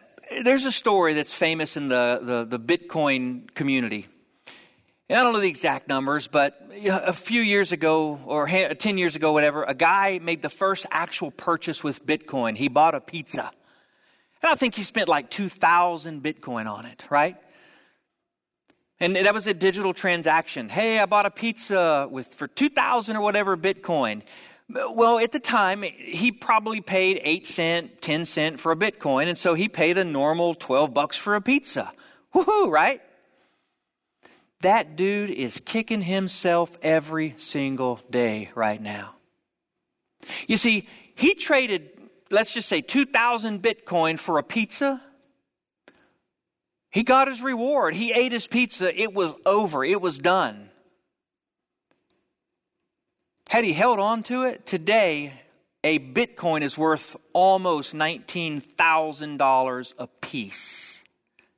there's 0.44 0.66
a 0.66 0.72
story 0.72 1.16
that's 1.16 1.34
famous 1.34 1.76
in 1.76 1.88
the, 1.88 2.20
the, 2.22 2.58
the 2.58 2.60
Bitcoin 2.60 3.52
community. 3.56 4.08
And 5.12 5.20
I 5.20 5.24
don't 5.24 5.34
know 5.34 5.42
the 5.42 5.50
exact 5.50 5.90
numbers, 5.90 6.30
but 6.30 6.72
a 6.74 7.12
few 7.12 7.42
years 7.42 7.74
ago, 7.74 8.18
or 8.24 8.48
10 8.48 8.98
years 8.98 9.18
ago, 9.18 9.34
whatever, 9.34 9.66
a 9.66 9.74
guy 9.74 10.22
made 10.24 10.42
the 10.42 10.48
first 10.48 10.86
actual 10.90 11.32
purchase 11.32 11.84
with 11.84 12.06
Bitcoin. 12.06 12.56
He 12.56 12.70
bought 12.70 12.96
a 12.96 13.02
pizza. 13.02 13.52
And 14.42 14.54
I 14.54 14.56
think 14.56 14.74
he 14.74 14.84
spent 14.84 15.10
like 15.10 15.30
2,000 15.30 16.24
Bitcoin 16.24 16.66
on 16.66 16.86
it, 16.86 17.06
right? 17.10 17.36
And 19.02 19.18
that 19.18 19.34
was 19.34 19.48
a 19.48 19.54
digital 19.54 19.94
transaction. 19.94 20.70
Hey, 20.70 20.98
I 20.98 21.06
bought 21.08 21.26
a 21.26 21.30
pizza 21.30 22.08
with 22.10 22.34
for 22.34 22.48
2,000 22.48 23.18
or 23.18 23.22
whatever 23.22 23.58
Bitcoin. 23.58 24.22
Well, 24.70 25.20
at 25.20 25.34
the 25.34 25.42
time, 25.42 25.84
he 25.84 26.32
probably 26.32 26.80
paid 26.80 27.20
8 27.22 27.46
cent, 27.48 28.02
10 28.02 28.24
cent 28.24 28.60
for 28.62 28.72
a 28.72 28.78
Bitcoin, 28.78 29.28
and 29.28 29.38
so 29.38 29.56
he 29.56 29.68
paid 29.68 29.98
a 29.98 30.06
normal 30.06 30.56
12 30.56 30.94
bucks 30.94 31.18
for 31.18 31.36
a 31.36 31.42
pizza. 31.42 31.92
Woohoo, 32.34 32.72
right? 32.72 33.02
That 34.62 34.96
dude 34.96 35.32
is 35.32 35.62
kicking 35.66 36.02
himself 36.02 36.78
every 36.82 37.34
single 37.38 38.00
day 38.10 38.52
right 38.54 38.82
now. 38.82 39.16
You 40.48 40.58
see, 40.58 40.88
he 41.16 41.34
traded, 41.34 41.90
let's 42.30 42.54
just 42.54 42.70
say, 42.70 42.82
2,000 42.82 43.62
Bitcoin 43.62 44.20
for 44.20 44.38
a 44.38 44.44
pizza. 44.44 45.02
He 46.92 47.04
got 47.04 47.28
his 47.28 47.42
reward. 47.42 47.96
He 47.96 48.12
ate 48.12 48.32
his 48.32 48.48
pizza. 48.48 49.00
It 49.00 49.14
was 49.14 49.34
over, 49.46 49.84
it 49.84 50.02
was 50.02 50.20
done. 50.20 50.70
Had 53.50 53.66
he 53.66 53.74
held 53.74 54.00
on 54.00 54.24
to 54.24 54.44
it, 54.44 54.66
today 54.66 55.34
a 55.84 56.00
Bitcoin 56.00 56.62
is 56.62 56.78
worth 56.78 57.18
almost 57.34 57.94
$19,000 57.94 59.94
a 59.98 60.08
piece. 60.08 61.04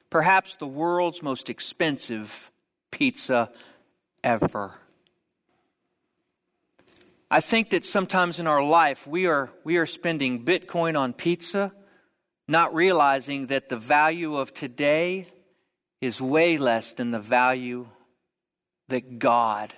Perhaps 0.09 0.55
the 0.55 0.67
world's 0.67 1.21
most 1.21 1.49
expensive 1.49 2.49
pizza 2.93 3.49
ever. 4.23 4.75
I 7.31 7.41
think 7.41 7.71
that 7.71 7.83
sometimes 7.83 8.39
in 8.39 8.45
our 8.45 8.63
life 8.63 9.07
we 9.07 9.25
are, 9.25 9.49
we 9.63 9.77
are 9.77 9.87
spending 9.87 10.45
Bitcoin 10.45 10.95
on 10.95 11.11
pizza, 11.11 11.73
not 12.47 12.75
realizing 12.75 13.47
that 13.47 13.69
the 13.69 13.77
value 13.77 14.35
of 14.35 14.53
today 14.53 15.27
is 16.01 16.21
way 16.21 16.59
less 16.59 16.93
than 16.93 17.09
the 17.09 17.19
value 17.19 17.87
that 18.89 19.17
God 19.17 19.73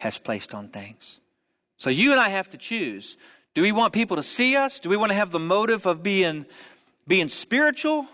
has 0.00 0.18
placed 0.18 0.52
on 0.54 0.68
things. 0.68 1.20
So 1.78 1.88
you 1.88 2.12
and 2.12 2.20
I 2.20 2.28
have 2.28 2.50
to 2.50 2.58
choose. 2.58 3.16
Do 3.54 3.62
we 3.62 3.72
want 3.72 3.94
people 3.94 4.16
to 4.16 4.22
see 4.22 4.56
us? 4.56 4.78
Do 4.78 4.90
we 4.90 4.98
want 4.98 5.10
to 5.10 5.16
have 5.16 5.30
the 5.30 5.38
motive 5.38 5.86
of 5.86 6.02
being, 6.02 6.44
being 7.06 7.30
spiritual, 7.30 8.06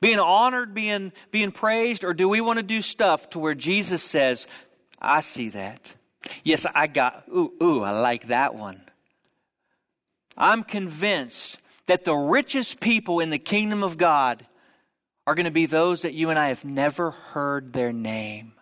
being 0.00 0.18
honored, 0.18 0.74
being, 0.74 1.12
being 1.30 1.52
praised? 1.52 2.04
Or 2.04 2.14
do 2.14 2.28
we 2.28 2.40
want 2.40 2.58
to 2.58 2.62
do 2.62 2.82
stuff 2.82 3.30
to 3.30 3.38
where 3.38 3.54
Jesus 3.54 4.02
says, 4.02 4.46
I 5.00 5.20
see 5.20 5.50
that. 5.50 5.94
Yes, 6.42 6.66
I 6.74 6.86
got, 6.86 7.24
ooh, 7.28 7.52
ooh, 7.62 7.82
I 7.82 7.92
like 7.92 8.28
that 8.28 8.54
one. 8.54 8.80
I'm 10.36 10.64
convinced 10.64 11.60
that 11.86 12.04
the 12.04 12.14
richest 12.14 12.80
people 12.80 13.20
in 13.20 13.30
the 13.30 13.38
kingdom 13.38 13.82
of 13.82 13.96
God 13.96 14.44
are 15.26 15.34
going 15.34 15.44
to 15.44 15.50
be 15.50 15.66
those 15.66 16.02
that 16.02 16.14
you 16.14 16.30
and 16.30 16.38
I 16.38 16.48
have 16.48 16.64
never 16.64 17.10
heard 17.10 17.72
their 17.72 17.92
name. 17.92 18.52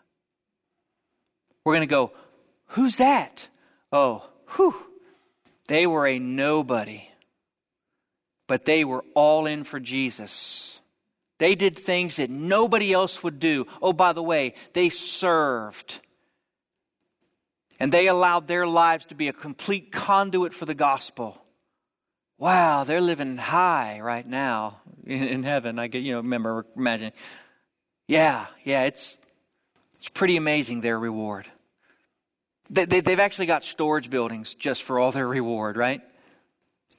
We're 1.64 1.74
going 1.74 1.88
to 1.88 1.90
go, 1.90 2.12
who's 2.68 2.96
that? 2.96 3.48
Oh, 3.92 4.28
whew. 4.56 4.74
They 5.66 5.86
were 5.86 6.06
a 6.06 6.18
nobody, 6.18 7.08
but 8.46 8.66
they 8.66 8.84
were 8.84 9.04
all 9.14 9.46
in 9.46 9.64
for 9.64 9.80
Jesus. 9.80 10.80
They 11.44 11.54
did 11.54 11.78
things 11.78 12.16
that 12.16 12.30
nobody 12.30 12.94
else 12.94 13.22
would 13.22 13.38
do. 13.38 13.66
Oh, 13.82 13.92
by 13.92 14.14
the 14.14 14.22
way, 14.22 14.54
they 14.72 14.88
served. 14.88 16.00
And 17.78 17.92
they 17.92 18.06
allowed 18.06 18.48
their 18.48 18.66
lives 18.66 19.04
to 19.04 19.14
be 19.14 19.28
a 19.28 19.32
complete 19.34 19.92
conduit 19.92 20.54
for 20.54 20.64
the 20.64 20.74
gospel. 20.74 21.44
Wow, 22.38 22.84
they're 22.84 23.02
living 23.02 23.36
high 23.36 24.00
right 24.00 24.26
now 24.26 24.80
in, 25.04 25.42
heaven. 25.42 25.78
I 25.78 25.88
get, 25.88 25.98
you 25.98 26.12
know, 26.12 26.20
remember, 26.20 26.64
imagine. 26.78 27.12
Yeah, 28.08 28.46
yeah, 28.64 28.84
it's, 28.84 29.18
it's 29.98 30.08
pretty 30.08 30.38
amazing 30.38 30.80
their 30.80 30.98
reward. 30.98 31.46
They, 32.70 32.86
they, 32.86 33.00
they've 33.00 33.20
actually 33.20 33.48
got 33.48 33.66
storage 33.66 34.08
buildings 34.08 34.54
just 34.54 34.82
for 34.82 34.98
all 34.98 35.12
their 35.12 35.28
reward, 35.28 35.76
right? 35.76 36.00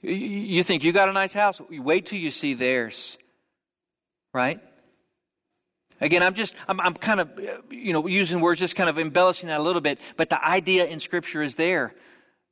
You 0.04 0.62
think 0.62 0.84
you 0.84 0.92
got 0.92 1.10
a 1.10 1.14
nice 1.14 1.34
house? 1.34 1.60
Wait 1.68 2.06
till 2.06 2.20
you 2.20 2.30
see 2.30 2.54
theirs, 2.54 3.18
right? 4.36 4.60
Again, 6.02 6.22
I'm 6.22 6.34
just, 6.34 6.54
I'm, 6.68 6.82
I'm 6.82 6.94
kind 6.94 7.22
of, 7.22 7.32
you 7.72 7.94
know, 7.94 8.06
using 8.06 8.42
words, 8.42 8.60
just 8.60 8.76
kind 8.76 8.90
of 8.90 9.00
embellishing 9.00 9.48
that 9.48 9.62
a 9.62 9.64
little 9.64 9.82
bit, 9.82 9.98
but 10.18 10.30
the 10.30 10.44
idea 10.46 10.86
in 10.86 11.00
Scripture 11.00 11.42
is 11.42 11.56
there 11.56 11.96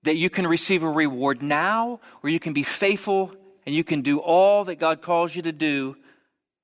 that 0.03 0.15
you 0.15 0.29
can 0.29 0.47
receive 0.47 0.84
a 0.84 0.89
reward 0.89 1.43
now, 1.43 1.99
or 2.23 2.29
you 2.29 2.39
can 2.39 2.53
be 2.53 2.63
faithful 2.63 3.34
and 3.65 3.75
you 3.75 3.84
can 3.84 4.01
do 4.01 4.19
all 4.19 4.63
that 4.65 4.75
God 4.75 5.01
calls 5.01 5.36
you 5.36 5.41
to 5.41 5.51
do 5.51 5.97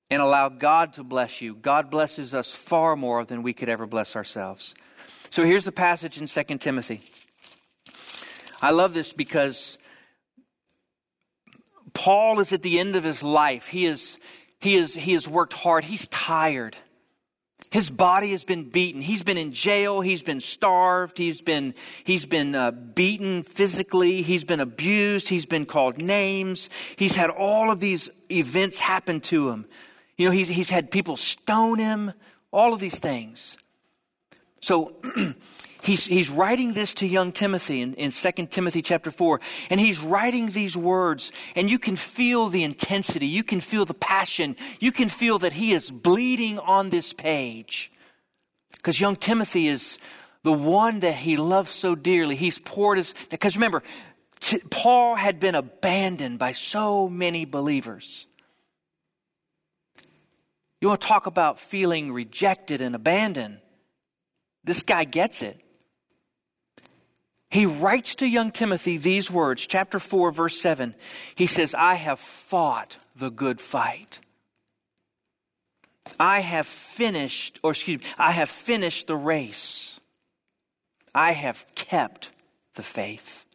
and 0.09 0.21
allow 0.21 0.47
God 0.47 0.93
to 0.93 1.03
bless 1.03 1.41
you. 1.41 1.53
God 1.53 1.91
blesses 1.91 2.33
us 2.33 2.51
far 2.51 2.95
more 2.95 3.25
than 3.25 3.43
we 3.43 3.53
could 3.53 3.67
ever 3.67 3.85
bless 3.85 4.15
ourselves. 4.15 4.73
So 5.29 5.43
here's 5.43 5.65
the 5.65 5.71
passage 5.73 6.19
in 6.19 6.27
2 6.27 6.57
Timothy. 6.57 7.01
I 8.61 8.71
love 8.71 8.93
this 8.93 9.11
because 9.11 9.77
Paul 11.93 12.39
is 12.39 12.53
at 12.53 12.61
the 12.61 12.79
end 12.79 12.95
of 12.95 13.03
his 13.03 13.21
life. 13.21 13.67
He 13.67 13.85
is 13.85 14.17
he 14.59 14.75
is 14.75 14.93
he 14.93 15.13
has 15.13 15.27
worked 15.27 15.53
hard. 15.53 15.85
He's 15.85 16.07
tired. 16.07 16.77
His 17.71 17.91
body 17.91 18.31
has 18.31 18.43
been 18.43 18.69
beaten. 18.69 18.99
He's 18.99 19.21
been 19.21 19.37
in 19.37 19.51
jail. 19.53 20.01
He's 20.01 20.23
been 20.23 20.41
starved. 20.41 21.19
He's 21.19 21.39
been, 21.39 21.75
he's 22.03 22.25
been 22.25 22.55
uh, 22.55 22.71
beaten 22.71 23.43
physically. 23.43 24.23
He's 24.23 24.43
been 24.43 24.59
abused. 24.59 25.29
He's 25.29 25.45
been 25.45 25.67
called 25.67 26.01
names. 26.01 26.71
He's 26.95 27.15
had 27.15 27.29
all 27.29 27.69
of 27.69 27.79
these 27.79 28.09
events 28.31 28.79
happen 28.79 29.21
to 29.21 29.51
him. 29.51 29.67
You 30.17 30.25
know, 30.25 30.31
he's, 30.31 30.47
he's 30.47 30.71
had 30.71 30.89
people 30.89 31.15
stone 31.15 31.77
him, 31.77 32.13
all 32.51 32.73
of 32.73 32.79
these 32.79 32.97
things. 32.97 33.55
So 34.61 34.95
he's, 35.81 36.05
he's 36.05 36.29
writing 36.29 36.73
this 36.73 36.93
to 36.95 37.07
young 37.07 37.31
Timothy 37.31 37.81
in, 37.81 37.93
in 37.95 38.11
2 38.11 38.31
Timothy 38.47 38.81
chapter 38.81 39.11
4, 39.11 39.39
and 39.69 39.79
he's 39.79 39.99
writing 39.99 40.47
these 40.47 40.75
words, 40.75 41.31
and 41.55 41.69
you 41.69 41.79
can 41.79 41.95
feel 41.95 42.47
the 42.47 42.63
intensity, 42.63 43.27
you 43.27 43.43
can 43.43 43.61
feel 43.61 43.85
the 43.85 43.93
passion, 43.93 44.55
you 44.79 44.91
can 44.91 45.09
feel 45.09 45.39
that 45.39 45.53
he 45.53 45.73
is 45.73 45.91
bleeding 45.91 46.59
on 46.59 46.89
this 46.89 47.13
page. 47.13 47.91
Because 48.73 48.99
young 48.99 49.15
Timothy 49.15 49.67
is 49.67 49.99
the 50.43 50.53
one 50.53 50.99
that 50.99 51.15
he 51.15 51.37
loves 51.37 51.71
so 51.71 51.95
dearly. 51.95 52.35
He's 52.35 52.59
poured 52.59 52.97
his, 52.97 53.13
because 53.29 53.55
remember, 53.55 53.83
T- 54.39 54.61
Paul 54.69 55.15
had 55.15 55.39
been 55.39 55.55
abandoned 55.55 56.39
by 56.39 56.53
so 56.53 57.09
many 57.09 57.45
believers. 57.45 58.25
You 60.79 60.87
want 60.87 61.01
to 61.01 61.07
talk 61.07 61.25
about 61.25 61.59
feeling 61.59 62.13
rejected 62.13 62.79
and 62.79 62.95
abandoned? 62.95 63.59
This 64.63 64.81
guy 64.81 65.03
gets 65.03 65.41
it. 65.41 65.59
He 67.49 67.65
writes 67.65 68.15
to 68.15 68.27
young 68.27 68.51
Timothy 68.51 68.97
these 68.97 69.31
words, 69.31 69.65
chapter 69.65 69.99
4, 69.99 70.31
verse 70.31 70.59
7. 70.59 70.93
He 71.33 71.47
says, 71.47 71.73
I 71.73 71.95
have 71.95 72.19
fought 72.19 72.97
the 73.15 73.31
good 73.31 73.59
fight. 73.59 74.19
I 76.19 76.41
have 76.41 76.67
finished, 76.67 77.59
or 77.63 77.71
excuse 77.71 78.01
me, 78.01 78.05
I 78.17 78.31
have 78.31 78.49
finished 78.49 79.07
the 79.07 79.15
race. 79.15 79.99
I 81.13 81.31
have 81.31 81.65
kept 81.75 82.29
the 82.75 82.83
faith. 82.83 83.45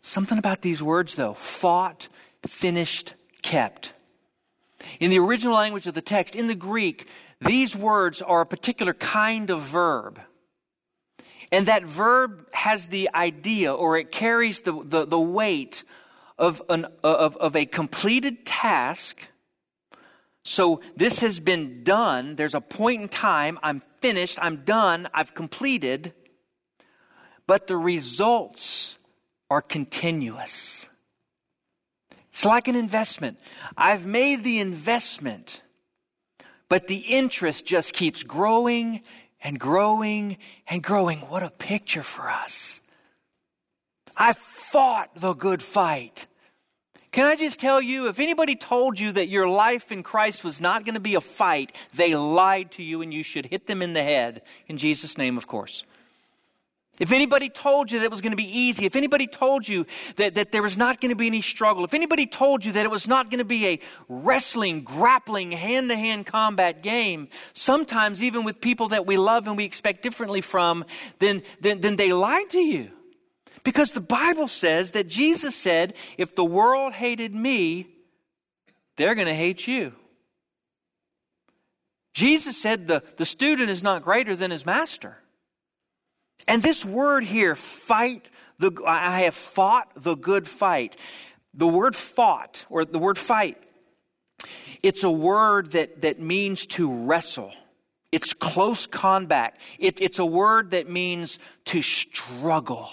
Something 0.00 0.38
about 0.38 0.62
these 0.62 0.82
words, 0.82 1.14
though 1.14 1.34
fought, 1.34 2.08
finished, 2.46 3.14
kept. 3.42 3.92
In 4.98 5.10
the 5.10 5.18
original 5.18 5.54
language 5.54 5.86
of 5.86 5.94
the 5.94 6.00
text, 6.00 6.34
in 6.34 6.48
the 6.48 6.54
Greek, 6.54 7.06
these 7.40 7.76
words 7.76 8.20
are 8.20 8.40
a 8.40 8.46
particular 8.46 8.94
kind 8.94 9.50
of 9.50 9.60
verb. 9.60 10.20
And 11.50 11.66
that 11.66 11.84
verb 11.84 12.48
has 12.52 12.86
the 12.86 13.10
idea 13.14 13.74
or 13.74 13.96
it 13.96 14.12
carries 14.12 14.60
the, 14.60 14.72
the, 14.84 15.06
the 15.06 15.20
weight 15.20 15.84
of, 16.38 16.62
an, 16.68 16.86
of, 17.02 17.36
of 17.36 17.56
a 17.56 17.66
completed 17.66 18.44
task. 18.44 19.20
So 20.44 20.80
this 20.96 21.20
has 21.20 21.40
been 21.40 21.84
done. 21.84 22.36
There's 22.36 22.54
a 22.54 22.60
point 22.60 23.02
in 23.02 23.08
time. 23.08 23.58
I'm 23.62 23.82
finished. 24.00 24.38
I'm 24.40 24.64
done. 24.64 25.08
I've 25.14 25.34
completed. 25.34 26.12
But 27.46 27.66
the 27.66 27.76
results 27.76 28.98
are 29.50 29.62
continuous. 29.62 30.86
It's 32.30 32.44
like 32.44 32.68
an 32.68 32.76
investment. 32.76 33.38
I've 33.76 34.06
made 34.06 34.44
the 34.44 34.60
investment 34.60 35.62
but 36.68 36.86
the 36.86 36.96
interest 36.96 37.64
just 37.66 37.92
keeps 37.92 38.22
growing 38.22 39.02
and 39.42 39.58
growing 39.58 40.38
and 40.66 40.82
growing. 40.82 41.20
What 41.20 41.42
a 41.42 41.50
picture 41.50 42.02
for 42.02 42.28
us. 42.28 42.80
I 44.16 44.32
fought 44.32 45.10
the 45.14 45.34
good 45.34 45.62
fight. 45.62 46.26
Can 47.10 47.24
I 47.24 47.36
just 47.36 47.58
tell 47.58 47.80
you, 47.80 48.08
if 48.08 48.20
anybody 48.20 48.54
told 48.54 49.00
you 49.00 49.12
that 49.12 49.28
your 49.28 49.48
life 49.48 49.90
in 49.90 50.02
Christ 50.02 50.44
was 50.44 50.60
not 50.60 50.84
going 50.84 50.94
to 50.94 51.00
be 51.00 51.14
a 51.14 51.20
fight, 51.20 51.74
they 51.94 52.14
lied 52.14 52.70
to 52.72 52.82
you 52.82 53.00
and 53.00 53.14
you 53.14 53.22
should 53.22 53.46
hit 53.46 53.66
them 53.66 53.80
in 53.80 53.94
the 53.94 54.02
head. 54.02 54.42
In 54.66 54.76
Jesus' 54.76 55.16
name, 55.16 55.38
of 55.38 55.46
course. 55.46 55.84
If 56.98 57.12
anybody 57.12 57.48
told 57.48 57.92
you 57.92 58.00
that 58.00 58.06
it 58.06 58.10
was 58.10 58.20
going 58.20 58.32
to 58.32 58.36
be 58.36 58.58
easy, 58.58 58.84
if 58.84 58.96
anybody 58.96 59.28
told 59.28 59.68
you 59.68 59.86
that, 60.16 60.34
that 60.34 60.50
there 60.50 60.62
was 60.62 60.76
not 60.76 61.00
going 61.00 61.10
to 61.10 61.16
be 61.16 61.28
any 61.28 61.42
struggle, 61.42 61.84
if 61.84 61.94
anybody 61.94 62.26
told 62.26 62.64
you 62.64 62.72
that 62.72 62.84
it 62.84 62.90
was 62.90 63.06
not 63.06 63.30
going 63.30 63.38
to 63.38 63.44
be 63.44 63.66
a 63.66 63.80
wrestling, 64.08 64.82
grappling, 64.82 65.52
hand 65.52 65.90
to 65.90 65.96
hand 65.96 66.26
combat 66.26 66.82
game, 66.82 67.28
sometimes 67.52 68.22
even 68.22 68.42
with 68.42 68.60
people 68.60 68.88
that 68.88 69.06
we 69.06 69.16
love 69.16 69.46
and 69.46 69.56
we 69.56 69.64
expect 69.64 70.02
differently 70.02 70.40
from, 70.40 70.84
then, 71.20 71.42
then, 71.60 71.80
then 71.80 71.96
they 71.96 72.12
lied 72.12 72.50
to 72.50 72.60
you. 72.60 72.90
Because 73.62 73.92
the 73.92 74.00
Bible 74.00 74.48
says 74.48 74.92
that 74.92 75.06
Jesus 75.06 75.54
said, 75.54 75.94
if 76.16 76.34
the 76.34 76.44
world 76.44 76.94
hated 76.94 77.34
me, 77.34 77.86
they're 78.96 79.14
going 79.14 79.28
to 79.28 79.34
hate 79.34 79.68
you. 79.68 79.92
Jesus 82.12 82.60
said 82.60 82.88
the, 82.88 83.04
the 83.16 83.24
student 83.24 83.70
is 83.70 83.82
not 83.82 84.02
greater 84.02 84.34
than 84.34 84.50
his 84.50 84.66
master. 84.66 85.18
And 86.46 86.62
this 86.62 86.84
word 86.84 87.24
here, 87.24 87.54
fight 87.54 88.28
the, 88.58 88.72
I 88.86 89.20
have 89.20 89.34
fought 89.34 89.90
the 89.94 90.14
good 90.14 90.46
fight. 90.46 90.96
The 91.54 91.66
word 91.66 91.96
fought, 91.96 92.64
or 92.68 92.84
the 92.84 92.98
word 92.98 93.18
fight, 93.18 93.62
it's 94.82 95.02
a 95.02 95.10
word 95.10 95.72
that, 95.72 96.02
that 96.02 96.20
means 96.20 96.66
to 96.66 96.92
wrestle. 97.04 97.52
It's 98.12 98.32
close 98.32 98.86
combat. 98.86 99.56
It, 99.78 100.00
it's 100.00 100.18
a 100.18 100.26
word 100.26 100.70
that 100.70 100.88
means 100.88 101.38
to 101.66 101.82
struggle. 101.82 102.90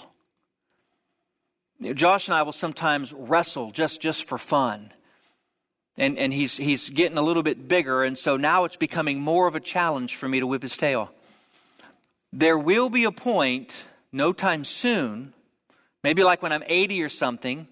Josh 1.94 2.28
and 2.28 2.34
I 2.34 2.42
will 2.42 2.52
sometimes 2.52 3.12
wrestle 3.12 3.70
just, 3.70 4.00
just 4.00 4.24
for 4.24 4.38
fun. 4.38 4.92
And, 5.98 6.18
and 6.18 6.32
he's, 6.32 6.56
he's 6.56 6.90
getting 6.90 7.16
a 7.16 7.22
little 7.22 7.42
bit 7.42 7.68
bigger, 7.68 8.04
and 8.04 8.18
so 8.18 8.36
now 8.36 8.64
it's 8.64 8.76
becoming 8.76 9.20
more 9.20 9.46
of 9.46 9.54
a 9.54 9.60
challenge 9.60 10.16
for 10.16 10.28
me 10.28 10.40
to 10.40 10.46
whip 10.46 10.62
his 10.62 10.76
tail. 10.76 11.10
There 12.38 12.58
will 12.58 12.90
be 12.90 13.04
a 13.04 13.10
point, 13.10 13.86
no 14.12 14.34
time 14.34 14.66
soon, 14.66 15.32
maybe 16.04 16.22
like 16.22 16.42
when 16.42 16.52
I'm 16.52 16.64
80 16.66 17.02
or 17.02 17.08
something, 17.08 17.66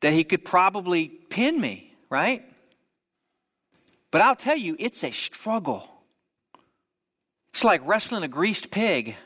that 0.00 0.14
he 0.14 0.24
could 0.24 0.42
probably 0.42 1.08
pin 1.08 1.60
me, 1.60 1.92
right? 2.08 2.42
But 4.10 4.22
I'll 4.22 4.36
tell 4.36 4.56
you, 4.56 4.74
it's 4.78 5.04
a 5.04 5.10
struggle. 5.10 5.86
It's 7.50 7.62
like 7.62 7.82
wrestling 7.84 8.22
a 8.22 8.28
greased 8.28 8.70
pig. 8.70 9.16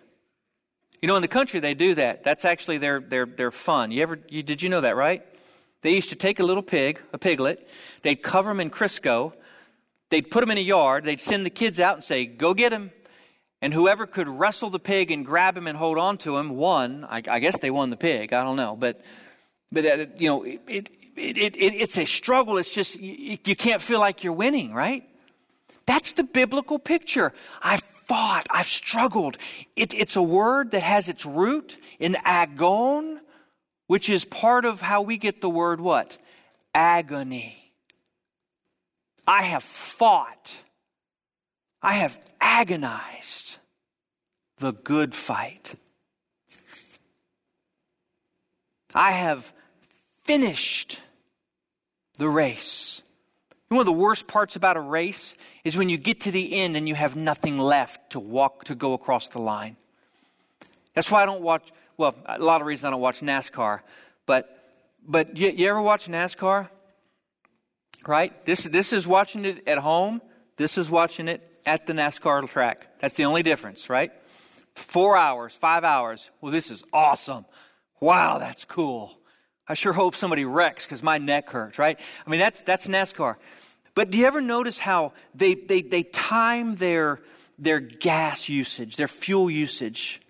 You 1.01 1.07
know, 1.07 1.15
in 1.15 1.23
the 1.23 1.29
country 1.29 1.61
they 1.61 1.75
do 1.75 1.95
that. 1.95 2.25
That's 2.25 2.45
actually 2.45 2.79
their 2.79 2.99
their 2.99 3.27
their 3.27 3.53
fun. 3.53 3.93
You 3.93 4.03
ever 4.03 4.19
you, 4.29 4.43
did 4.43 4.61
you 4.61 4.69
know 4.69 4.81
that, 4.81 4.97
right? 4.97 5.25
They 5.83 5.95
used 5.95 6.11
to 6.11 6.17
take 6.17 6.41
a 6.41 6.45
little 6.45 6.65
pig, 6.65 7.01
a 7.13 7.19
piglet, 7.19 7.69
they'd 8.03 8.21
cover 8.21 8.51
him 8.51 8.59
in 8.59 8.71
Crisco, 8.71 9.35
they'd 10.11 10.29
put 10.29 10.43
him 10.43 10.51
in 10.51 10.59
a 10.59 10.63
yard, 10.63 11.05
they'd 11.05 11.21
send 11.21 11.47
the 11.47 11.51
kids 11.51 11.79
out 11.79 11.95
and 11.95 12.03
say, 12.03 12.27
"Go 12.27 12.55
get 12.55 12.73
him." 12.73 12.91
And 13.63 13.73
whoever 13.73 14.07
could 14.07 14.29
wrestle 14.29 14.71
the 14.71 14.81
pig 14.81 15.13
and 15.13 15.25
grab 15.25 15.57
him 15.57 15.69
and 15.69 15.79
hold 15.79 15.97
on 15.97 16.19
to 16.19 16.37
him 16.37 16.51
won. 16.51 17.07
I, 17.09 17.23
I 17.29 17.39
guess 17.39 17.59
they 17.61 17.71
won 17.71 17.91
the 17.91 17.97
pig. 17.97 18.33
I 18.33 18.43
don't 18.43 18.57
know, 18.57 18.77
but 18.77 19.01
but 19.71 19.87
uh, 19.87 20.07
you 20.19 20.29
know, 20.29 20.43
it, 20.43 20.61
it, 20.67 20.89
it, 21.17 21.57
it's 21.57 21.97
a 21.97 22.05
struggle. 22.05 22.59
It's 22.59 22.71
just 22.71 22.99
you, 22.99 23.39
you 23.45 23.57
can't 23.57 23.81
feel 23.81 24.01
like 24.01 24.25
you're 24.25 24.33
winning, 24.33 24.75
right? 24.75 25.09
That's 25.87 26.13
the 26.13 26.25
biblical 26.25 26.81
picture. 26.81 27.33
I've 27.63 27.81
fought, 27.83 28.47
I've 28.51 28.67
struggled. 28.67 29.39
It, 29.77 29.95
it's 29.95 30.17
a 30.17 30.23
word 30.23 30.73
that 30.73 30.83
has 30.83 31.09
its 31.09 31.25
root 31.25 31.79
in 32.01 32.17
agon, 32.25 33.21
which 33.87 34.11
is 34.11 34.25
part 34.25 34.65
of 34.65 34.81
how 34.81 35.03
we 35.03 35.17
get 35.17 35.41
the 35.41 35.49
word 35.49 35.81
what? 35.81 36.19
Agony. 36.75 37.57
I 39.27 39.43
have 39.43 39.63
fought. 39.63 40.57
I 41.81 41.95
have 41.95 42.19
agonized 42.41 43.52
the 44.63 44.73
good 44.73 45.13
fight. 45.13 45.75
I 48.95 49.11
have 49.11 49.53
finished 50.23 51.01
the 52.17 52.29
race. 52.29 53.03
One 53.69 53.81
of 53.81 53.87
the 53.87 53.93
worst 53.93 54.29
parts 54.29 54.55
about 54.55 54.77
a 54.77 54.81
race 54.81 55.35
is 55.65 55.77
when 55.77 55.89
you 55.89 55.97
get 55.97 56.21
to 56.21 56.31
the 56.31 56.55
end 56.55 56.77
and 56.77 56.87
you 56.87 56.95
have 56.95 57.17
nothing 57.17 57.59
left 57.59 58.11
to 58.11 58.21
walk 58.21 58.65
to 58.65 58.77
go 58.77 58.93
across 58.93 59.29
the 59.29 59.41
line. 59.41 59.77
That's 60.95 61.11
why 61.11 61.23
I 61.23 61.27
don't 61.27 61.43
watch, 61.43 61.73
well, 61.97 62.15
a 62.25 62.39
lot 62.39 62.61
of 62.61 62.69
reasons 62.69 62.85
I 62.85 62.91
don't 62.91 63.01
watch 63.01 63.21
NASCAR, 63.21 63.81
but 64.27 64.59
but 65.05 65.37
you, 65.37 65.49
you 65.49 65.69
ever 65.69 65.83
watch 65.83 66.07
NASCAR? 66.07 66.69
Right? 68.07 68.45
This 68.45 68.63
this 68.63 68.93
is 68.93 69.09
watching 69.09 69.45
it 69.45 69.67
at 69.67 69.79
home. 69.79 70.23
This 70.57 70.79
is 70.79 70.89
watching 70.89 71.27
it 71.27 71.41
at 71.67 71.87
the 71.87 71.95
NASCAR 71.95 72.49
track. 72.49 73.01
That's 73.01 73.15
the 73.15 73.25
only 73.25 73.43
difference, 73.43 73.91
right? 73.91 74.13
Four 74.75 75.17
hours, 75.17 75.55
five 75.55 75.85
hours. 75.85 76.31
Well, 76.41 76.53
this 76.53 76.71
is 76.71 76.83
awesome. 76.93 77.45
Wow, 78.01 78.39
that's 78.39 78.65
cool. 78.65 79.19
I 79.69 79.75
sure 79.75 79.93
hope 79.93 80.15
somebody 80.15 80.45
wrecks 80.45 80.85
because 80.85 81.03
my 81.03 81.19
neck 81.19 81.51
hurts, 81.51 81.79
right? 81.79 81.99
I 82.27 82.31
mean, 82.31 82.41
that's, 82.41 82.63
that's 82.63 82.87
NASCAR. 82.87 83.37
But 83.95 84.11
do 84.11 84.19
you 84.19 84.27
ever 84.27 84.41
notice 84.41 84.79
how 84.79 85.13
they, 85.35 85.55
they, 85.55 85.83
they 85.83 86.03
time 86.03 86.77
their, 86.77 87.21
their 87.59 87.81
gas 87.81 88.49
usage, 88.49 88.97
their 88.97 89.09
fuel 89.09 89.51
usage, 89.51 90.21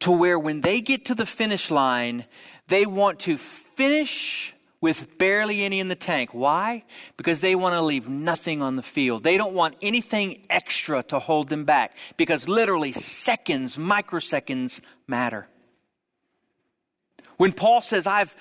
to 0.00 0.12
where 0.12 0.38
when 0.38 0.60
they 0.60 0.80
get 0.80 1.06
to 1.06 1.14
the 1.14 1.26
finish 1.26 1.70
line, 1.70 2.24
they 2.68 2.86
want 2.86 3.20
to 3.20 3.36
finish 3.36 4.54
with 4.80 5.18
barely 5.18 5.64
any 5.64 5.80
in 5.80 5.88
the 5.88 5.96
tank. 5.96 6.32
Why? 6.32 6.84
Because 7.16 7.40
they 7.40 7.54
want 7.54 7.74
to 7.74 7.82
leave 7.82 8.08
nothing 8.08 8.62
on 8.62 8.76
the 8.76 8.82
field. 8.82 9.24
They 9.24 9.36
don't 9.36 9.54
want 9.54 9.76
anything 9.82 10.44
extra 10.48 11.02
to 11.04 11.18
hold 11.18 11.48
them 11.48 11.64
back 11.64 11.96
because 12.16 12.48
literally 12.48 12.92
seconds, 12.92 13.76
microseconds 13.76 14.80
matter. 15.06 15.48
When 17.38 17.52
Paul 17.52 17.82
says, 17.82 18.06
I've, 18.06 18.36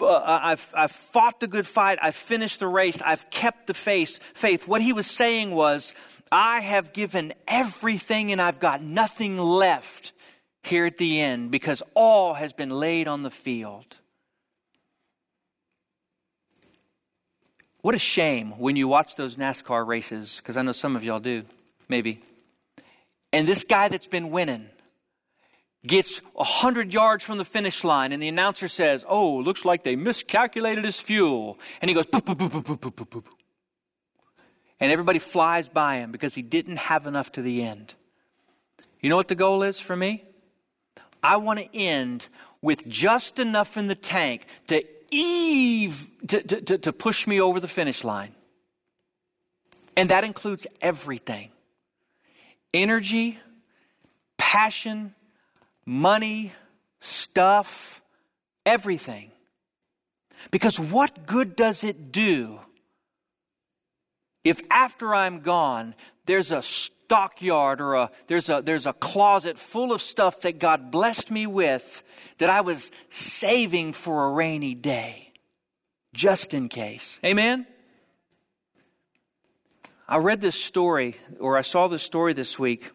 uh, 0.00 0.20
I've, 0.24 0.72
I've 0.76 0.90
fought 0.90 1.40
the 1.40 1.46
good 1.46 1.66
fight, 1.66 1.98
I've 2.02 2.16
finished 2.16 2.60
the 2.60 2.68
race, 2.68 3.00
I've 3.02 3.28
kept 3.30 3.66
the 3.66 3.74
faith, 3.74 4.20
faith, 4.34 4.68
what 4.68 4.82
he 4.82 4.92
was 4.92 5.06
saying 5.06 5.50
was, 5.50 5.94
I 6.32 6.60
have 6.60 6.92
given 6.92 7.32
everything 7.48 8.32
and 8.32 8.40
I've 8.40 8.60
got 8.60 8.82
nothing 8.82 9.38
left 9.38 10.12
here 10.62 10.86
at 10.86 10.98
the 10.98 11.20
end 11.20 11.50
because 11.50 11.82
all 11.94 12.34
has 12.34 12.52
been 12.52 12.70
laid 12.70 13.08
on 13.08 13.22
the 13.22 13.30
field. 13.30 13.99
What 17.82 17.94
a 17.94 17.98
shame 17.98 18.58
when 18.58 18.76
you 18.76 18.88
watch 18.88 19.16
those 19.16 19.36
NASCAR 19.36 19.86
races, 19.86 20.36
because 20.36 20.56
I 20.56 20.62
know 20.62 20.72
some 20.72 20.96
of 20.96 21.04
y'all 21.04 21.20
do, 21.20 21.44
maybe. 21.88 22.22
And 23.32 23.46
this 23.48 23.64
guy 23.64 23.88
that's 23.88 24.06
been 24.06 24.30
winning, 24.30 24.68
gets 25.86 26.18
100 26.34 26.92
yards 26.92 27.24
from 27.24 27.38
the 27.38 27.44
finish 27.44 27.84
line, 27.84 28.12
and 28.12 28.22
the 28.22 28.28
announcer 28.28 28.68
says, 28.68 29.04
Oh, 29.08 29.36
looks 29.38 29.64
like 29.64 29.82
they 29.82 29.96
miscalculated 29.96 30.84
his 30.84 31.00
fuel. 31.00 31.58
And 31.80 31.88
he 31.88 31.94
goes, 31.94 32.06
boop, 32.06 32.22
boop, 32.22 32.36
boop, 32.36 32.62
boop, 32.62 32.78
boop, 32.78 32.92
boop, 32.92 33.08
boop. 33.08 33.24
And 34.78 34.90
everybody 34.90 35.18
flies 35.18 35.68
by 35.68 35.96
him 35.96 36.10
because 36.10 36.34
he 36.34 36.42
didn't 36.42 36.78
have 36.78 37.06
enough 37.06 37.32
to 37.32 37.42
the 37.42 37.62
end. 37.62 37.94
You 39.00 39.10
know 39.10 39.16
what 39.16 39.28
the 39.28 39.34
goal 39.34 39.62
is 39.62 39.78
for 39.78 39.94
me? 39.94 40.24
I 41.22 41.36
want 41.36 41.58
to 41.58 41.76
end 41.76 42.28
with 42.62 42.88
just 42.88 43.38
enough 43.38 43.76
in 43.76 43.86
the 43.88 43.94
tank 43.94 44.46
to 44.68 44.82
eve 45.10 46.08
to, 46.28 46.42
to, 46.42 46.78
to 46.78 46.92
push 46.92 47.26
me 47.26 47.40
over 47.40 47.60
the 47.60 47.68
finish 47.68 48.04
line. 48.04 48.34
And 49.96 50.10
that 50.10 50.24
includes 50.24 50.66
everything 50.80 51.50
energy, 52.72 53.38
passion, 54.38 55.14
money, 55.84 56.52
stuff, 57.00 58.00
everything. 58.64 59.30
Because 60.50 60.78
what 60.80 61.26
good 61.26 61.56
does 61.56 61.84
it 61.84 62.12
do 62.12 62.60
if 64.42 64.62
after 64.70 65.14
I'm 65.14 65.40
gone, 65.40 65.94
there's 66.30 66.52
a 66.52 66.62
stockyard 66.62 67.80
or 67.80 67.94
a, 67.94 68.10
there's, 68.28 68.48
a, 68.48 68.62
there's 68.62 68.86
a 68.86 68.92
closet 68.92 69.58
full 69.58 69.92
of 69.92 70.00
stuff 70.00 70.42
that 70.42 70.60
God 70.60 70.92
blessed 70.92 71.28
me 71.28 71.44
with 71.44 72.04
that 72.38 72.48
I 72.48 72.60
was 72.60 72.92
saving 73.08 73.94
for 73.94 74.26
a 74.26 74.30
rainy 74.30 74.76
day, 74.76 75.32
just 76.14 76.54
in 76.54 76.68
case? 76.68 77.18
Amen? 77.24 77.66
I 80.08 80.18
read 80.18 80.40
this 80.40 80.54
story, 80.54 81.16
or 81.40 81.58
I 81.58 81.62
saw 81.62 81.88
this 81.88 82.04
story 82.04 82.32
this 82.32 82.60
week. 82.60 82.92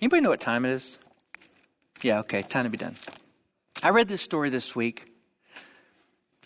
Anybody 0.00 0.22
know 0.22 0.30
what 0.30 0.40
time 0.40 0.64
it 0.64 0.72
is? 0.72 0.98
Yeah, 2.02 2.18
okay, 2.20 2.42
time 2.42 2.64
to 2.64 2.70
be 2.70 2.76
done. 2.76 2.96
I 3.84 3.90
read 3.90 4.08
this 4.08 4.20
story 4.20 4.50
this 4.50 4.74
week 4.74 5.12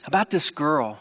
about 0.07 0.29
this 0.29 0.51
girl. 0.51 1.01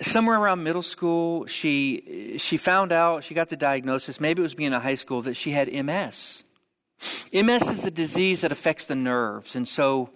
Somewhere 0.00 0.38
around 0.38 0.62
middle 0.62 0.82
school, 0.82 1.46
she 1.46 2.36
she 2.38 2.56
found 2.56 2.92
out, 2.92 3.24
she 3.24 3.34
got 3.34 3.48
the 3.48 3.56
diagnosis, 3.56 4.20
maybe 4.20 4.40
it 4.40 4.42
was 4.42 4.54
being 4.54 4.72
in 4.72 4.80
high 4.80 4.94
school, 4.94 5.22
that 5.22 5.34
she 5.34 5.52
had 5.52 5.72
MS. 5.72 6.42
MS 7.32 7.62
is 7.70 7.84
a 7.84 7.90
disease 7.90 8.40
that 8.42 8.52
affects 8.52 8.86
the 8.86 8.94
nerves, 8.94 9.54
and 9.56 9.66
so 9.68 10.10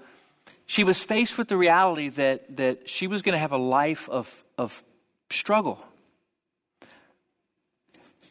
she 0.67 0.85
was 0.85 1.03
faced 1.03 1.39
with 1.39 1.49
the 1.49 1.57
reality 1.57 2.09
that 2.09 2.57
that 2.57 2.89
she 2.89 3.07
was 3.07 3.23
going 3.23 3.35
to 3.35 3.39
have 3.39 3.53
a 3.53 3.59
life 3.59 4.09
of 4.09 4.45
of 4.57 4.83
struggle. 5.31 5.85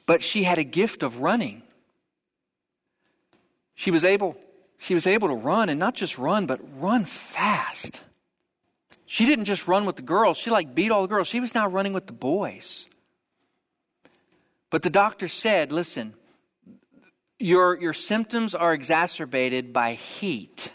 But 0.06 0.22
she 0.22 0.44
had 0.44 0.58
a 0.58 0.64
gift 0.64 1.04
of 1.04 1.20
running 1.20 1.64
she 3.78 3.92
was 3.92 4.04
able 4.04 4.36
she 4.80 4.94
was 4.94 5.08
able 5.08 5.30
to 5.30 5.36
run 5.36 5.70
and 5.70 5.80
not 5.80 5.94
just 5.94 6.18
run 6.18 6.46
but 6.46 6.60
run 6.82 7.06
fast 7.06 8.02
she 9.08 9.26
didn't 9.26 9.46
just 9.46 9.68
run 9.68 9.86
with 9.86 9.96
the 9.96 10.04
girls. 10.04 10.38
She 10.38 10.52
like 10.52 10.76
beat 10.76 10.92
all 10.92 11.02
the 11.02 11.08
girls. 11.08 11.28
She 11.28 11.40
was 11.40 11.56
now 11.56 11.68
running 11.68 11.94
with 11.94 12.06
the 12.06 12.14
boys. 12.14 12.86
But 14.70 14.84
the 14.84 14.92
doctor 14.92 15.28
said 15.28 15.72
listen 15.72 16.14
your 17.40 17.80
your 17.80 17.94
symptoms 17.94 18.54
are 18.54 18.74
exacerbated 18.74 19.74
by 19.74 19.94
heat. 19.94 20.72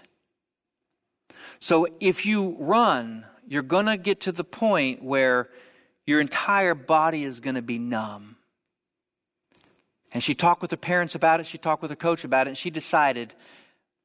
So 1.61 1.87
if 2.01 2.27
you 2.27 2.57
run 2.59 3.27
you're 3.47 3.63
going 3.63 3.85
to 3.85 3.99
get 3.99 4.21
to 4.21 4.33
the 4.33 4.45
point 4.45 5.03
where 5.03 5.51
your 6.07 6.21
entire 6.21 6.75
body 6.75 7.23
is 7.25 7.39
going 7.39 7.55
to 7.55 7.63
be 7.63 7.79
numb. 7.79 8.37
And 10.13 10.23
she 10.23 10.35
talked 10.35 10.63
with 10.63 10.71
her 10.71 10.77
parents 10.79 11.15
about 11.15 11.41
it, 11.41 11.47
she 11.47 11.59
talked 11.59 11.83
with 11.83 11.91
her 11.91 11.97
coach 11.97 12.25
about 12.25 12.47
it, 12.47 12.51
and 12.51 12.57
she 12.57 12.71
decided, 12.71 13.35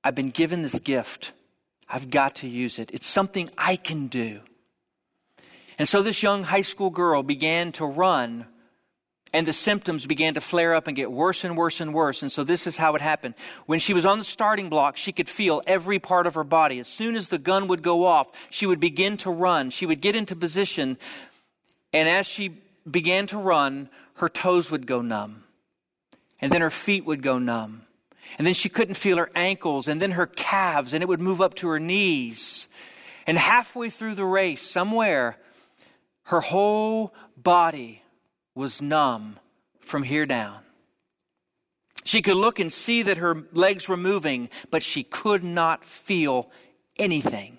I've 0.03 0.15
been 0.15 0.31
given 0.31 0.63
this 0.63 0.79
gift. 0.79 1.31
I've 1.89 2.09
got 2.09 2.35
to 2.37 2.47
use 2.47 2.79
it. 2.79 2.91
It's 2.93 3.07
something 3.07 3.49
I 3.57 3.75
can 3.75 4.07
do. 4.07 4.41
And 5.79 5.87
so 5.87 6.01
this 6.01 6.23
young 6.23 6.43
high 6.43 6.63
school 6.63 6.89
girl 6.89 7.23
began 7.23 7.71
to 7.73 7.85
run, 7.85 8.47
and 9.31 9.47
the 9.47 9.53
symptoms 9.53 10.05
began 10.05 10.33
to 10.33 10.41
flare 10.41 10.73
up 10.73 10.87
and 10.87 10.95
get 10.95 11.11
worse 11.11 11.43
and 11.43 11.55
worse 11.55 11.79
and 11.79 11.93
worse. 11.93 12.21
And 12.21 12.31
so 12.31 12.43
this 12.43 12.65
is 12.65 12.77
how 12.77 12.95
it 12.95 13.01
happened. 13.01 13.35
When 13.67 13.79
she 13.79 13.93
was 13.93 14.05
on 14.05 14.17
the 14.17 14.23
starting 14.23 14.69
block, 14.69 14.97
she 14.97 15.11
could 15.11 15.29
feel 15.29 15.61
every 15.67 15.99
part 15.99 16.25
of 16.27 16.33
her 16.33 16.43
body. 16.43 16.79
As 16.79 16.87
soon 16.87 17.15
as 17.15 17.29
the 17.29 17.37
gun 17.37 17.67
would 17.67 17.83
go 17.83 18.05
off, 18.05 18.31
she 18.49 18.65
would 18.65 18.79
begin 18.79 19.17
to 19.17 19.29
run. 19.29 19.69
She 19.69 19.85
would 19.85 20.01
get 20.01 20.15
into 20.15 20.35
position, 20.35 20.97
and 21.93 22.09
as 22.09 22.25
she 22.25 22.61
began 22.89 23.27
to 23.27 23.37
run, 23.37 23.89
her 24.15 24.29
toes 24.29 24.71
would 24.71 24.87
go 24.87 25.01
numb 25.01 25.43
and 26.39 26.51
then 26.51 26.61
her 26.61 26.69
feet 26.69 27.05
would 27.05 27.21
go 27.21 27.39
numb. 27.39 27.83
And 28.37 28.45
then 28.45 28.53
she 28.53 28.69
couldn't 28.69 28.95
feel 28.95 29.17
her 29.17 29.31
ankles, 29.35 29.87
and 29.87 30.01
then 30.01 30.11
her 30.11 30.27
calves, 30.27 30.93
and 30.93 31.01
it 31.01 31.07
would 31.07 31.21
move 31.21 31.41
up 31.41 31.53
to 31.55 31.67
her 31.67 31.79
knees. 31.79 32.67
And 33.25 33.37
halfway 33.37 33.89
through 33.89 34.15
the 34.15 34.25
race, 34.25 34.61
somewhere, 34.61 35.37
Her 36.27 36.41
whole 36.41 37.13
body 37.37 38.03
was 38.53 38.81
numb 38.81 39.39
from 39.79 40.03
here 40.03 40.25
down. 40.25 40.59
She 42.03 42.21
could 42.21 42.35
look 42.35 42.59
and 42.59 42.71
see 42.71 43.01
that 43.03 43.17
her 43.17 43.43
legs 43.53 43.87
were 43.87 43.95
moving, 43.95 44.49
but 44.69 44.83
she 44.83 45.03
could 45.03 45.41
not 45.41 45.85
feel 45.85 46.49
anything. 46.99 47.56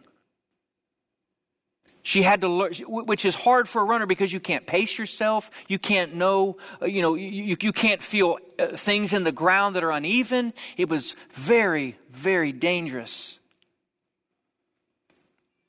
She 2.08 2.22
had 2.22 2.40
to 2.40 2.48
learn, 2.48 2.72
which 2.86 3.26
is 3.26 3.34
hard 3.34 3.68
for 3.68 3.82
a 3.82 3.84
runner 3.84 4.06
because 4.06 4.32
you 4.32 4.40
can't 4.40 4.66
pace 4.66 4.98
yourself. 4.98 5.50
You 5.68 5.78
can't 5.78 6.14
know, 6.14 6.56
uh, 6.80 6.86
you 6.86 7.02
know, 7.02 7.16
you, 7.16 7.54
you 7.60 7.70
can't 7.70 8.02
feel 8.02 8.38
uh, 8.58 8.68
things 8.68 9.12
in 9.12 9.24
the 9.24 9.30
ground 9.30 9.76
that 9.76 9.84
are 9.84 9.90
uneven. 9.90 10.54
It 10.78 10.88
was 10.88 11.16
very, 11.32 11.98
very 12.10 12.50
dangerous. 12.50 13.38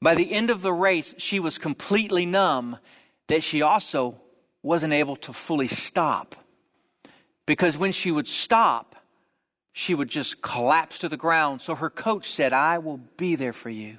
By 0.02 0.16
the 0.16 0.32
end 0.32 0.50
of 0.50 0.62
the 0.62 0.72
race, 0.72 1.14
she 1.18 1.42
was 1.42 1.58
completely 1.58 2.26
numb, 2.26 2.78
that 3.28 3.44
she 3.44 3.62
also 3.62 4.16
wasn't 4.64 4.94
able 4.94 5.18
to 5.18 5.34
fully 5.34 5.68
stop. 5.68 6.38
Because 7.46 7.78
when 7.78 7.92
she 7.92 8.12
would 8.12 8.30
stop, 8.30 8.96
she 9.74 9.94
would 9.94 10.08
just 10.08 10.42
collapse 10.42 11.00
to 11.00 11.10
the 11.10 11.18
ground. 11.18 11.62
So 11.62 11.76
her 11.76 11.90
coach 11.90 12.30
said, 12.30 12.54
I 12.54 12.78
will 12.78 13.02
be 13.18 13.36
there 13.36 13.52
for 13.52 13.70
you. 13.70 13.98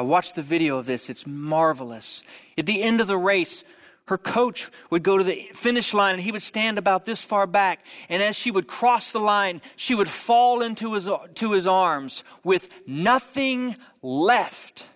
I 0.00 0.02
watched 0.02 0.34
the 0.34 0.42
video 0.42 0.78
of 0.78 0.86
this. 0.86 1.10
It's 1.10 1.26
marvelous. 1.26 2.22
At 2.56 2.64
the 2.64 2.82
end 2.82 3.02
of 3.02 3.06
the 3.06 3.18
race, 3.18 3.64
her 4.06 4.16
coach 4.16 4.70
would 4.88 5.02
go 5.02 5.18
to 5.18 5.24
the 5.24 5.50
finish 5.52 5.92
line 5.92 6.14
and 6.14 6.22
he 6.22 6.32
would 6.32 6.40
stand 6.40 6.78
about 6.78 7.04
this 7.04 7.20
far 7.20 7.46
back. 7.46 7.84
And 8.08 8.22
as 8.22 8.34
she 8.34 8.50
would 8.50 8.66
cross 8.66 9.12
the 9.12 9.18
line, 9.18 9.60
she 9.76 9.94
would 9.94 10.08
fall 10.08 10.62
into 10.62 10.94
his, 10.94 11.06
to 11.34 11.52
his 11.52 11.66
arms 11.66 12.24
with 12.42 12.70
nothing 12.86 13.76
left. 14.00 14.86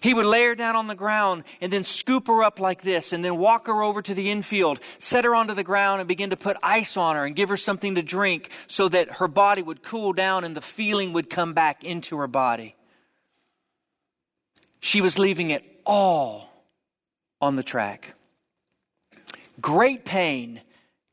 He 0.00 0.12
would 0.12 0.26
lay 0.26 0.44
her 0.44 0.54
down 0.54 0.76
on 0.76 0.88
the 0.88 0.94
ground 0.94 1.44
and 1.62 1.72
then 1.72 1.82
scoop 1.82 2.26
her 2.26 2.44
up 2.44 2.60
like 2.60 2.82
this 2.82 3.14
and 3.14 3.24
then 3.24 3.38
walk 3.38 3.66
her 3.66 3.82
over 3.82 4.02
to 4.02 4.12
the 4.12 4.30
infield, 4.30 4.78
set 4.98 5.24
her 5.24 5.34
onto 5.34 5.54
the 5.54 5.64
ground 5.64 6.02
and 6.02 6.08
begin 6.08 6.28
to 6.28 6.36
put 6.36 6.58
ice 6.62 6.98
on 6.98 7.16
her 7.16 7.24
and 7.24 7.34
give 7.34 7.48
her 7.48 7.56
something 7.56 7.94
to 7.94 8.02
drink 8.02 8.50
so 8.66 8.90
that 8.90 9.12
her 9.12 9.28
body 9.28 9.62
would 9.62 9.82
cool 9.82 10.12
down 10.12 10.44
and 10.44 10.54
the 10.54 10.60
feeling 10.60 11.14
would 11.14 11.30
come 11.30 11.54
back 11.54 11.82
into 11.82 12.18
her 12.18 12.26
body. 12.26 12.76
She 14.82 15.00
was 15.00 15.16
leaving 15.16 15.50
it 15.50 15.62
all 15.86 16.50
on 17.40 17.54
the 17.54 17.62
track. 17.62 18.14
Great 19.60 20.04
pain, 20.04 20.60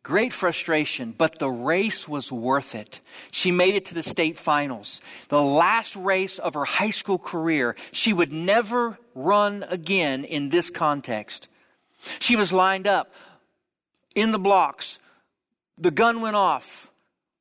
great 0.01 0.33
frustration, 0.33 1.13
but 1.15 1.37
the 1.37 1.51
race 1.51 2.07
was 2.07 2.31
worth 2.31 2.73
it. 2.73 2.99
She 3.29 3.51
made 3.51 3.75
it 3.75 3.85
to 3.85 3.93
the 3.93 4.01
state 4.01 4.39
finals. 4.39 5.01
The 5.27 5.41
last 5.41 5.95
race 5.95 6.39
of 6.39 6.55
her 6.55 6.65
high 6.65 6.89
school 6.89 7.19
career. 7.19 7.75
She 7.91 8.11
would 8.11 8.33
never 8.33 8.97
run 9.13 9.63
again 9.69 10.25
in 10.25 10.49
this 10.49 10.71
context. 10.71 11.47
She 12.19 12.35
was 12.35 12.51
lined 12.51 12.87
up 12.87 13.13
in 14.15 14.31
the 14.31 14.39
blocks. 14.39 14.97
The 15.77 15.91
gun 15.91 16.21
went 16.21 16.35
off 16.35 16.88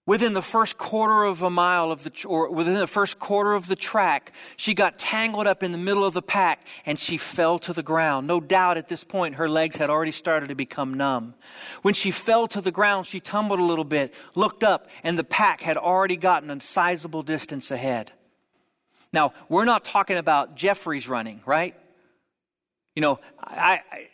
within 0.08 0.32
the 0.32 0.40
first 0.40 0.78
quarter 0.78 1.24
of 1.24 1.42
a 1.42 1.50
mile 1.50 1.92
of 1.92 2.02
the 2.02 2.26
or 2.26 2.50
within 2.50 2.72
the 2.72 2.86
first 2.86 3.18
quarter 3.18 3.52
of 3.52 3.68
the 3.68 3.76
track 3.76 4.32
she 4.56 4.72
got 4.72 4.98
tangled 4.98 5.46
up 5.46 5.62
in 5.62 5.70
the 5.70 5.76
middle 5.76 6.02
of 6.02 6.14
the 6.14 6.22
pack 6.22 6.66
and 6.86 6.98
she 6.98 7.18
fell 7.18 7.58
to 7.58 7.74
the 7.74 7.82
ground. 7.82 8.26
No 8.26 8.40
doubt 8.40 8.78
at 8.78 8.88
this 8.88 9.04
point 9.04 9.34
her 9.34 9.50
legs 9.50 9.76
had 9.76 9.90
already 9.90 10.10
started 10.10 10.48
to 10.48 10.54
become 10.54 10.94
numb. 10.94 11.34
When 11.82 11.92
she 11.92 12.10
fell 12.10 12.48
to 12.48 12.62
the 12.62 12.72
ground 12.72 13.04
she 13.04 13.20
tumbled 13.20 13.60
a 13.60 13.62
little 13.62 13.84
bit 13.84 14.14
looked 14.34 14.64
up 14.64 14.88
and 15.02 15.18
the 15.18 15.24
pack 15.24 15.60
had 15.60 15.76
already 15.76 16.16
gotten 16.16 16.50
a 16.50 16.58
sizable 16.58 17.22
distance 17.22 17.70
ahead. 17.70 18.12
Now 19.12 19.34
we're 19.50 19.66
not 19.66 19.84
talking 19.84 20.16
about 20.16 20.56
jeffrey's 20.56 21.06
running 21.06 21.42
right? 21.44 21.74
You 22.96 23.02
know 23.02 23.20
I, 23.38 23.82
I 23.92 24.08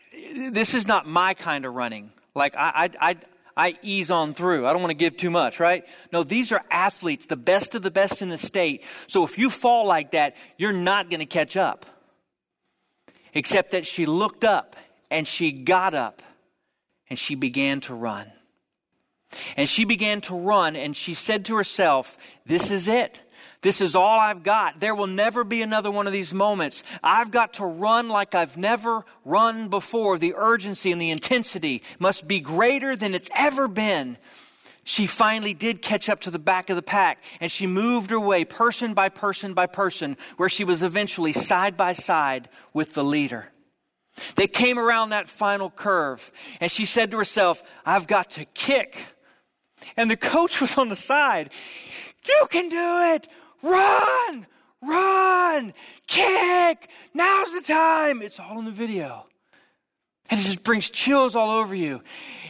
this 0.50 0.74
is 0.74 0.88
not 0.88 1.06
my 1.06 1.34
kind 1.34 1.64
of 1.64 1.72
running. 1.72 2.10
Like 2.34 2.56
I, 2.56 2.90
I, 3.00 3.16
I, 3.56 3.76
ease 3.82 4.10
on 4.10 4.34
through. 4.34 4.66
I 4.66 4.72
don't 4.72 4.82
want 4.82 4.90
to 4.90 4.96
give 4.96 5.16
too 5.16 5.30
much, 5.30 5.60
right? 5.60 5.84
No, 6.12 6.24
these 6.24 6.50
are 6.52 6.62
athletes, 6.70 7.26
the 7.26 7.36
best 7.36 7.74
of 7.74 7.82
the 7.82 7.90
best 7.90 8.20
in 8.20 8.28
the 8.28 8.38
state. 8.38 8.84
So 9.06 9.24
if 9.24 9.38
you 9.38 9.50
fall 9.50 9.86
like 9.86 10.10
that, 10.12 10.36
you're 10.58 10.72
not 10.72 11.08
going 11.08 11.20
to 11.20 11.26
catch 11.26 11.56
up. 11.56 11.86
Except 13.32 13.72
that 13.72 13.86
she 13.86 14.06
looked 14.06 14.44
up 14.44 14.76
and 15.10 15.26
she 15.26 15.52
got 15.52 15.94
up 15.94 16.22
and 17.08 17.18
she 17.18 17.34
began 17.34 17.80
to 17.82 17.94
run. 17.94 18.30
And 19.56 19.68
she 19.68 19.84
began 19.84 20.20
to 20.22 20.34
run 20.34 20.76
and 20.76 20.96
she 20.96 21.14
said 21.14 21.44
to 21.46 21.56
herself, 21.56 22.16
This 22.46 22.70
is 22.70 22.86
it. 22.88 23.20
This 23.64 23.80
is 23.80 23.94
all 23.94 24.20
I've 24.20 24.42
got. 24.42 24.78
There 24.78 24.94
will 24.94 25.06
never 25.06 25.42
be 25.42 25.62
another 25.62 25.90
one 25.90 26.06
of 26.06 26.12
these 26.12 26.34
moments. 26.34 26.84
I've 27.02 27.30
got 27.30 27.54
to 27.54 27.64
run 27.64 28.10
like 28.10 28.34
I've 28.34 28.58
never 28.58 29.06
run 29.24 29.70
before. 29.70 30.18
The 30.18 30.34
urgency 30.36 30.92
and 30.92 31.00
the 31.00 31.10
intensity 31.10 31.82
must 31.98 32.28
be 32.28 32.40
greater 32.40 32.94
than 32.94 33.14
it's 33.14 33.30
ever 33.34 33.66
been. 33.66 34.18
She 34.84 35.06
finally 35.06 35.54
did 35.54 35.80
catch 35.80 36.10
up 36.10 36.20
to 36.20 36.30
the 36.30 36.38
back 36.38 36.68
of 36.68 36.76
the 36.76 36.82
pack 36.82 37.24
and 37.40 37.50
she 37.50 37.66
moved 37.66 38.10
her 38.10 38.20
way 38.20 38.44
person 38.44 38.92
by 38.92 39.08
person 39.08 39.54
by 39.54 39.64
person 39.64 40.18
where 40.36 40.50
she 40.50 40.62
was 40.62 40.82
eventually 40.82 41.32
side 41.32 41.74
by 41.74 41.94
side 41.94 42.50
with 42.74 42.92
the 42.92 43.02
leader. 43.02 43.48
They 44.34 44.46
came 44.46 44.78
around 44.78 45.08
that 45.08 45.26
final 45.26 45.70
curve 45.70 46.30
and 46.60 46.70
she 46.70 46.84
said 46.84 47.10
to 47.12 47.16
herself, 47.16 47.62
I've 47.86 48.06
got 48.06 48.28
to 48.32 48.44
kick. 48.44 48.98
And 49.96 50.10
the 50.10 50.18
coach 50.18 50.60
was 50.60 50.76
on 50.76 50.90
the 50.90 50.96
side. 50.96 51.48
You 52.28 52.46
can 52.50 52.68
do 52.68 53.14
it 53.14 53.26
run, 53.64 54.46
run, 54.82 55.74
kick, 56.06 56.88
now's 57.12 57.52
the 57.52 57.62
time. 57.62 58.22
It's 58.22 58.38
all 58.38 58.58
in 58.58 58.64
the 58.64 58.70
video. 58.70 59.26
And 60.30 60.40
it 60.40 60.44
just 60.44 60.62
brings 60.62 60.88
chills 60.88 61.34
all 61.34 61.50
over 61.50 61.74
you. 61.74 62.02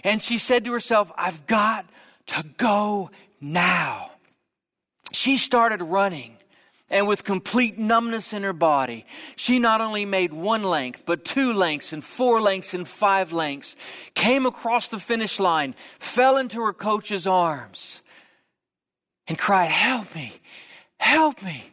And 0.05 0.23
she 0.23 0.39
said 0.39 0.65
to 0.65 0.73
herself, 0.73 1.11
I've 1.17 1.47
got 1.47 1.87
to 2.27 2.45
go 2.57 3.11
now. 3.41 4.11
She 5.13 5.37
started 5.37 5.83
running. 5.83 6.37
And 6.91 7.09
with 7.09 7.25
complete 7.25 7.79
numbness 7.79 8.33
in 8.33 8.43
her 8.43 8.53
body, 8.53 9.07
she 9.37 9.59
not 9.59 9.81
only 9.81 10.05
made 10.05 10.33
one 10.33 10.63
length, 10.63 11.05
but 11.07 11.25
two 11.25 11.53
lengths 11.53 11.93
and 11.93 12.05
four 12.05 12.41
lengths 12.41 12.75
and 12.75 12.87
five 12.87 13.33
lengths, 13.33 13.75
came 14.15 14.45
across 14.45 14.89
the 14.89 15.01
finish 15.01 15.41
line, 15.41 15.75
fell 15.99 16.37
into 16.37 16.61
her 16.61 16.75
coach's 16.75 17.27
arms, 17.27 18.03
and 19.27 19.39
cried, 19.39 19.71
Help 19.71 20.15
me, 20.15 20.35
Help 20.99 21.43
me. 21.43 21.65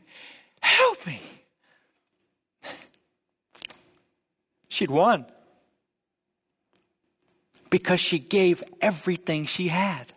Help 0.61 1.05
me. 1.05 1.21
She'd 4.67 4.91
won 4.91 5.25
because 7.69 7.99
she 7.99 8.19
gave 8.19 8.63
everything 8.79 9.45
she 9.45 9.69
had. 9.69 10.13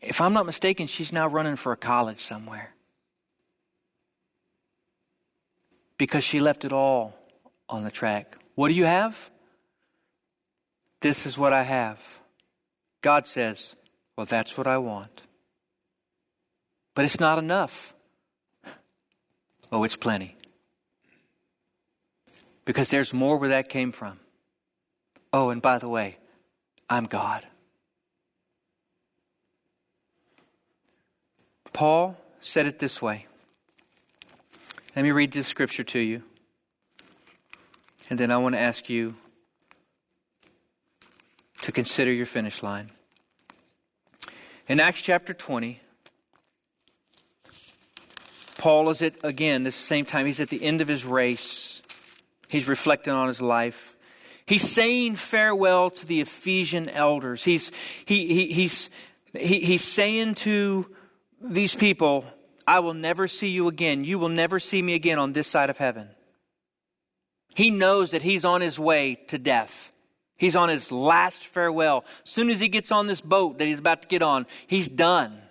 If 0.00 0.20
I'm 0.20 0.32
not 0.32 0.44
mistaken, 0.44 0.86
she's 0.86 1.12
now 1.12 1.26
running 1.26 1.56
for 1.56 1.72
a 1.72 1.76
college 1.76 2.20
somewhere 2.20 2.74
because 5.96 6.24
she 6.24 6.40
left 6.40 6.64
it 6.64 6.72
all 6.72 7.14
on 7.68 7.84
the 7.84 7.90
track. 7.90 8.36
What 8.54 8.68
do 8.68 8.74
you 8.74 8.84
have? 8.84 9.30
This 11.00 11.26
is 11.26 11.38
what 11.38 11.52
I 11.52 11.62
have. 11.62 12.20
God 13.00 13.26
says, 13.26 13.74
Well, 14.16 14.26
that's 14.26 14.56
what 14.56 14.66
I 14.66 14.78
want. 14.78 15.22
But 16.94 17.04
it's 17.04 17.18
not 17.18 17.38
enough. 17.38 17.94
Oh, 19.72 19.84
it's 19.84 19.96
plenty. 19.96 20.36
Because 22.64 22.88
there's 22.88 23.12
more 23.12 23.36
where 23.36 23.48
that 23.50 23.68
came 23.68 23.92
from. 23.92 24.20
Oh, 25.32 25.50
and 25.50 25.60
by 25.60 25.78
the 25.78 25.88
way, 25.88 26.18
I'm 26.88 27.04
God. 27.04 27.44
Paul 31.72 32.16
said 32.40 32.66
it 32.66 32.78
this 32.78 33.02
way. 33.02 33.26
Let 34.94 35.02
me 35.02 35.10
read 35.10 35.32
this 35.32 35.48
scripture 35.48 35.82
to 35.82 35.98
you. 35.98 36.22
And 38.08 38.18
then 38.18 38.30
I 38.30 38.36
want 38.36 38.54
to 38.54 38.60
ask 38.60 38.88
you 38.88 39.16
to 41.62 41.72
consider 41.72 42.12
your 42.12 42.26
finish 42.26 42.62
line. 42.62 42.90
In 44.68 44.78
Acts 44.78 45.02
chapter 45.02 45.34
20, 45.34 45.80
Paul 48.64 48.88
is 48.88 49.02
at, 49.02 49.12
again, 49.22 49.62
this 49.62 49.76
same 49.76 50.06
time, 50.06 50.24
he's 50.24 50.40
at 50.40 50.48
the 50.48 50.64
end 50.64 50.80
of 50.80 50.88
his 50.88 51.04
race. 51.04 51.82
He's 52.48 52.66
reflecting 52.66 53.12
on 53.12 53.28
his 53.28 53.42
life. 53.42 53.94
He's 54.46 54.66
saying 54.66 55.16
farewell 55.16 55.90
to 55.90 56.06
the 56.06 56.22
Ephesian 56.22 56.88
elders. 56.88 57.44
He's, 57.44 57.70
he, 58.06 58.26
he, 58.26 58.52
he's, 58.54 58.88
he, 59.34 59.60
he's 59.60 59.84
saying 59.84 60.36
to 60.36 60.86
these 61.42 61.74
people, 61.74 62.24
I 62.66 62.80
will 62.80 62.94
never 62.94 63.28
see 63.28 63.48
you 63.48 63.68
again. 63.68 64.02
You 64.02 64.18
will 64.18 64.30
never 64.30 64.58
see 64.58 64.80
me 64.80 64.94
again 64.94 65.18
on 65.18 65.34
this 65.34 65.46
side 65.46 65.68
of 65.68 65.76
heaven. 65.76 66.08
He 67.54 67.68
knows 67.68 68.12
that 68.12 68.22
he's 68.22 68.46
on 68.46 68.62
his 68.62 68.78
way 68.78 69.16
to 69.28 69.36
death. 69.36 69.92
He's 70.38 70.56
on 70.56 70.70
his 70.70 70.90
last 70.90 71.46
farewell. 71.46 72.06
As 72.24 72.30
soon 72.30 72.48
as 72.48 72.60
he 72.60 72.68
gets 72.68 72.90
on 72.90 73.08
this 73.08 73.20
boat 73.20 73.58
that 73.58 73.66
he's 73.66 73.80
about 73.80 74.00
to 74.00 74.08
get 74.08 74.22
on, 74.22 74.46
he's 74.66 74.88
done 74.88 75.42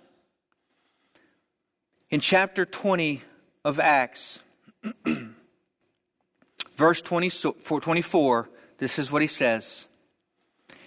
in 2.14 2.20
chapter 2.20 2.64
20 2.64 3.22
of 3.64 3.80
Acts, 3.80 4.38
Verse 6.76 7.02
24, 7.02 7.80
24, 7.80 8.48
this 8.78 9.00
is 9.00 9.10
what 9.10 9.20
he 9.20 9.26
says. 9.26 9.88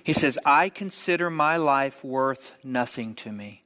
He 0.06 0.14
says, 0.14 0.40
I 0.46 0.70
consider 0.70 1.30
my 1.30 1.58
life 1.58 2.02
worth 2.02 2.56
nothing 2.64 3.14
to 3.16 3.34
me. 3.34 3.66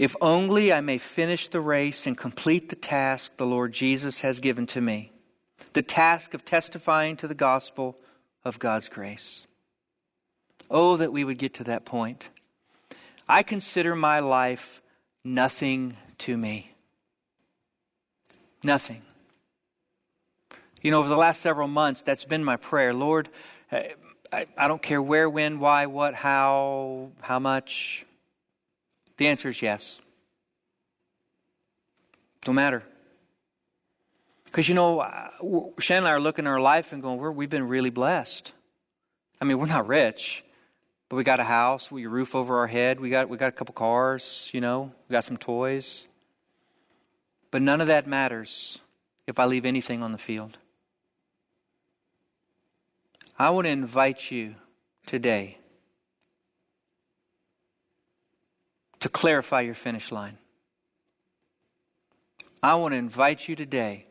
If 0.00 0.16
only 0.20 0.72
I 0.72 0.80
may 0.80 0.98
finish 0.98 1.46
the 1.46 1.60
race 1.60 2.04
and 2.04 2.18
complete 2.18 2.70
the 2.70 2.76
task 2.76 3.36
the 3.36 3.46
Lord 3.46 3.72
Jesus 3.72 4.22
has 4.22 4.40
given 4.40 4.66
to 4.66 4.80
me 4.80 5.12
the 5.74 5.82
task 5.82 6.34
of 6.34 6.44
testifying 6.44 7.16
to 7.18 7.28
the 7.28 7.36
gospel 7.36 8.00
of 8.44 8.58
God's 8.58 8.88
grace. 8.88 9.46
Oh, 10.68 10.96
that 10.96 11.12
we 11.12 11.22
would 11.22 11.38
get 11.38 11.54
to 11.54 11.64
that 11.64 11.84
point. 11.84 12.30
I 13.28 13.42
consider 13.42 13.96
my 13.96 14.20
life 14.20 14.82
nothing 15.24 15.96
to 16.18 16.36
me. 16.36 16.72
Nothing. 18.62 19.02
You 20.82 20.90
know, 20.90 20.98
over 20.98 21.08
the 21.08 21.16
last 21.16 21.40
several 21.40 21.68
months, 21.68 22.02
that's 22.02 22.24
been 22.24 22.44
my 22.44 22.56
prayer. 22.56 22.92
Lord, 22.92 23.30
I, 23.72 24.46
I, 24.56 24.68
don't 24.68 24.82
care 24.82 25.00
where, 25.00 25.30
when, 25.30 25.58
why, 25.60 25.86
what, 25.86 26.14
how, 26.14 27.10
how 27.22 27.38
much. 27.38 28.04
The 29.16 29.28
answer 29.28 29.48
is 29.48 29.62
yes. 29.62 30.00
Don't 32.44 32.56
matter. 32.56 32.82
Because, 34.44 34.68
you 34.68 34.74
know, 34.74 35.00
uh, 35.00 35.28
Shannon 35.78 36.04
and 36.04 36.08
I 36.08 36.12
are 36.12 36.20
looking 36.20 36.46
at 36.46 36.50
our 36.50 36.60
life 36.60 36.92
and 36.92 37.02
going, 37.02 37.18
we 37.34 37.44
have 37.44 37.50
been 37.50 37.68
really 37.68 37.90
blessed. 37.90 38.52
I 39.40 39.44
mean, 39.44 39.58
we're 39.58 39.66
not 39.66 39.86
rich, 39.86 40.44
we 41.14 41.24
got 41.24 41.40
a 41.40 41.44
house, 41.44 41.90
we 41.90 42.02
got 42.02 42.08
a 42.08 42.10
roof 42.10 42.34
over 42.34 42.58
our 42.58 42.66
head, 42.66 43.00
we 43.00 43.10
got, 43.10 43.28
we 43.28 43.36
got 43.36 43.48
a 43.48 43.52
couple 43.52 43.74
cars, 43.74 44.50
you 44.52 44.60
know, 44.60 44.92
we 45.08 45.12
got 45.12 45.24
some 45.24 45.36
toys. 45.36 46.08
But 47.50 47.62
none 47.62 47.80
of 47.80 47.86
that 47.86 48.06
matters 48.06 48.78
if 49.26 49.38
I 49.38 49.44
leave 49.44 49.64
anything 49.64 50.02
on 50.02 50.12
the 50.12 50.18
field. 50.18 50.58
I 53.38 53.50
want 53.50 53.66
to 53.66 53.70
invite 53.70 54.30
you 54.30 54.54
today 55.06 55.58
to 59.00 59.08
clarify 59.08 59.60
your 59.60 59.74
finish 59.74 60.10
line. 60.10 60.38
I 62.62 62.76
want 62.76 62.92
to 62.92 62.96
invite 62.96 63.48
you 63.48 63.56
today 63.56 64.06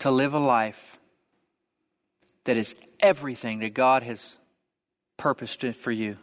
to 0.00 0.10
live 0.10 0.34
a 0.34 0.38
life 0.38 0.98
that 2.44 2.56
is 2.56 2.74
everything 3.00 3.60
that 3.60 3.72
God 3.72 4.02
has 4.02 4.36
purposed 5.20 5.62
for 5.74 5.92
you. 5.92 6.16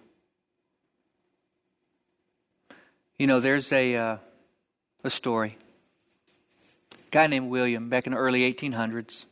You 3.19 3.27
know, 3.27 3.39
there's 3.39 3.71
a, 3.71 3.95
uh, 3.95 4.17
a 5.03 5.09
story. 5.11 5.55
A 6.91 7.09
guy 7.11 7.27
named 7.27 7.51
William 7.51 7.89
back 7.89 8.07
in 8.07 8.13
the 8.13 8.17
early 8.17 8.51
1800s. 8.51 9.27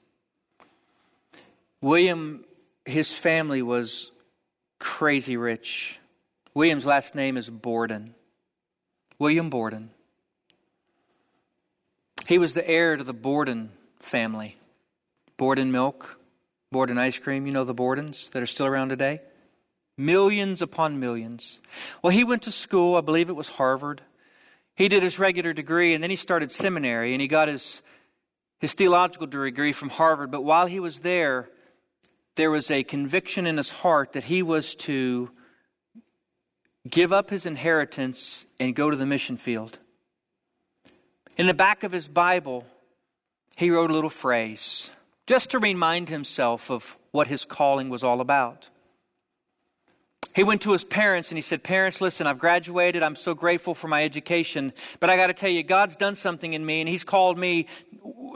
William, 1.82 2.45
his 2.86 3.11
family 3.11 3.63
was 3.63 4.11
crazy 4.78 5.36
rich. 5.36 5.99
William's 6.53 6.86
last 6.86 7.16
name 7.16 7.36
is 7.36 7.49
Borden. 7.49 8.13
William 9.18 9.49
Borden. 9.49 9.89
He 12.28 12.38
was 12.38 12.53
the 12.53 12.68
heir 12.70 12.97
to 12.97 13.03
the 13.03 13.13
Borden 13.13 13.72
family. 13.97 14.57
Borden 15.38 15.72
milk, 15.72 16.20
Borden 16.72 16.99
ice 16.99 17.18
cream, 17.18 17.47
you 17.47 17.51
know 17.51 17.63
the 17.63 17.74
Bordens 17.74 18.30
that 18.30 18.43
are 18.43 18.47
still 18.47 18.68
around 18.68 18.89
today? 18.89 19.22
Millions 19.98 20.62
upon 20.62 21.00
millions. 21.00 21.62
Well, 22.02 22.12
he 22.12 22.24
went 22.24 22.41
to 22.43 22.52
school, 22.52 22.96
I 22.96 23.02
believe 23.02 23.30
it 23.30 23.36
was 23.36 23.50
Harvard. 23.50 24.02
He 24.76 24.89
did 24.89 25.04
his 25.04 25.20
regular 25.20 25.54
degree 25.54 25.93
and 25.93 26.04
then 26.04 26.10
he 26.10 26.18
started 26.18 26.52
seminary 26.52 27.14
and 27.14 27.22
he 27.22 27.28
got 27.28 27.48
his, 27.48 27.82
his 28.60 28.74
theological 28.74 29.28
degree 29.28 29.72
from 29.72 29.89
Harvard. 29.89 30.32
But 30.32 30.43
while 30.43 30.66
he 30.66 30.82
was 30.82 31.00
there, 31.00 31.50
there 32.36 32.52
was 32.52 32.70
a 32.70 32.84
conviction 32.84 33.48
in 33.48 33.56
his 33.56 33.70
heart 33.70 34.12
that 34.14 34.26
he 34.26 34.43
was 34.43 34.76
to 34.76 35.32
give 36.89 37.14
up 37.14 37.30
his 37.30 37.46
inheritance 37.46 38.46
and 38.60 38.76
go 38.76 38.89
to 38.89 38.98
the 38.98 39.06
mission 39.06 39.38
field. 39.38 39.80
In 41.38 41.48
the 41.48 41.54
back 41.54 41.84
of 41.84 41.93
his 41.93 42.08
Bible, 42.08 42.66
he 43.56 43.72
wrote 43.72 43.89
a 43.89 43.93
little 43.93 44.10
phrase 44.10 44.91
just 45.26 45.52
to 45.52 45.60
remind 45.60 46.10
himself 46.10 46.70
of 46.70 46.98
what 47.12 47.28
his 47.28 47.46
calling 47.46 47.89
was 47.89 48.04
all 48.04 48.22
about. 48.22 48.70
He 50.36 50.44
went 50.44 50.62
to 50.64 50.74
his 50.74 50.84
parents 50.84 51.30
and 51.30 51.38
he 51.38 51.42
said, 51.42 51.64
Parents, 51.64 52.02
listen, 52.02 52.28
I've 52.28 52.40
graduated. 52.40 53.02
I'm 53.04 53.16
so 53.16 53.34
grateful 53.34 53.74
for 53.74 53.88
my 53.88 54.04
education. 54.04 54.74
But 55.00 55.10
I 55.10 55.16
got 55.16 55.28
to 55.28 55.34
tell 55.34 55.50
you, 55.50 55.64
God's 55.64 55.96
done 55.96 56.18
something 56.18 56.54
in 56.54 56.66
me 56.66 56.82
and 56.82 56.90
He's 56.90 57.06
called 57.06 57.38
me 57.38 57.68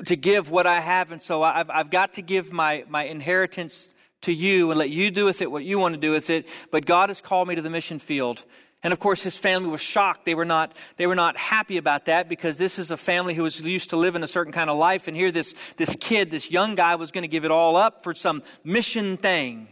to 0.06 0.16
give 0.16 0.50
what 0.50 0.66
I 0.66 0.80
have. 0.80 1.12
And 1.12 1.22
so 1.22 1.43
I've, 1.43 1.70
I've 1.70 1.89
got 1.89 2.14
to 2.14 2.22
give 2.22 2.54
my, 2.54 2.86
my 2.88 3.04
inheritance 3.04 3.89
to 4.22 4.32
you 4.32 4.72
and 4.72 4.80
let 4.80 4.89
you 4.89 5.12
do 5.12 5.26
with 5.26 5.41
it 5.41 5.52
what 5.52 5.66
you 5.66 5.78
want 5.78 5.93
to 5.93 6.00
do 6.00 6.12
with 6.12 6.30
it. 6.30 6.47
But 6.72 6.86
God 6.86 7.10
has 7.10 7.20
called 7.20 7.50
me 7.50 7.56
to 7.56 7.62
the 7.62 7.70
mission 7.70 8.00
field. 8.00 8.45
And 8.82 8.93
of 8.93 9.00
course, 9.00 9.22
his 9.22 9.36
family 9.36 9.70
was 9.70 9.82
shocked. 9.82 10.24
They 10.24 10.36
were 10.36 10.45
not, 10.45 10.78
they 10.95 11.06
were 11.06 11.16
not 11.16 11.36
happy 11.36 11.76
about 11.76 12.06
that 12.06 12.30
because 12.30 12.56
this 12.56 12.80
is 12.80 12.91
a 12.91 12.97
family 12.97 13.34
who 13.34 13.43
was 13.43 13.60
used 13.62 13.89
to 13.89 13.97
living 13.97 14.24
a 14.24 14.28
certain 14.28 14.54
kind 14.54 14.70
of 14.70 14.78
life. 14.78 15.10
And 15.10 15.18
here, 15.18 15.32
this, 15.32 15.54
this 15.76 15.97
kid, 16.00 16.32
this 16.32 16.50
young 16.50 16.76
guy, 16.76 16.95
was 16.95 17.12
going 17.12 17.24
to 17.24 17.28
give 17.28 17.43
it 17.43 17.52
all 17.52 17.76
up 17.76 18.06
for 18.06 18.14
some 18.14 18.41
mission 18.64 19.18
thing. 19.18 19.68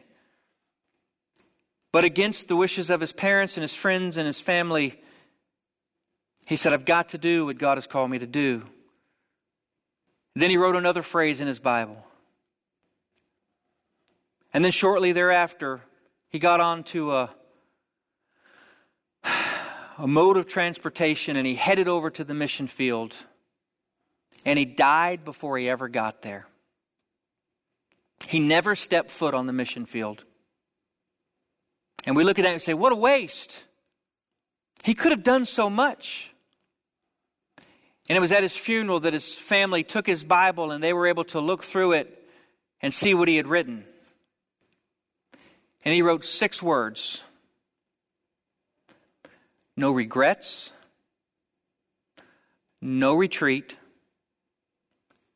But 1.98 2.04
against 2.04 2.48
the 2.48 2.56
wishes 2.56 2.92
of 2.92 3.02
his 3.02 3.12
parents 3.12 3.58
and 3.58 3.64
his 3.64 3.74
friends 3.74 4.18
and 4.18 4.28
his 4.28 4.40
family, 4.40 5.02
he 6.46 6.56
said, 6.56 6.72
I've 6.72 6.86
got 6.86 7.10
to 7.10 7.18
do 7.18 7.48
what 7.48 7.58
God 7.58 7.78
has 7.78 7.88
called 7.88 8.12
me 8.12 8.20
to 8.20 8.28
do. 8.28 8.68
Then 10.36 10.52
he 10.52 10.58
wrote 10.58 10.76
another 10.76 11.02
phrase 11.02 11.42
in 11.42 11.48
his 11.48 11.58
Bible. 11.58 12.06
And 14.54 14.64
then 14.64 14.72
shortly 14.72 15.12
thereafter, 15.12 15.82
he 16.30 16.38
got 16.38 16.60
on 16.60 16.84
to 16.84 17.14
a 17.14 17.36
a 19.98 20.06
mode 20.06 20.38
of 20.38 20.46
transportation 20.46 21.36
and 21.36 21.48
he 21.48 21.56
headed 21.56 21.88
over 21.88 22.12
to 22.12 22.24
the 22.24 22.36
mission 22.36 22.68
field. 22.68 23.16
And 24.46 24.60
he 24.60 24.66
died 24.66 25.26
before 25.26 25.58
he 25.58 25.68
ever 25.68 25.90
got 25.90 26.22
there. 26.22 26.46
He 28.28 28.40
never 28.40 28.76
stepped 28.76 29.10
foot 29.10 29.34
on 29.34 29.48
the 29.48 29.54
mission 29.54 29.88
field. 29.88 30.26
And 32.08 32.16
we 32.16 32.24
look 32.24 32.40
at 32.40 32.44
that 32.44 32.54
and 32.54 32.62
say, 32.62 32.74
what 32.74 32.94
a 32.94 32.96
waste. 32.96 33.66
He 34.86 34.94
could 34.94 35.12
have 35.12 35.24
done 35.24 35.44
so 35.44 35.70
much. 35.70 36.32
And 38.08 38.16
it 38.16 38.22
was 38.22 38.32
at 38.32 38.44
his 38.44 38.56
funeral 38.56 39.02
that 39.02 39.12
his 39.12 39.36
family 39.36 39.84
took 39.84 40.08
his 40.08 40.24
Bible 40.24 40.72
and 40.72 40.82
they 40.82 40.94
were 40.94 41.08
able 41.08 41.26
to 41.26 41.42
look 41.42 41.66
through 41.66 41.92
it 41.92 42.26
and 42.82 42.94
see 42.94 43.14
what 43.14 43.28
he 43.28 43.36
had 43.36 43.46
written. 43.46 43.84
And 45.84 45.94
he 45.94 46.02
wrote 46.02 46.24
six 46.24 46.64
words 46.64 47.24
no 49.76 49.92
regrets, 49.92 50.72
no 52.82 53.16
retreat, 53.16 53.76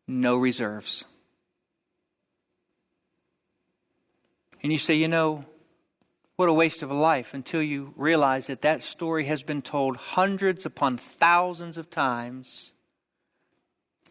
no 0.08 0.38
reserves. 0.38 1.04
And 4.64 4.72
you 4.72 4.78
say, 4.78 4.96
you 4.96 5.10
know, 5.10 5.44
what 6.42 6.50
a 6.50 6.54
waste 6.54 6.82
of 6.82 6.90
a 6.90 6.96
life 6.96 7.36
until 7.36 7.62
you 7.62 7.94
realize 7.96 8.48
that 8.48 8.64
that 8.64 8.82
story 8.82 9.26
has 9.26 9.44
been 9.44 9.62
told 9.62 9.96
hundreds 9.96 10.66
upon 10.66 10.98
thousands 10.98 11.78
of 11.78 11.88
times. 11.88 12.74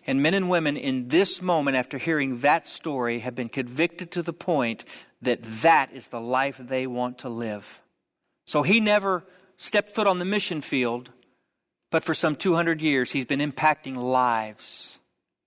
And 0.07 0.22
men 0.22 0.35
and 0.35 0.49
women 0.49 0.76
in 0.76 1.09
this 1.09 1.43
moment, 1.43 1.76
after 1.76 1.99
hearing 1.99 2.39
that 2.39 2.68
story, 2.68 3.18
have 3.18 3.35
been 3.35 3.49
convicted 3.49 4.12
to 4.12 4.22
the 4.22 4.33
point 4.33 4.85
that 5.20 5.43
that 5.43 5.93
is 5.93 6.07
the 6.07 6.20
life 6.20 6.57
they 6.57 6.87
want 6.87 7.18
to 7.18 7.28
live. 7.28 7.83
So 8.47 8.62
he 8.62 8.78
never 8.78 9.24
stepped 9.57 9.89
foot 9.89 10.07
on 10.07 10.20
the 10.20 10.24
mission 10.24 10.61
field, 10.61 11.11
but 11.91 12.05
for 12.05 12.14
some 12.14 12.37
200 12.37 12.81
years 12.81 13.11
he's 13.11 13.26
been 13.26 13.41
impacting 13.41 13.97
lives 13.97 15.01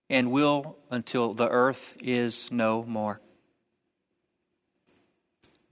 and 0.09 0.31
will 0.31 0.75
until 0.91 1.33
the 1.33 1.47
earth 1.47 1.95
is 2.03 2.51
no 2.51 2.83
more. 2.83 3.21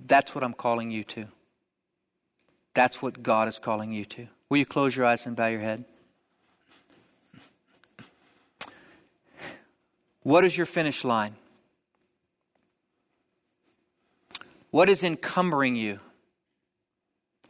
That's 0.05 0.33
what 0.35 0.43
I'm 0.43 0.53
calling 0.53 0.91
you 0.91 1.03
to. 1.05 1.25
That's 2.73 3.01
what 3.01 3.21
God 3.21 3.47
is 3.47 3.59
calling 3.59 3.91
you 3.91 4.05
to. 4.05 4.27
Will 4.49 4.57
you 4.57 4.65
close 4.65 4.95
your 4.95 5.05
eyes 5.05 5.25
and 5.25 5.35
bow 5.35 5.47
your 5.47 5.59
head? 5.59 5.85
What 10.23 10.45
is 10.45 10.55
your 10.55 10.65
finish 10.65 11.03
line? 11.03 11.35
What 14.69 14.87
is 14.87 15.03
encumbering 15.03 15.75
you? 15.75 15.99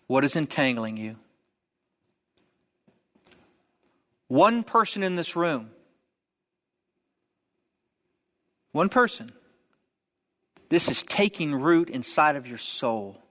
What 0.07 0.23
is 0.23 0.35
entangling 0.35 0.97
you? 0.97 1.17
One 4.27 4.63
person 4.63 5.03
in 5.03 5.17
this 5.17 5.35
room, 5.35 5.71
one 8.71 8.87
person, 8.87 9.33
this 10.71 10.89
is 10.89 11.03
taking 11.03 11.53
root 11.53 11.89
inside 11.89 12.37
of 12.37 12.47
your 12.47 12.57
soul. 12.57 13.21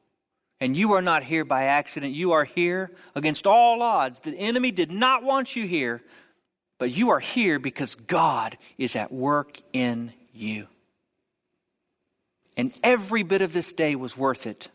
And 0.60 0.76
you 0.76 0.92
are 0.92 1.00
not 1.00 1.22
here 1.22 1.42
by 1.42 1.64
accident. 1.64 2.12
You 2.12 2.32
are 2.32 2.44
here 2.44 2.90
against 3.14 3.46
all 3.46 3.80
odds. 3.80 4.20
The 4.20 4.36
enemy 4.36 4.70
did 4.70 4.92
not 4.92 5.22
want 5.22 5.56
you 5.56 5.66
here, 5.66 6.02
but 6.78 6.90
you 6.90 7.08
are 7.08 7.18
here 7.18 7.58
because 7.58 7.94
God 7.94 8.58
is 8.76 8.94
at 8.94 9.10
work 9.10 9.56
in 9.72 10.12
you. 10.34 10.68
And 12.58 12.74
every 12.82 13.22
bit 13.22 13.40
of 13.40 13.54
this 13.54 13.72
day 13.72 13.96
was 13.96 14.18
worth 14.18 14.46
it 14.46 14.68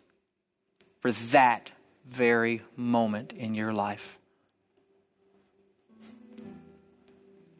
for 1.01 1.11
that 1.11 1.69
very 2.07 2.63
moment 2.75 3.31
in 3.33 3.53
your 3.53 3.73
life. 3.73 4.17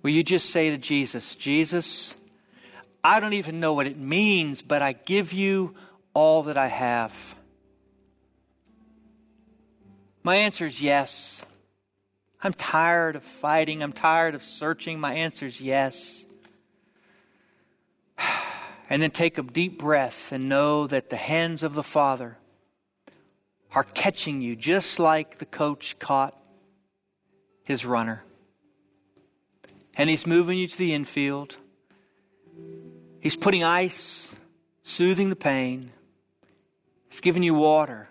Will 0.02 0.10
you 0.10 0.24
just 0.24 0.50
say 0.50 0.72
to 0.72 0.80
Jesus, 0.80 1.36
Jesus, 1.36 2.16
I 3.06 3.20
don't 3.20 3.34
even 3.34 3.60
know 3.60 3.74
what 3.74 3.86
it 3.86 4.00
means, 4.00 4.64
but 4.64 4.82
I 4.82 4.94
give 4.94 5.32
you 5.32 5.76
all 6.16 6.42
that 6.44 6.58
I 6.58 6.66
have. 6.66 7.36
My 10.24 10.38
answer 10.38 10.66
is 10.66 10.82
yes. 10.82 11.44
I'm 12.42 12.54
tired 12.54 13.16
of 13.16 13.22
fighting. 13.22 13.84
I'm 13.84 13.94
tired 13.94 14.34
of 14.34 14.42
searching. 14.42 15.00
My 15.00 15.14
answer 15.14 15.46
is 15.46 15.62
yes. 15.62 16.26
And 18.88 19.02
then 19.02 19.10
take 19.10 19.40
a 19.40 19.44
deep 19.44 19.80
breath 19.80 20.32
and 20.32 20.48
know 20.48 20.86
that 20.86 21.10
the 21.10 21.16
hands 21.16 21.64
of 21.64 21.74
the 21.74 21.82
Father 21.82 22.38
are 23.74 23.84
catching 23.84 24.42
you 24.42 24.56
just 24.56 25.00
like 25.00 25.40
the 25.40 25.46
coach 25.46 25.98
caught 25.98 26.40
his 27.64 27.84
runner. 27.84 28.24
And 29.96 30.08
he's 30.08 30.28
moving 30.28 30.60
you 30.60 30.68
to 30.68 30.78
the 30.78 30.94
infield. 30.94 31.58
He's 33.26 33.36
putting 33.36 33.64
ice, 33.64 34.32
soothing 34.84 35.32
the 35.32 35.36
pain. 35.36 35.90
He's 37.10 37.22
giving 37.22 37.42
you 37.42 37.56
water. 37.56 38.08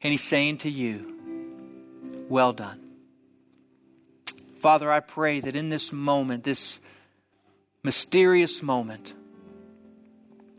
And 0.00 0.12
he's 0.12 0.22
saying 0.22 0.58
to 0.58 0.70
you, 0.70 2.28
Well 2.28 2.52
done. 2.52 2.78
Father, 4.60 4.88
I 4.88 5.00
pray 5.00 5.40
that 5.40 5.56
in 5.56 5.68
this 5.68 5.92
moment, 5.92 6.44
this 6.44 6.78
mysterious 7.82 8.62
moment, 8.62 9.14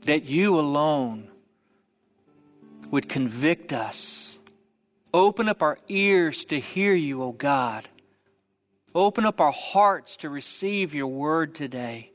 that 0.02 0.26
you 0.26 0.60
alone 0.60 1.30
would 2.92 3.08
convict 3.08 3.72
us. 3.72 4.38
Open 5.14 5.48
up 5.48 5.62
our 5.62 5.78
ears 5.88 6.44
to 6.44 6.60
hear 6.60 6.94
you, 6.94 7.24
O 7.24 7.32
God. 7.32 7.88
Open 8.94 9.26
up 9.26 9.40
our 9.40 9.54
hearts 9.54 10.18
to 10.18 10.28
receive 10.28 10.94
your 10.94 11.08
word 11.08 11.56
today. 11.56 12.10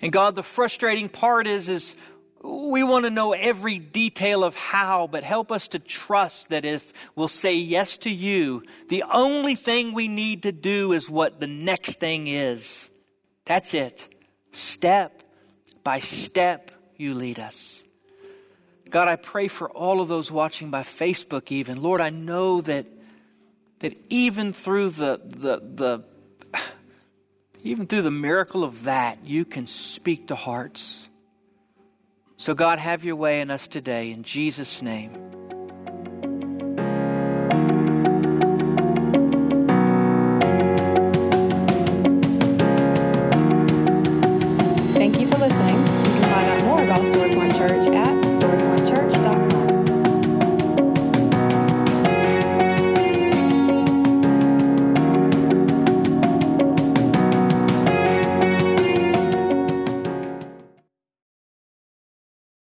And 0.00 0.12
God, 0.12 0.36
the 0.36 0.42
frustrating 0.42 1.08
part 1.08 1.46
is, 1.46 1.68
is 1.68 1.96
we 2.42 2.84
want 2.84 3.04
to 3.04 3.10
know 3.10 3.32
every 3.32 3.78
detail 3.78 4.44
of 4.44 4.54
how, 4.54 5.08
but 5.08 5.24
help 5.24 5.50
us 5.50 5.68
to 5.68 5.78
trust 5.78 6.50
that 6.50 6.64
if 6.64 6.92
we'll 7.16 7.28
say 7.28 7.54
yes 7.54 7.98
to 7.98 8.10
you, 8.10 8.62
the 8.88 9.04
only 9.10 9.54
thing 9.54 9.92
we 9.92 10.06
need 10.06 10.44
to 10.44 10.52
do 10.52 10.92
is 10.92 11.10
what 11.10 11.40
the 11.40 11.46
next 11.46 11.98
thing 11.98 12.28
is. 12.28 12.90
That's 13.44 13.74
it. 13.74 14.08
Step 14.52 15.24
by 15.82 15.98
step, 15.98 16.70
you 16.96 17.14
lead 17.14 17.38
us. 17.40 17.82
God, 18.90 19.08
I 19.08 19.16
pray 19.16 19.48
for 19.48 19.68
all 19.70 20.00
of 20.00 20.08
those 20.08 20.30
watching 20.30 20.70
by 20.70 20.82
Facebook, 20.82 21.50
even. 21.50 21.82
Lord, 21.82 22.00
I 22.00 22.10
know 22.10 22.60
that, 22.62 22.86
that 23.80 23.98
even 24.08 24.52
through 24.52 24.90
the, 24.90 25.20
the, 25.24 25.60
the 25.60 26.04
even 27.62 27.86
through 27.86 28.02
the 28.02 28.10
miracle 28.10 28.64
of 28.64 28.84
that, 28.84 29.26
you 29.26 29.44
can 29.44 29.66
speak 29.66 30.28
to 30.28 30.34
hearts. 30.34 31.08
So, 32.36 32.54
God, 32.54 32.78
have 32.78 33.04
your 33.04 33.16
way 33.16 33.40
in 33.40 33.50
us 33.50 33.66
today. 33.66 34.12
In 34.12 34.22
Jesus' 34.22 34.80
name. 34.80 35.12